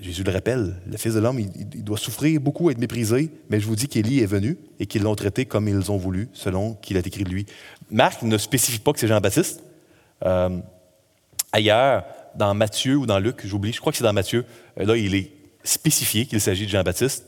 Jésus 0.00 0.24
le 0.24 0.32
rappelle, 0.32 0.74
le 0.90 0.96
Fils 0.96 1.14
de 1.14 1.20
l'homme, 1.20 1.38
il, 1.38 1.84
doit 1.84 1.98
souffrir 1.98 2.40
beaucoup, 2.40 2.68
être 2.70 2.78
méprisé, 2.78 3.30
mais 3.48 3.60
je 3.60 3.66
vous 3.66 3.76
dis 3.76 3.86
qu'Élie 3.86 4.20
est 4.20 4.26
venu 4.26 4.58
et 4.80 4.86
qu'ils 4.86 5.02
l'ont 5.02 5.14
traité 5.14 5.46
comme 5.46 5.68
ils 5.68 5.92
ont 5.92 5.96
voulu, 5.96 6.28
selon 6.32 6.74
qu'il 6.74 6.96
a 6.96 7.00
écrit 7.00 7.22
de 7.22 7.30
lui. 7.30 7.46
Marc 7.90 8.22
ne 8.22 8.36
spécifie 8.38 8.80
pas 8.80 8.92
que 8.92 8.98
c'est 8.98 9.06
Jean-Baptiste. 9.06 9.62
Euh, 10.24 10.58
ailleurs, 11.52 12.04
dans 12.34 12.54
Matthieu 12.54 12.96
ou 12.96 13.06
dans 13.06 13.20
Luc, 13.20 13.46
j'oublie, 13.46 13.72
je 13.72 13.80
crois 13.80 13.92
que 13.92 13.98
c'est 13.98 14.04
dans 14.04 14.12
Matthieu, 14.12 14.44
euh, 14.80 14.84
là, 14.84 14.96
il 14.96 15.14
est 15.14 15.30
spécifié 15.62 16.26
qu'il 16.26 16.40
s'agit 16.40 16.66
de 16.66 16.70
Jean-Baptiste. 16.70 17.26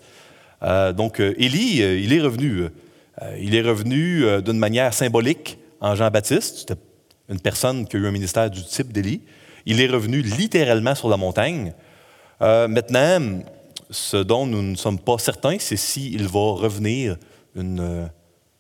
Euh, 0.65 0.93
donc, 0.93 1.21
Élie, 1.21 1.77
il 2.03 2.13
est 2.13 2.21
revenu. 2.21 2.65
Il 3.39 3.55
est 3.55 3.63
revenu 3.63 4.25
d'une 4.43 4.59
manière 4.59 4.95
symbolique 4.95 5.59
en 5.81 5.95
Jean-Baptiste. 5.95 6.59
C'était 6.61 6.81
une 7.29 7.41
personne 7.41 7.87
qui 7.87 7.97
a 7.97 8.01
eu 8.01 8.07
un 8.07 8.13
ministère 8.13 8.51
du 8.51 8.65
type 8.65 8.93
d'Élie. 8.93 9.23
Il 9.67 9.81
est 9.81 9.87
revenu 9.87 10.23
littéralement 10.23 10.95
sur 10.95 11.09
la 11.09 11.17
montagne. 11.17 11.73
maintenant, 12.41 13.41
ce 13.91 14.17
dont 14.17 14.47
nous 14.47 14.63
ne 14.63 14.77
sommes 14.77 14.99
pas 14.99 15.19
certains, 15.19 15.57
c'est 15.59 15.77
s'il 15.77 16.27
va 16.27 16.53
revenir 16.53 17.17
une, 17.55 18.09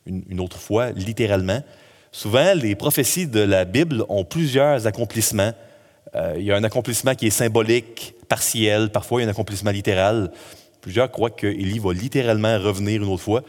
une, 0.07 0.41
autre 0.41 0.59
fois, 0.59 0.91
littéralement. 0.91 1.63
Souvent, 2.13 2.55
les 2.55 2.75
prophéties 2.75 3.29
de 3.29 3.41
la 3.41 3.65
Bible 3.65 4.05
ont 4.09 4.25
plusieurs 4.25 4.87
accomplissements. 4.87 5.53
il 6.37 6.43
y 6.43 6.53
a 6.53 6.57
un 6.57 6.65
accomplissement 6.65 7.15
qui 7.15 7.29
est 7.29 7.31
symbolique, 7.31 8.15
partiel, 8.29 8.91
parfois 8.91 9.21
il 9.21 9.25
y 9.25 9.27
a 9.27 9.29
un 9.29 9.33
accomplissement 9.33 9.71
littéral. 9.71 10.31
Plusieurs 10.81 11.11
croient 11.11 11.31
qu'Élie 11.31 11.79
va 11.79 11.93
littéralement 11.93 12.59
revenir 12.59 13.03
une 13.03 13.09
autre 13.09 13.23
fois 13.23 13.43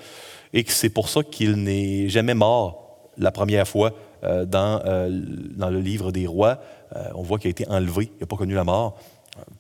et 0.54 0.64
que 0.64 0.72
c'est 0.72 0.90
pour 0.90 1.10
ça 1.10 1.24
qu'il 1.24 1.56
n'est 1.56 2.10
jamais 2.10 2.34
mort 2.34 3.10
la 3.18 3.32
première 3.32 3.68
fois 3.68 3.94
euh, 4.24 4.46
dans, 4.46 4.82
euh, 4.86 5.10
dans, 5.56 5.70
le 5.70 5.80
livre 5.80 6.12
des 6.12 6.28
rois. 6.28 6.60
Euh, 6.96 7.10
on 7.16 7.24
voit 7.24 7.40
qu'il 7.40 7.48
a 7.48 7.52
été 7.52 7.68
enlevé, 7.68 8.12
il 8.16 8.22
n'a 8.22 8.28
pas 8.28 8.36
connu 8.36 8.54
la 8.54 8.64
mort. 8.64 8.98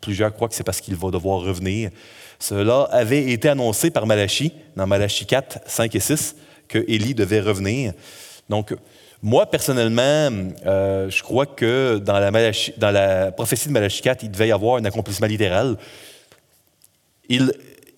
Plusieurs 0.02 0.34
croient 0.34 0.50
que 0.50 0.56
c'est 0.56 0.64
parce 0.64 0.82
qu'il 0.82 0.96
va 0.96 1.10
devoir 1.12 1.42
revenir. 1.42 1.92
Cela 2.40 2.84
avait 2.92 3.32
été 3.32 3.50
annoncé 3.50 3.92
par 3.92 4.06
Malachie, 4.06 4.52
dans 4.76 4.88
Malachie 4.88 5.26
4, 5.26 5.60
5 5.66 5.96
et 5.96 6.00
6, 6.00 6.36
que 6.68 6.80
Élie 6.88 7.14
devait 7.14 7.40
revenir. 7.40 7.94
Donc, 8.50 8.76
moi, 9.22 9.46
personnellement, 9.46 10.30
je 10.66 11.24
crois 11.24 11.46
que 11.46 12.00
dans 12.00 12.20
la, 12.20 13.32
prophétie 13.32 13.68
de 13.68 13.74
Malachie 13.74 14.02
4, 14.02 14.24
il 14.24 14.32
devait 14.32 14.50
y 14.50 14.52
avoir 14.52 14.78
un 14.78 14.86
accomplissement 14.86 15.28
littéral. 15.28 15.78
Il, 17.30 17.54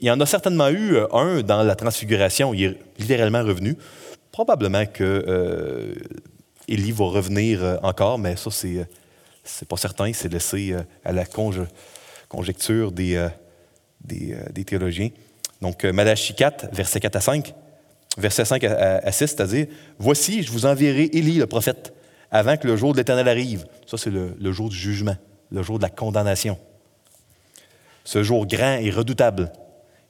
y 0.05 0.11
en 0.11 0.19
a 0.19 0.25
certainement 0.25 0.69
eu 0.69 0.95
euh, 0.95 1.07
un 1.13 1.41
dans 1.41 1.63
la 1.63 1.75
transfiguration. 1.75 2.53
Il 2.53 2.63
est 2.63 2.77
littéralement 2.99 3.43
revenu. 3.43 3.77
Probablement 4.31 4.85
que 4.85 5.03
euh, 5.03 5.93
Élie 6.67 6.91
va 6.91 7.05
revenir 7.05 7.63
euh, 7.63 7.77
encore, 7.83 8.19
mais 8.19 8.35
ça, 8.35 8.51
c'est, 8.51 8.87
c'est 9.43 9.67
pas 9.67 9.77
certain. 9.77 10.11
C'est 10.13 10.31
laissé 10.31 10.75
à 11.03 11.11
la 11.11 11.25
conjecture 12.27 12.91
des, 12.91 13.27
des, 14.03 14.63
théologiens. 14.65 15.09
Donc, 15.61 15.83
Malachie 15.85 16.35
4, 16.35 16.73
versets 16.73 16.99
4 16.99 17.15
à 17.15 17.21
5. 17.21 17.55
Verset 18.17 18.45
5 18.45 18.63
à, 18.63 19.11
6, 19.11 19.17
c'est-à-dire 19.19 19.67
Voici, 19.97 20.43
je 20.43 20.51
vous 20.51 20.65
enverrai 20.65 21.09
Élie, 21.13 21.37
le 21.37 21.47
prophète, 21.47 21.93
avant 22.31 22.57
que 22.57 22.67
le 22.67 22.75
jour 22.75 22.93
de 22.93 22.97
l'Éternel 22.97 23.27
arrive. 23.27 23.65
Ça, 23.87 23.97
c'est 23.97 24.11
le 24.11 24.51
jour 24.51 24.69
du 24.69 24.75
jugement, 24.75 25.15
le 25.51 25.63
jour 25.63 25.77
de 25.77 25.83
la 25.83 25.89
condamnation 25.89 26.57
ce 28.03 28.23
jour 28.23 28.45
grand 28.45 28.77
et 28.77 28.89
redoutable. 28.89 29.51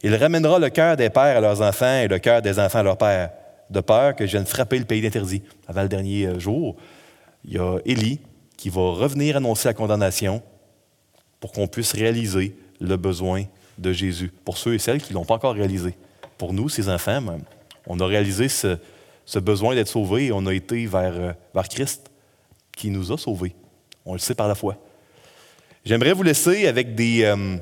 Il 0.03 0.13
ramènera 0.15 0.59
le 0.59 0.69
cœur 0.69 0.97
des 0.97 1.09
pères 1.09 1.37
à 1.37 1.39
leurs 1.39 1.61
enfants 1.61 2.01
et 2.01 2.09
le 2.09 2.19
cœur 2.19 2.41
des 2.41 2.59
enfants 2.59 2.79
à 2.79 2.83
leurs 2.83 2.97
pères, 2.97 3.31
de 3.69 3.79
peur 3.79 4.15
que 4.15 4.25
je 4.25 4.31
vienne 4.31 4.45
frapper 4.45 4.77
le 4.77 4.83
pays 4.83 5.01
d'interdit. 5.01 5.41
Avant 5.65 5.81
le 5.81 5.87
dernier 5.87 6.25
euh, 6.25 6.39
jour, 6.39 6.75
il 7.45 7.53
y 7.53 7.57
a 7.57 7.77
Élie 7.85 8.19
qui 8.57 8.69
va 8.69 8.81
revenir 8.81 9.37
annoncer 9.37 9.69
la 9.69 9.73
condamnation 9.73 10.43
pour 11.39 11.53
qu'on 11.53 11.67
puisse 11.67 11.93
réaliser 11.93 12.55
le 12.81 12.97
besoin 12.97 13.45
de 13.77 13.93
Jésus, 13.93 14.31
pour 14.43 14.57
ceux 14.57 14.73
et 14.73 14.79
celles 14.79 15.01
qui 15.01 15.13
ne 15.13 15.15
l'ont 15.15 15.25
pas 15.25 15.35
encore 15.35 15.55
réalisé. 15.55 15.95
Pour 16.37 16.53
nous, 16.53 16.67
ces 16.67 16.89
enfants, 16.89 17.23
on 17.87 17.99
a 17.99 18.05
réalisé 18.05 18.49
ce, 18.49 18.77
besoin 19.39 19.73
d'être 19.73 19.87
sauvés 19.87 20.25
et 20.25 20.31
on 20.33 20.45
a 20.45 20.53
été 20.53 20.85
vers, 20.85 21.13
euh, 21.15 21.33
vers 21.55 21.69
Christ 21.69 22.11
qui 22.75 22.89
nous 22.89 23.13
a 23.13 23.17
sauvés. 23.17 23.55
On 24.05 24.13
le 24.13 24.19
sait 24.19 24.35
par 24.35 24.49
la 24.49 24.55
foi. 24.55 24.75
J'aimerais 25.85 26.11
vous 26.11 26.23
laisser 26.23 26.67
avec 26.67 26.93
des, 26.93 27.23
euh, 27.23 27.57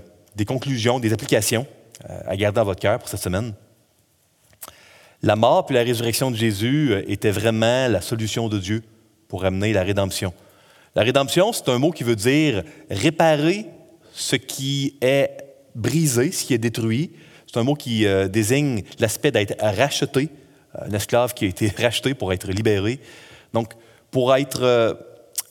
conclusions, 0.46 1.00
des 1.00 1.14
applications 1.14 1.68
à 2.08 2.36
garder 2.36 2.56
dans 2.56 2.66
votre 2.66 2.80
cœur 2.80 3.00
pour 3.00 3.08
cette 3.08 3.22
semaine. 3.22 3.54
La 5.24 5.36
mort 5.36 5.68
puis 5.68 5.76
la 5.76 5.84
résurrection 5.84 6.32
de 6.32 6.36
Jésus 6.36 6.94
euh, 6.94 7.04
était 7.08 7.30
vraiment 7.30 7.88
la 7.88 8.02
solution 8.02 8.50
de 8.50 8.58
Dieu 8.58 8.82
pour 9.28 9.46
amener 9.46 9.72
la 9.72 9.84
rédemption. 9.84 10.34
La 10.96 11.04
rédemption, 11.04 11.54
c'est 11.54 11.70
un 11.70 11.78
mot 11.78 11.92
qui 11.92 12.04
veut 12.04 12.16
dire 12.16 12.64
réparer 12.90 13.68
ce 14.14 14.36
qui 14.36 14.98
est 15.00 15.30
brisé, 15.76 16.32
ce 16.32 16.44
qui 16.44 16.56
est 16.56 16.58
détruit. 16.58 17.12
C'est 17.46 17.60
un 17.60 17.64
mot 17.64 17.76
qui 17.76 18.08
euh, 18.08 18.28
désigne 18.28 18.82
l'aspect 19.00 19.32
d'être 19.32 19.56
racheté, 19.64 20.30
un 20.74 20.92
esclave 20.92 21.36
qui 21.36 21.46
a 21.46 21.50
été 21.50 21.68
racheté 21.78 22.16
pour 22.16 22.34
être 22.34 22.50
libéré. 22.50 23.00
Donc, 23.54 23.74
pour 24.10 24.36
être 24.36 24.98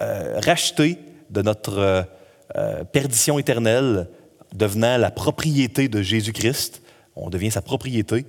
racheté 0.00 0.98
de 1.30 1.42
notre 1.42 2.06
perdition 2.92 3.38
éternelle, 3.38 4.08
devenant 4.54 4.96
la 4.96 5.10
propriété 5.10 5.88
de 5.88 6.02
Jésus-Christ. 6.02 6.82
On 7.16 7.30
devient 7.30 7.50
sa 7.50 7.62
propriété 7.62 8.26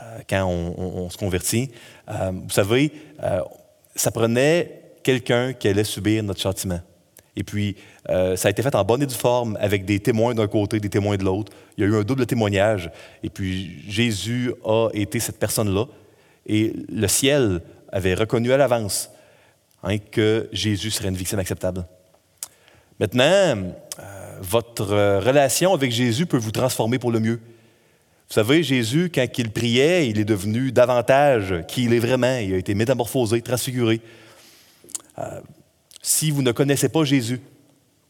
euh, 0.00 0.20
quand 0.28 0.46
on, 0.46 1.10
se 1.10 1.16
convertit. 1.16 1.70
Euh, 2.08 2.32
vous 2.32 2.50
savez, 2.50 2.92
euh, 3.22 3.40
ça 3.94 4.10
prenait 4.10 4.82
quelqu'un 5.02 5.52
qui 5.52 5.68
allait 5.68 5.84
subir 5.84 6.22
notre 6.22 6.40
châtiment. 6.40 6.80
Et 7.36 7.44
puis, 7.44 7.76
ça 8.06 8.48
a 8.48 8.50
été 8.50 8.60
fait 8.60 8.74
en 8.74 8.84
bonne 8.84 9.02
et 9.02 9.06
due 9.06 9.14
forme, 9.14 9.56
avec 9.60 9.84
des 9.84 10.00
témoins 10.00 10.34
d'un 10.34 10.48
côté, 10.48 10.80
des 10.80 10.90
témoins 10.90 11.16
de 11.16 11.24
l'autre. 11.24 11.52
Il 11.78 11.84
y 11.84 11.86
a 11.86 11.88
eu 11.88 11.96
un 11.96 12.02
double 12.02 12.26
témoignage. 12.26 12.90
Et 13.22 13.30
puis, 13.30 13.88
Jésus 13.88 14.52
a 14.64 14.88
été 14.92 15.20
cette 15.20 15.38
personne-là. 15.38 15.86
Et 16.44 16.74
le 16.88 17.06
ciel 17.06 17.62
avait 17.92 18.14
reconnu 18.14 18.52
à 18.52 18.56
l'avance 18.56 19.10
hein, 19.84 19.96
que 19.98 20.48
Jésus 20.52 20.90
serait 20.90 21.08
une 21.08 21.16
victime 21.16 21.38
acceptable. 21.38 21.86
Maintenant, 22.98 23.72
votre 24.40 24.92
euh, 24.92 25.20
relation 25.20 25.74
avec 25.74 25.92
Jésus 25.92 26.26
peut 26.26 26.38
vous 26.38 26.50
transformer 26.50 26.98
pour 26.98 27.12
le 27.12 27.20
mieux. 27.20 27.40
Vous 28.28 28.34
savez, 28.34 28.62
Jésus, 28.62 29.10
quand 29.14 29.26
il 29.38 29.50
priait, 29.50 30.08
il 30.08 30.18
est 30.18 30.24
devenu 30.24 30.72
davantage 30.72 31.54
qui 31.68 31.84
il 31.84 31.92
est 31.92 31.98
vraiment. 31.98 32.38
Il 32.38 32.54
a 32.54 32.56
été 32.56 32.74
métamorphosé, 32.74 33.42
transfiguré. 33.42 34.00
Euh, 35.18 35.40
si 36.00 36.30
vous 36.30 36.42
ne 36.42 36.52
connaissez 36.52 36.88
pas 36.88 37.04
Jésus, 37.04 37.40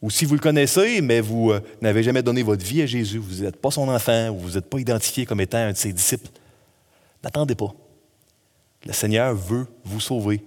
ou 0.01 0.09
si 0.09 0.25
vous 0.25 0.35
le 0.35 0.39
connaissez, 0.39 1.01
mais 1.01 1.19
vous 1.19 1.51
euh, 1.51 1.59
n'avez 1.81 2.01
jamais 2.01 2.23
donné 2.23 2.43
votre 2.43 2.63
vie 2.63 2.81
à 2.81 2.85
Jésus, 2.85 3.17
vous 3.17 3.43
n'êtes 3.43 3.57
pas 3.57 3.71
son 3.71 3.89
enfant, 3.89 4.29
ou 4.29 4.39
vous 4.39 4.51
n'êtes 4.51 4.69
pas 4.69 4.79
identifié 4.79 5.25
comme 5.25 5.41
étant 5.41 5.57
un 5.57 5.73
de 5.73 5.77
ses 5.77 5.91
disciples, 5.91 6.29
n'attendez 7.23 7.55
pas. 7.55 7.73
Le 8.85 8.93
Seigneur 8.93 9.35
veut 9.35 9.67
vous 9.83 9.99
sauver. 9.99 10.43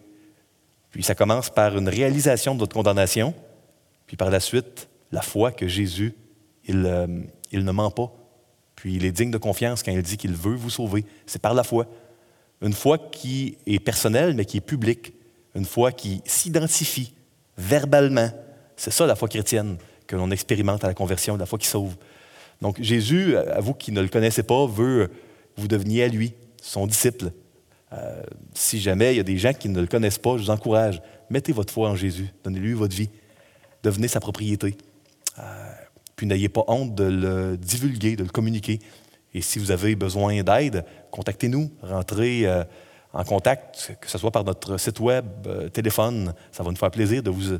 Puis 0.90 1.02
ça 1.02 1.14
commence 1.14 1.50
par 1.50 1.76
une 1.76 1.88
réalisation 1.88 2.54
de 2.54 2.60
votre 2.60 2.74
condamnation, 2.74 3.34
puis 4.06 4.16
par 4.16 4.30
la 4.30 4.40
suite, 4.40 4.88
la 5.12 5.22
foi 5.22 5.52
que 5.52 5.68
Jésus, 5.68 6.14
euh, 6.70 7.06
il, 7.52 7.64
ne 7.64 7.72
ment 7.72 7.90
pas. 7.90 8.12
Puis 8.76 8.94
il 8.94 9.04
est 9.04 9.12
digne 9.12 9.30
de 9.30 9.38
confiance 9.38 9.82
quand 9.82 9.92
il 9.92 10.02
dit 10.02 10.16
qu'il 10.16 10.34
veut 10.34 10.54
vous 10.54 10.70
sauver. 10.70 11.04
C'est 11.26 11.40
par 11.40 11.54
la 11.54 11.64
foi. 11.64 11.86
Une 12.62 12.72
foi 12.72 12.98
qui 12.98 13.58
est 13.66 13.78
personnelle, 13.78 14.34
mais 14.34 14.44
qui 14.44 14.58
est 14.58 14.66
publique. 14.66 15.14
Une 15.54 15.64
foi 15.64 15.92
qui 15.92 16.22
s'identifie 16.24 17.14
verbalement. 17.56 18.30
C'est 18.76 18.90
ça 18.90 19.06
la 19.06 19.14
foi 19.14 19.28
chrétienne 19.28 19.76
que 20.06 20.16
l'on 20.16 20.30
expérimente 20.30 20.84
à 20.84 20.88
la 20.88 20.94
conversion, 20.94 21.36
la 21.36 21.46
foi 21.46 21.58
qui 21.58 21.66
sauve. 21.66 21.96
Donc 22.60 22.80
Jésus, 22.80 23.36
à 23.36 23.60
vous 23.60 23.74
qui 23.74 23.92
ne 23.92 24.00
le 24.00 24.08
connaissez 24.08 24.42
pas, 24.42 24.66
veut 24.66 25.10
que 25.54 25.60
vous 25.60 25.68
deveniez 25.68 26.04
à 26.04 26.08
lui, 26.08 26.34
son 26.60 26.86
disciple. 26.86 27.30
Euh, 27.92 28.22
si 28.54 28.80
jamais 28.80 29.14
il 29.14 29.16
y 29.18 29.20
a 29.20 29.24
des 29.24 29.38
gens 29.38 29.52
qui 29.52 29.68
ne 29.68 29.80
le 29.80 29.86
connaissent 29.86 30.18
pas, 30.18 30.36
je 30.36 30.42
vous 30.42 30.50
encourage, 30.50 31.00
mettez 31.30 31.52
votre 31.52 31.72
foi 31.72 31.88
en 31.90 31.94
Jésus, 31.94 32.28
donnez-lui 32.42 32.72
votre 32.72 32.94
vie, 32.94 33.10
devenez 33.82 34.08
sa 34.08 34.20
propriété. 34.20 34.76
Euh, 35.38 35.42
puis 36.16 36.26
n'ayez 36.26 36.48
pas 36.48 36.64
honte 36.68 36.94
de 36.94 37.04
le 37.04 37.56
divulguer, 37.56 38.16
de 38.16 38.22
le 38.22 38.30
communiquer. 38.30 38.78
Et 39.32 39.40
si 39.40 39.58
vous 39.58 39.70
avez 39.70 39.96
besoin 39.96 40.42
d'aide, 40.42 40.84
contactez-nous, 41.10 41.70
rentrez 41.82 42.46
euh, 42.46 42.64
en 43.12 43.24
contact, 43.24 43.96
que 44.00 44.08
ce 44.10 44.18
soit 44.18 44.30
par 44.30 44.44
notre 44.44 44.76
site 44.78 45.00
web, 45.00 45.26
téléphone. 45.72 46.34
Ça 46.52 46.62
va 46.62 46.70
nous 46.70 46.76
faire 46.76 46.90
plaisir 46.90 47.22
de 47.22 47.30
vous, 47.30 47.58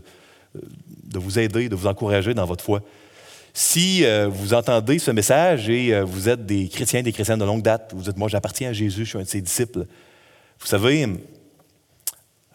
de 0.55 1.19
vous 1.19 1.39
aider, 1.39 1.69
de 1.69 1.75
vous 1.75 1.87
encourager 1.87 2.35
dans 2.35 2.45
votre 2.45 2.65
foi. 2.65 2.81
Si 3.53 4.05
vous 4.31 4.53
entendez 4.53 4.99
ce 4.99 5.13
message 5.13 5.69
et 5.69 6.01
vous 6.01 6.29
êtes 6.29 6.45
des 6.45 6.69
chrétiens, 6.69 7.03
des 7.03 7.13
chrétiennes 7.13 7.39
de 7.39 7.45
longue 7.45 7.63
date, 7.63 7.93
vous 7.95 8.03
dites, 8.03 8.17
moi 8.17 8.29
j'appartiens 8.29 8.71
à 8.71 8.73
Jésus, 8.73 9.05
je 9.05 9.11
suis 9.11 9.19
un 9.19 9.23
de 9.23 9.29
ses 9.29 9.41
disciples, 9.41 9.87
vous 10.59 10.67
savez, 10.67 11.07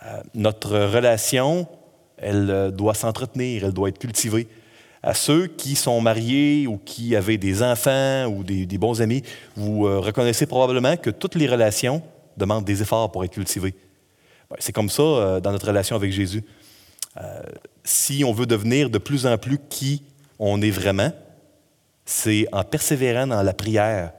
euh, 0.05 0.21
notre 0.33 0.77
relation, 0.77 1.67
elle 2.17 2.49
euh, 2.49 2.71
doit 2.71 2.93
s'entretenir, 2.93 3.65
elle 3.65 3.73
doit 3.73 3.89
être 3.89 3.99
cultivée. 3.99 4.47
À 5.01 5.13
ceux 5.13 5.47
qui 5.47 5.75
sont 5.75 6.01
mariés 6.01 6.67
ou 6.67 6.77
qui 6.77 7.15
avaient 7.15 7.37
des 7.37 7.63
enfants 7.63 8.25
ou 8.25 8.43
des, 8.43 8.77
bons 8.77 9.01
amis, 9.01 9.23
vous 9.55 9.87
euh, 9.87 9.99
reconnaissez 9.99 10.45
probablement 10.45 10.97
que 10.97 11.09
toutes 11.09 11.35
les 11.35 11.47
relations 11.47 12.01
demandent 12.37 12.65
des 12.65 12.81
efforts 12.81 13.11
pour 13.11 13.23
être 13.23 13.31
cultivées. 13.31 13.75
C'est 14.59 14.73
comme 14.73 14.89
ça 14.89 15.39
dans 15.41 15.51
notre 15.51 15.67
relation 15.67 15.95
avec 15.95 16.11
Jésus. 16.11 16.43
si 17.83 18.23
on 18.23 18.33
veut 18.33 18.47
devenir 18.47 18.89
de 18.89 18.97
plus 18.97 19.27
en 19.27 19.37
plus 19.37 19.59
qui 19.69 20.03
on 20.39 20.61
est 20.61 20.71
vraiment, 20.71 21.11
c'est 22.05 22.47
en 22.51 22.63
persévérant 22.63 23.27
dans 23.27 23.43
la 23.43 23.53
prière 23.53 24.13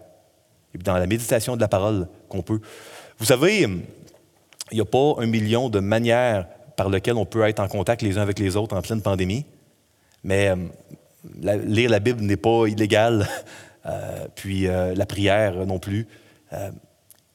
et 0.74 0.78
dans 0.78 0.96
la 0.96 1.06
méditation 1.06 1.56
de 1.56 1.60
la 1.60 1.68
parole 1.68 2.06
qu'on 2.28 2.42
peut. 2.42 2.60
Vous 3.18 3.24
savez, 3.26 3.62
il 3.62 4.74
n'y 4.74 4.80
a 4.80 4.84
pas 4.84 5.14
un 5.18 5.26
million 5.26 5.68
de 5.68 5.80
manières 5.80 6.46
par 6.76 6.88
lesquelles 6.88 7.16
on 7.16 7.26
peut 7.26 7.42
être 7.42 7.60
en 7.60 7.68
contact 7.68 8.02
les 8.02 8.18
uns 8.18 8.22
avec 8.22 8.38
les 8.38 8.56
autres 8.56 8.76
en 8.76 8.82
pleine 8.82 9.02
pandémie, 9.02 9.44
mais 10.22 10.50
euh, 10.50 10.56
lire 11.64 11.90
la 11.90 11.98
Bible 11.98 12.20
n'est 12.22 12.36
pas 12.36 12.66
illégal, 12.66 13.26
euh, 13.86 14.26
puis 14.34 14.66
euh, 14.66 14.94
la 14.94 15.06
prière 15.06 15.66
non 15.66 15.78
plus. 15.78 16.06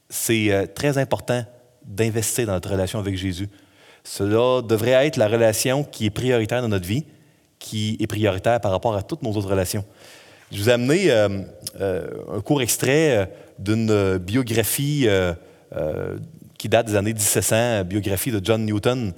c'est 0.09 0.71
très 0.75 0.97
important 0.97 1.45
d'investir 1.83 2.47
dans 2.47 2.53
notre 2.53 2.71
relation 2.71 2.99
avec 2.99 3.15
Jésus. 3.15 3.49
Cela 4.03 4.61
devrait 4.61 5.07
être 5.07 5.17
la 5.17 5.27
relation 5.27 5.83
qui 5.83 6.05
est 6.05 6.11
prioritaire 6.11 6.61
dans 6.61 6.67
notre 6.67 6.87
vie, 6.87 7.05
qui 7.59 7.97
est 7.99 8.07
prioritaire 8.07 8.59
par 8.59 8.71
rapport 8.71 8.95
à 8.95 9.01
toutes 9.03 9.23
nos 9.23 9.31
autres 9.31 9.49
relations. 9.49 9.85
Je 10.51 10.61
vous 10.61 10.69
ai 10.69 10.73
amené 10.73 11.11
un 11.11 12.41
court 12.43 12.61
extrait 12.61 13.31
d'une 13.57 14.17
biographie 14.17 15.07
qui 16.57 16.69
date 16.69 16.87
des 16.87 16.95
années 16.95 17.13
1700, 17.13 17.85
biographie 17.85 18.31
de 18.31 18.41
John 18.43 18.65
Newton, 18.65 19.13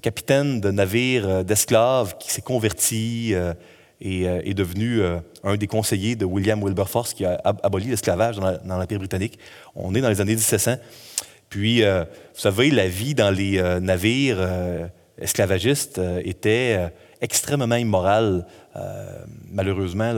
capitaine 0.00 0.60
de 0.60 0.70
navire 0.70 1.28
euh, 1.28 1.42
d'esclaves 1.42 2.16
qui 2.18 2.30
s'est 2.30 2.42
converti 2.42 3.34
euh, 3.34 3.54
et 4.00 4.24
est 4.24 4.54
devenu 4.54 5.00
un 5.44 5.56
des 5.56 5.66
conseillers 5.66 6.14
de 6.14 6.26
William 6.26 6.62
Wilberforce 6.62 7.14
qui 7.14 7.24
a 7.24 7.40
aboli 7.62 7.86
l'esclavage 7.86 8.36
dans 8.36 8.76
l'Empire 8.76 8.98
britannique. 8.98 9.38
On 9.74 9.94
est 9.94 10.00
dans 10.02 10.10
les 10.10 10.20
années 10.20 10.34
1700. 10.34 10.74
Puis, 11.48 11.80
vous 11.80 12.04
savez, 12.34 12.70
la 12.70 12.86
vie 12.86 13.14
dans 13.14 13.30
les 13.30 13.62
navires 13.80 14.46
esclavagistes 15.16 16.02
était 16.22 16.90
extrêmement 17.22 17.76
immorale. 17.76 18.44
malheureusement, 19.50 20.12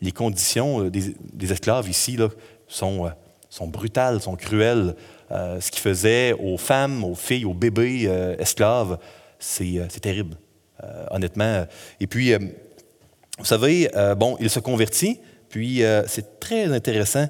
les, 0.00 0.12
conditions 0.12 0.84
des, 0.84 1.52
esclaves 1.52 1.90
ici 1.90 2.16
sont 2.68 3.10
sont 3.56 3.68
brutales, 3.68 4.20
sont 4.20 4.36
cruelles. 4.36 4.94
Euh, 5.32 5.60
ce 5.60 5.70
qu'ils 5.70 5.82
faisaient 5.82 6.32
aux 6.34 6.56
femmes, 6.56 7.02
aux 7.02 7.16
filles, 7.16 7.44
aux 7.44 7.54
bébés 7.54 8.04
euh, 8.06 8.36
esclaves, 8.38 8.98
c'est, 9.40 9.78
euh, 9.78 9.86
terrible, 10.00 10.36
honnêtement. 11.10 11.66
Et 12.00 12.06
puis, 12.06 12.32
vous 13.38 13.44
savez, 13.44 13.90
bon, 14.16 14.36
il 14.40 14.50
se 14.50 14.60
convertit, 14.60 15.20
puis 15.48 15.82
c'est 16.06 16.38
très 16.38 16.72
intéressant, 16.72 17.28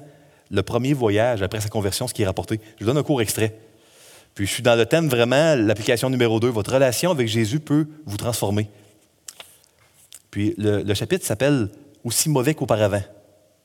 le 0.51 0.63
premier 0.63 0.93
voyage 0.93 1.41
après 1.41 1.59
sa 1.59 1.69
conversion, 1.69 2.07
ce 2.07 2.13
qui 2.13 2.21
est 2.21 2.25
rapporté. 2.25 2.59
Je 2.77 2.83
vous 2.83 2.91
donne 2.91 2.97
un 2.97 3.03
court 3.03 3.21
extrait. 3.21 3.57
Puis 4.35 4.45
je 4.45 4.51
suis 4.51 4.63
dans 4.63 4.75
le 4.75 4.85
thème 4.85 5.07
vraiment, 5.07 5.55
l'application 5.55 6.09
numéro 6.09 6.39
2. 6.39 6.49
Votre 6.49 6.73
relation 6.73 7.11
avec 7.11 7.27
Jésus 7.27 7.59
peut 7.59 7.87
vous 8.05 8.17
transformer. 8.17 8.69
Puis 10.29 10.53
le, 10.57 10.93
chapitre 10.93 11.25
s'appelle 11.25 11.69
Aussi 12.03 12.29
mauvais 12.29 12.53
qu'auparavant. 12.53 13.01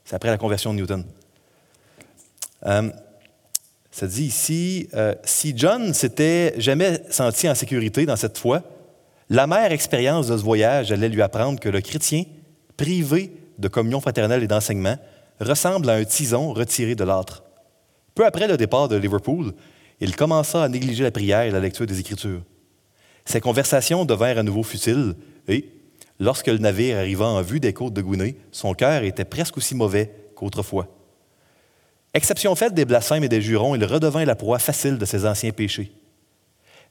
C'est 0.04 0.16
après 0.16 0.30
la 0.30 0.38
conversion 0.38 0.72
de 0.72 0.78
Newton. 0.78 1.04
Ça 3.92 4.06
dit 4.06 4.24
ici, 4.24 4.88
euh, 4.94 5.14
si 5.22 5.52
John 5.54 5.92
s'était 5.92 6.54
jamais 6.56 7.02
senti 7.10 7.48
en 7.48 7.54
sécurité 7.54 8.06
dans 8.06 8.16
cette 8.16 8.38
foi, 8.38 8.62
l'amère 9.28 9.70
expérience 9.70 10.28
de 10.28 10.36
ce 10.36 10.42
voyage 10.42 10.90
allait 10.90 11.10
lui 11.10 11.20
apprendre 11.20 11.60
que 11.60 11.68
le 11.68 11.82
chrétien, 11.82 12.24
privé 12.78 13.32
de 13.58 13.68
communion 13.68 14.00
fraternelle 14.00 14.42
et 14.42 14.46
d'enseignement, 14.46 14.96
ressemble 15.40 15.90
à 15.90 15.94
un 15.94 16.04
tison 16.04 16.54
retiré 16.54 16.94
de 16.94 17.04
l'âtre. 17.04 17.44
Peu 18.14 18.24
après 18.24 18.48
le 18.48 18.56
départ 18.56 18.88
de 18.88 18.96
Liverpool, 18.96 19.52
il 20.00 20.16
commença 20.16 20.64
à 20.64 20.68
négliger 20.68 21.04
la 21.04 21.10
prière 21.10 21.42
et 21.42 21.50
la 21.50 21.60
lecture 21.60 21.86
des 21.86 22.00
Écritures. 22.00 22.40
Ses 23.26 23.42
conversations 23.42 24.06
devinrent 24.06 24.38
à 24.38 24.42
nouveau 24.42 24.62
futiles 24.62 25.14
et, 25.48 25.68
lorsque 26.18 26.46
le 26.46 26.58
navire 26.58 26.96
arriva 26.96 27.26
en 27.26 27.42
vue 27.42 27.60
des 27.60 27.74
côtes 27.74 27.92
de 27.92 28.00
Gounet, 28.00 28.36
son 28.52 28.72
cœur 28.72 29.02
était 29.02 29.26
presque 29.26 29.58
aussi 29.58 29.74
mauvais 29.74 30.10
qu'autrefois. 30.34 30.88
Exception 32.14 32.54
faite 32.54 32.74
des 32.74 32.84
blasphèmes 32.84 33.24
et 33.24 33.28
des 33.28 33.40
jurons, 33.40 33.74
il 33.74 33.84
redevint 33.84 34.24
la 34.24 34.34
proie 34.34 34.58
facile 34.58 34.98
de 34.98 35.04
ses 35.04 35.26
anciens 35.26 35.52
péchés. 35.52 35.92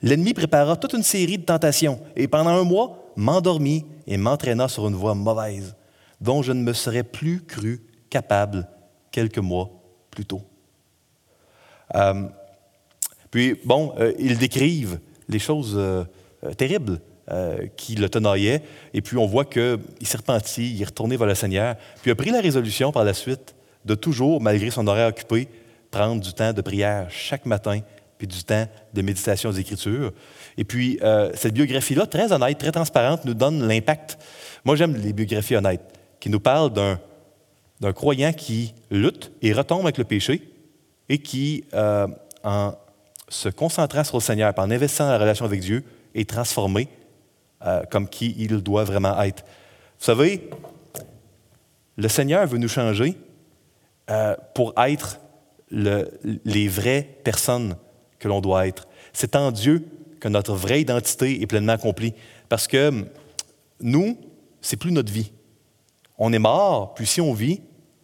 L'ennemi 0.01 0.33
prépara 0.33 0.75
toute 0.75 0.93
une 0.93 1.03
série 1.03 1.37
de 1.37 1.43
tentations 1.43 2.01
et 2.15 2.27
pendant 2.27 2.49
un 2.49 2.63
mois 2.63 3.11
m'endormit 3.15 3.85
et 4.07 4.17
m'entraîna 4.17 4.67
sur 4.67 4.87
une 4.87 4.95
voie 4.95 5.13
mauvaise 5.13 5.75
dont 6.21 6.41
je 6.41 6.51
ne 6.51 6.61
me 6.61 6.73
serais 6.73 7.03
plus 7.03 7.43
cru 7.43 7.81
capable 8.09 8.67
quelques 9.11 9.37
mois 9.39 9.69
plus 10.09 10.25
tôt. 10.25 10.41
Euh, 11.95 12.27
puis, 13.29 13.59
bon, 13.65 13.93
euh, 13.99 14.13
ils 14.19 14.37
décrivent 14.37 14.99
les 15.27 15.39
choses 15.39 15.75
euh, 15.77 16.03
terribles 16.57 16.99
qui 17.77 17.95
le 17.95 18.09
tenaillaient, 18.09 18.61
et 18.93 19.01
puis 19.01 19.15
on 19.15 19.25
voit 19.25 19.45
qu'il 19.45 19.79
serpentit, 20.01 20.73
il 20.73 20.81
est 20.81 20.85
retourné 20.85 21.15
vers 21.15 21.27
le 21.27 21.35
Seigneur, 21.35 21.77
puis 22.01 22.11
a 22.11 22.15
pris 22.15 22.29
la 22.29 22.41
résolution 22.41 22.91
par 22.91 23.05
la 23.05 23.13
suite 23.13 23.55
de 23.85 23.95
toujours, 23.95 24.41
malgré 24.41 24.69
son 24.69 24.87
horaire 24.87 25.09
occupé, 25.09 25.47
prendre 25.89 26.21
du 26.21 26.33
temps 26.33 26.53
de 26.53 26.61
prière 26.61 27.07
chaque 27.09 27.45
matin, 27.45 27.81
puis 28.17 28.27
du 28.27 28.43
temps 28.43 28.67
de 28.93 29.01
méditation 29.01 29.51
des 29.51 29.59
Écritures. 29.59 30.13
Et 30.57 30.63
puis, 30.63 30.99
euh, 31.01 31.31
cette 31.33 31.53
biographie-là, 31.53 32.05
très 32.05 32.31
honnête, 32.31 32.57
très 32.57 32.71
transparente, 32.71 33.25
nous 33.25 33.33
donne 33.33 33.67
l'impact. 33.67 34.17
Moi, 34.63 34.75
j'aime 34.75 34.95
les 34.95 35.11
biographies 35.11 35.55
honnêtes, 35.55 35.81
qui 36.19 36.29
nous 36.29 36.39
parlent 36.39 36.71
d'un, 36.71 36.99
croyant 37.93 38.31
qui 38.31 38.73
lutte 38.91 39.31
et 39.41 39.53
retombe 39.53 39.81
avec 39.81 39.97
le 39.97 40.03
péché, 40.03 40.41
et 41.09 41.17
qui, 41.17 41.63
euh, 41.73 42.07
en 42.43 42.73
se 43.27 43.49
concentrant 43.49 44.03
sur 44.03 44.17
le 44.17 44.21
Seigneur, 44.21 44.53
en 44.55 44.69
investissant 44.69 45.05
dans 45.05 45.13
la 45.13 45.17
relation 45.17 45.45
avec 45.45 45.61
Dieu, 45.61 45.83
est 46.13 46.29
transformé 46.29 46.89
euh, 47.65 47.83
comme 47.89 48.07
qui 48.07 48.35
il 48.37 48.61
doit 48.61 48.83
vraiment 48.83 49.19
être. 49.21 49.43
Vous 49.99 50.05
savez, 50.05 50.49
le 51.97 52.07
Seigneur 52.07 52.45
veut 52.47 52.57
nous 52.57 52.67
changer, 52.67 53.15
euh, 54.09 54.35
pour 54.53 54.73
être 54.77 55.19
les 55.69 56.67
vraies 56.67 57.17
personnes 57.23 57.77
que 58.19 58.27
l'on 58.27 58.41
doit 58.41 58.67
être. 58.67 58.87
C'est 59.13 59.35
en 59.35 59.51
Dieu 59.51 59.85
que 60.19 60.27
notre 60.27 60.53
vraie 60.53 60.81
identité 60.81 61.41
est 61.41 61.47
pleinement 61.47 61.73
accomplie. 61.73 62.13
Parce 62.49 62.67
que 62.67 63.05
nous, 63.79 64.17
c'est 64.61 64.77
plus 64.77 64.91
notre 64.91 65.11
vie. 65.11 65.31
On 66.17 66.31
est 66.33 66.39
mort, 66.39 66.93
puis 66.93 67.07
si 67.07 67.19
on 67.21 67.33
vit, 67.33 67.61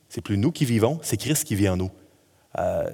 c'est 0.10 0.22
plus 0.22 0.38
nous 0.38 0.52
qui 0.52 0.66
vivons, 0.66 1.00
c'est 1.04 1.18
Christ 1.18 1.44
qui 1.44 1.56
vit 1.56 1.70
en 1.70 1.78
nous. 1.78 1.92
Euh, 2.58 2.90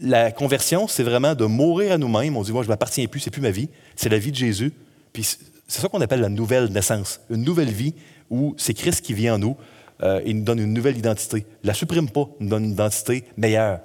la 0.00 0.32
conversion, 0.32 0.88
c'est 0.88 1.02
vraiment 1.02 1.34
de 1.34 1.44
mourir 1.44 1.92
à 1.92 1.98
nous-mêmes. 1.98 2.36
On 2.36 2.42
dit, 2.42 2.52
moi, 2.52 2.62
je 2.62 2.68
ne 2.68 2.72
m'appartiens 2.72 3.06
plus, 3.06 3.20
c'est 3.20 3.30
plus 3.30 3.42
ma 3.42 3.50
vie, 3.50 3.68
c'est 3.96 4.08
la 4.08 4.18
vie 4.18 4.30
de 4.30 4.36
Jésus. 4.36 4.72
Puis 5.12 5.24
c'est 5.68 5.80
ça 5.80 5.88
qu'on 5.88 6.00
appelle 6.00 6.20
la 6.20 6.28
nouvelle 6.28 6.72
naissance, 6.72 7.20
une 7.30 7.42
nouvelle 7.42 7.70
vie 7.70 7.94
où 8.30 8.54
c'est 8.56 8.74
Christ 8.74 9.04
qui 9.04 9.14
vit 9.14 9.30
en 9.30 9.38
nous. 9.38 9.56
Euh, 10.02 10.20
il 10.26 10.38
nous 10.38 10.44
donne 10.44 10.58
une 10.58 10.72
nouvelle 10.72 10.96
identité. 10.96 11.46
Ne 11.62 11.68
la 11.68 11.74
supprime 11.74 12.10
pas, 12.10 12.28
nous 12.40 12.48
donne 12.48 12.64
une 12.64 12.72
identité 12.72 13.24
meilleure. 13.36 13.80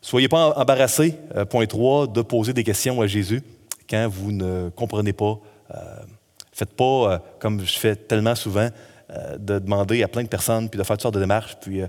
Soyez 0.00 0.28
pas 0.28 0.54
embarrassés, 0.56 1.14
euh, 1.34 1.44
point 1.44 1.66
3, 1.66 2.06
de 2.06 2.22
poser 2.22 2.52
des 2.52 2.64
questions 2.64 3.00
à 3.00 3.06
Jésus 3.06 3.42
quand 3.90 4.08
vous 4.08 4.30
ne 4.30 4.70
comprenez 4.70 5.12
pas. 5.12 5.38
Euh, 5.74 5.80
faites 6.52 6.74
pas, 6.74 7.22
comme 7.38 7.64
je 7.64 7.78
fais 7.78 7.96
tellement 7.96 8.34
souvent, 8.34 8.68
de 9.38 9.58
demander 9.58 10.02
à 10.02 10.08
plein 10.08 10.22
de 10.22 10.28
personnes, 10.28 10.68
puis 10.68 10.76
de 10.76 10.84
faire 10.84 10.96
toutes 10.96 11.02
sortes 11.02 11.14
de 11.14 11.20
démarches, 11.20 11.56
puis 11.60 11.80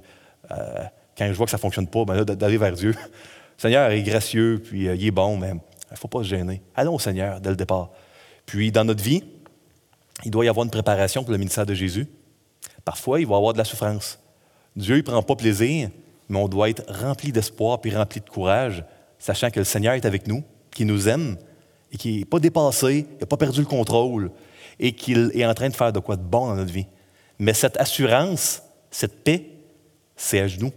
quand 1.17 1.27
je 1.27 1.33
vois 1.33 1.45
que 1.45 1.51
ça 1.51 1.57
ne 1.57 1.61
fonctionne 1.61 1.87
pas, 1.87 2.05
ben 2.05 2.23
d'aller 2.23 2.57
vers 2.57 2.71
Dieu. 2.71 2.91
Le 2.91 2.97
Seigneur 3.57 3.89
est 3.89 4.03
gracieux, 4.03 4.61
puis 4.63 4.85
il 4.85 5.05
est 5.05 5.11
bon, 5.11 5.35
mais 5.35 5.49
il 5.49 5.93
ne 5.93 5.97
faut 5.97 6.07
pas 6.07 6.19
se 6.19 6.29
gêner. 6.29 6.61
Allons 6.75 6.95
au 6.95 6.99
Seigneur 6.99 7.41
dès 7.41 7.49
le 7.49 7.55
départ. 7.55 7.89
Puis 8.45 8.71
dans 8.71 8.85
notre 8.85 9.03
vie, 9.03 9.23
il 10.23 10.31
doit 10.31 10.45
y 10.45 10.49
avoir 10.49 10.63
une 10.63 10.71
préparation 10.71 11.23
pour 11.23 11.31
le 11.31 11.37
ministère 11.37 11.65
de 11.65 11.73
Jésus. 11.73 12.07
Parfois, 12.85 13.19
il 13.19 13.27
va 13.27 13.35
avoir 13.35 13.53
de 13.53 13.57
la 13.57 13.65
souffrance. 13.65 14.19
Dieu 14.75 14.97
ne 14.97 15.01
prend 15.01 15.21
pas 15.21 15.35
plaisir 15.35 15.89
mais 16.29 16.37
on 16.37 16.47
doit 16.47 16.69
être 16.69 16.83
rempli 16.87 17.31
d'espoir 17.31 17.81
puis 17.81 17.93
rempli 17.93 18.21
de 18.21 18.29
courage, 18.29 18.85
sachant 19.17 19.49
que 19.49 19.59
le 19.59 19.65
Seigneur 19.65 19.95
est 19.95 20.05
avec 20.05 20.27
nous, 20.27 20.43
qu'il 20.71 20.87
nous 20.87 21.09
aime 21.09 21.37
et 21.91 21.97
qu'il 21.97 22.19
n'est 22.19 22.25
pas 22.25 22.39
dépassé, 22.39 23.07
il 23.09 23.19
n'a 23.19 23.25
pas 23.25 23.35
perdu 23.35 23.61
le 23.61 23.65
contrôle 23.65 24.31
et 24.79 24.93
qu'il 24.93 25.31
est 25.33 25.45
en 25.45 25.53
train 25.55 25.69
de 25.69 25.75
faire 25.75 25.91
de 25.91 25.99
quoi 25.99 26.15
de 26.15 26.21
bon 26.21 26.47
dans 26.47 26.55
notre 26.55 26.71
vie. 26.71 26.85
Mais 27.39 27.53
cette 27.53 27.77
assurance, 27.77 28.61
cette 28.91 29.23
paix, 29.23 29.49
c'est 30.15 30.39
à 30.39 30.47
genoux 30.47 30.71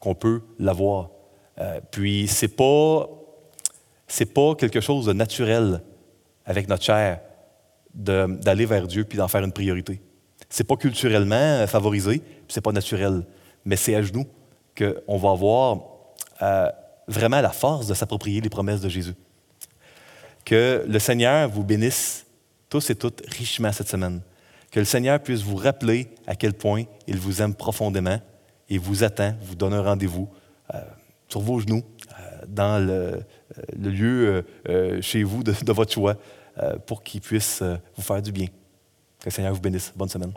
qu'on 0.00 0.14
peut 0.14 0.42
l'avoir. 0.58 1.10
Euh, 1.58 1.80
puis 1.90 2.26
c'est 2.28 2.48
pas 2.48 3.08
pas 4.34 4.54
quelque 4.54 4.80
chose 4.80 5.06
de 5.06 5.12
naturel 5.12 5.82
avec 6.44 6.68
notre 6.68 6.84
chair 6.84 7.20
d'aller 7.94 8.66
vers 8.66 8.86
Dieu 8.86 9.04
puis 9.04 9.18
d'en 9.18 9.28
faire 9.28 9.42
une 9.42 9.52
priorité. 9.52 10.00
C'est 10.48 10.64
pas 10.64 10.76
culturellement 10.76 11.66
favorisé, 11.66 12.22
c'est 12.48 12.60
pas 12.60 12.72
naturel, 12.72 13.24
mais 13.64 13.76
c'est 13.76 13.94
à 13.94 14.02
genoux 14.02 14.26
qu'on 14.76 15.16
va 15.16 15.30
avoir 15.30 15.80
euh, 16.42 16.70
vraiment 17.08 17.40
la 17.40 17.50
force 17.50 17.86
de 17.86 17.94
s'approprier 17.94 18.40
les 18.40 18.48
promesses 18.48 18.80
de 18.80 18.88
Jésus. 18.88 19.14
Que 20.44 20.84
le 20.86 20.98
Seigneur 20.98 21.48
vous 21.48 21.64
bénisse 21.64 22.26
tous 22.68 22.90
et 22.90 22.94
toutes 22.94 23.22
richement 23.26 23.72
cette 23.72 23.88
semaine. 23.88 24.20
Que 24.70 24.80
le 24.80 24.84
Seigneur 24.84 25.20
puisse 25.20 25.42
vous 25.42 25.56
rappeler 25.56 26.08
à 26.26 26.34
quel 26.34 26.52
point 26.52 26.84
il 27.06 27.18
vous 27.18 27.42
aime 27.42 27.54
profondément 27.54 28.20
et 28.68 28.78
vous 28.78 29.04
attend, 29.04 29.34
vous 29.42 29.54
donne 29.54 29.74
un 29.74 29.82
rendez-vous 29.82 30.28
euh, 30.74 30.80
sur 31.28 31.40
vos 31.40 31.58
genoux, 31.60 31.82
euh, 32.10 32.44
dans 32.48 32.84
le, 32.84 33.22
lieu 33.76 34.44
chez 35.00 35.22
vous 35.22 35.42
de 35.42 35.72
votre 35.72 35.92
choix, 35.92 36.16
pour 36.86 37.02
qu'il 37.02 37.20
puisse 37.20 37.62
vous 37.96 38.02
faire 38.02 38.22
du 38.22 38.32
bien. 38.32 38.46
Que 39.20 39.26
le 39.26 39.30
Seigneur 39.30 39.54
vous 39.54 39.60
bénisse. 39.60 39.92
Bonne 39.96 40.08
semaine. 40.08 40.32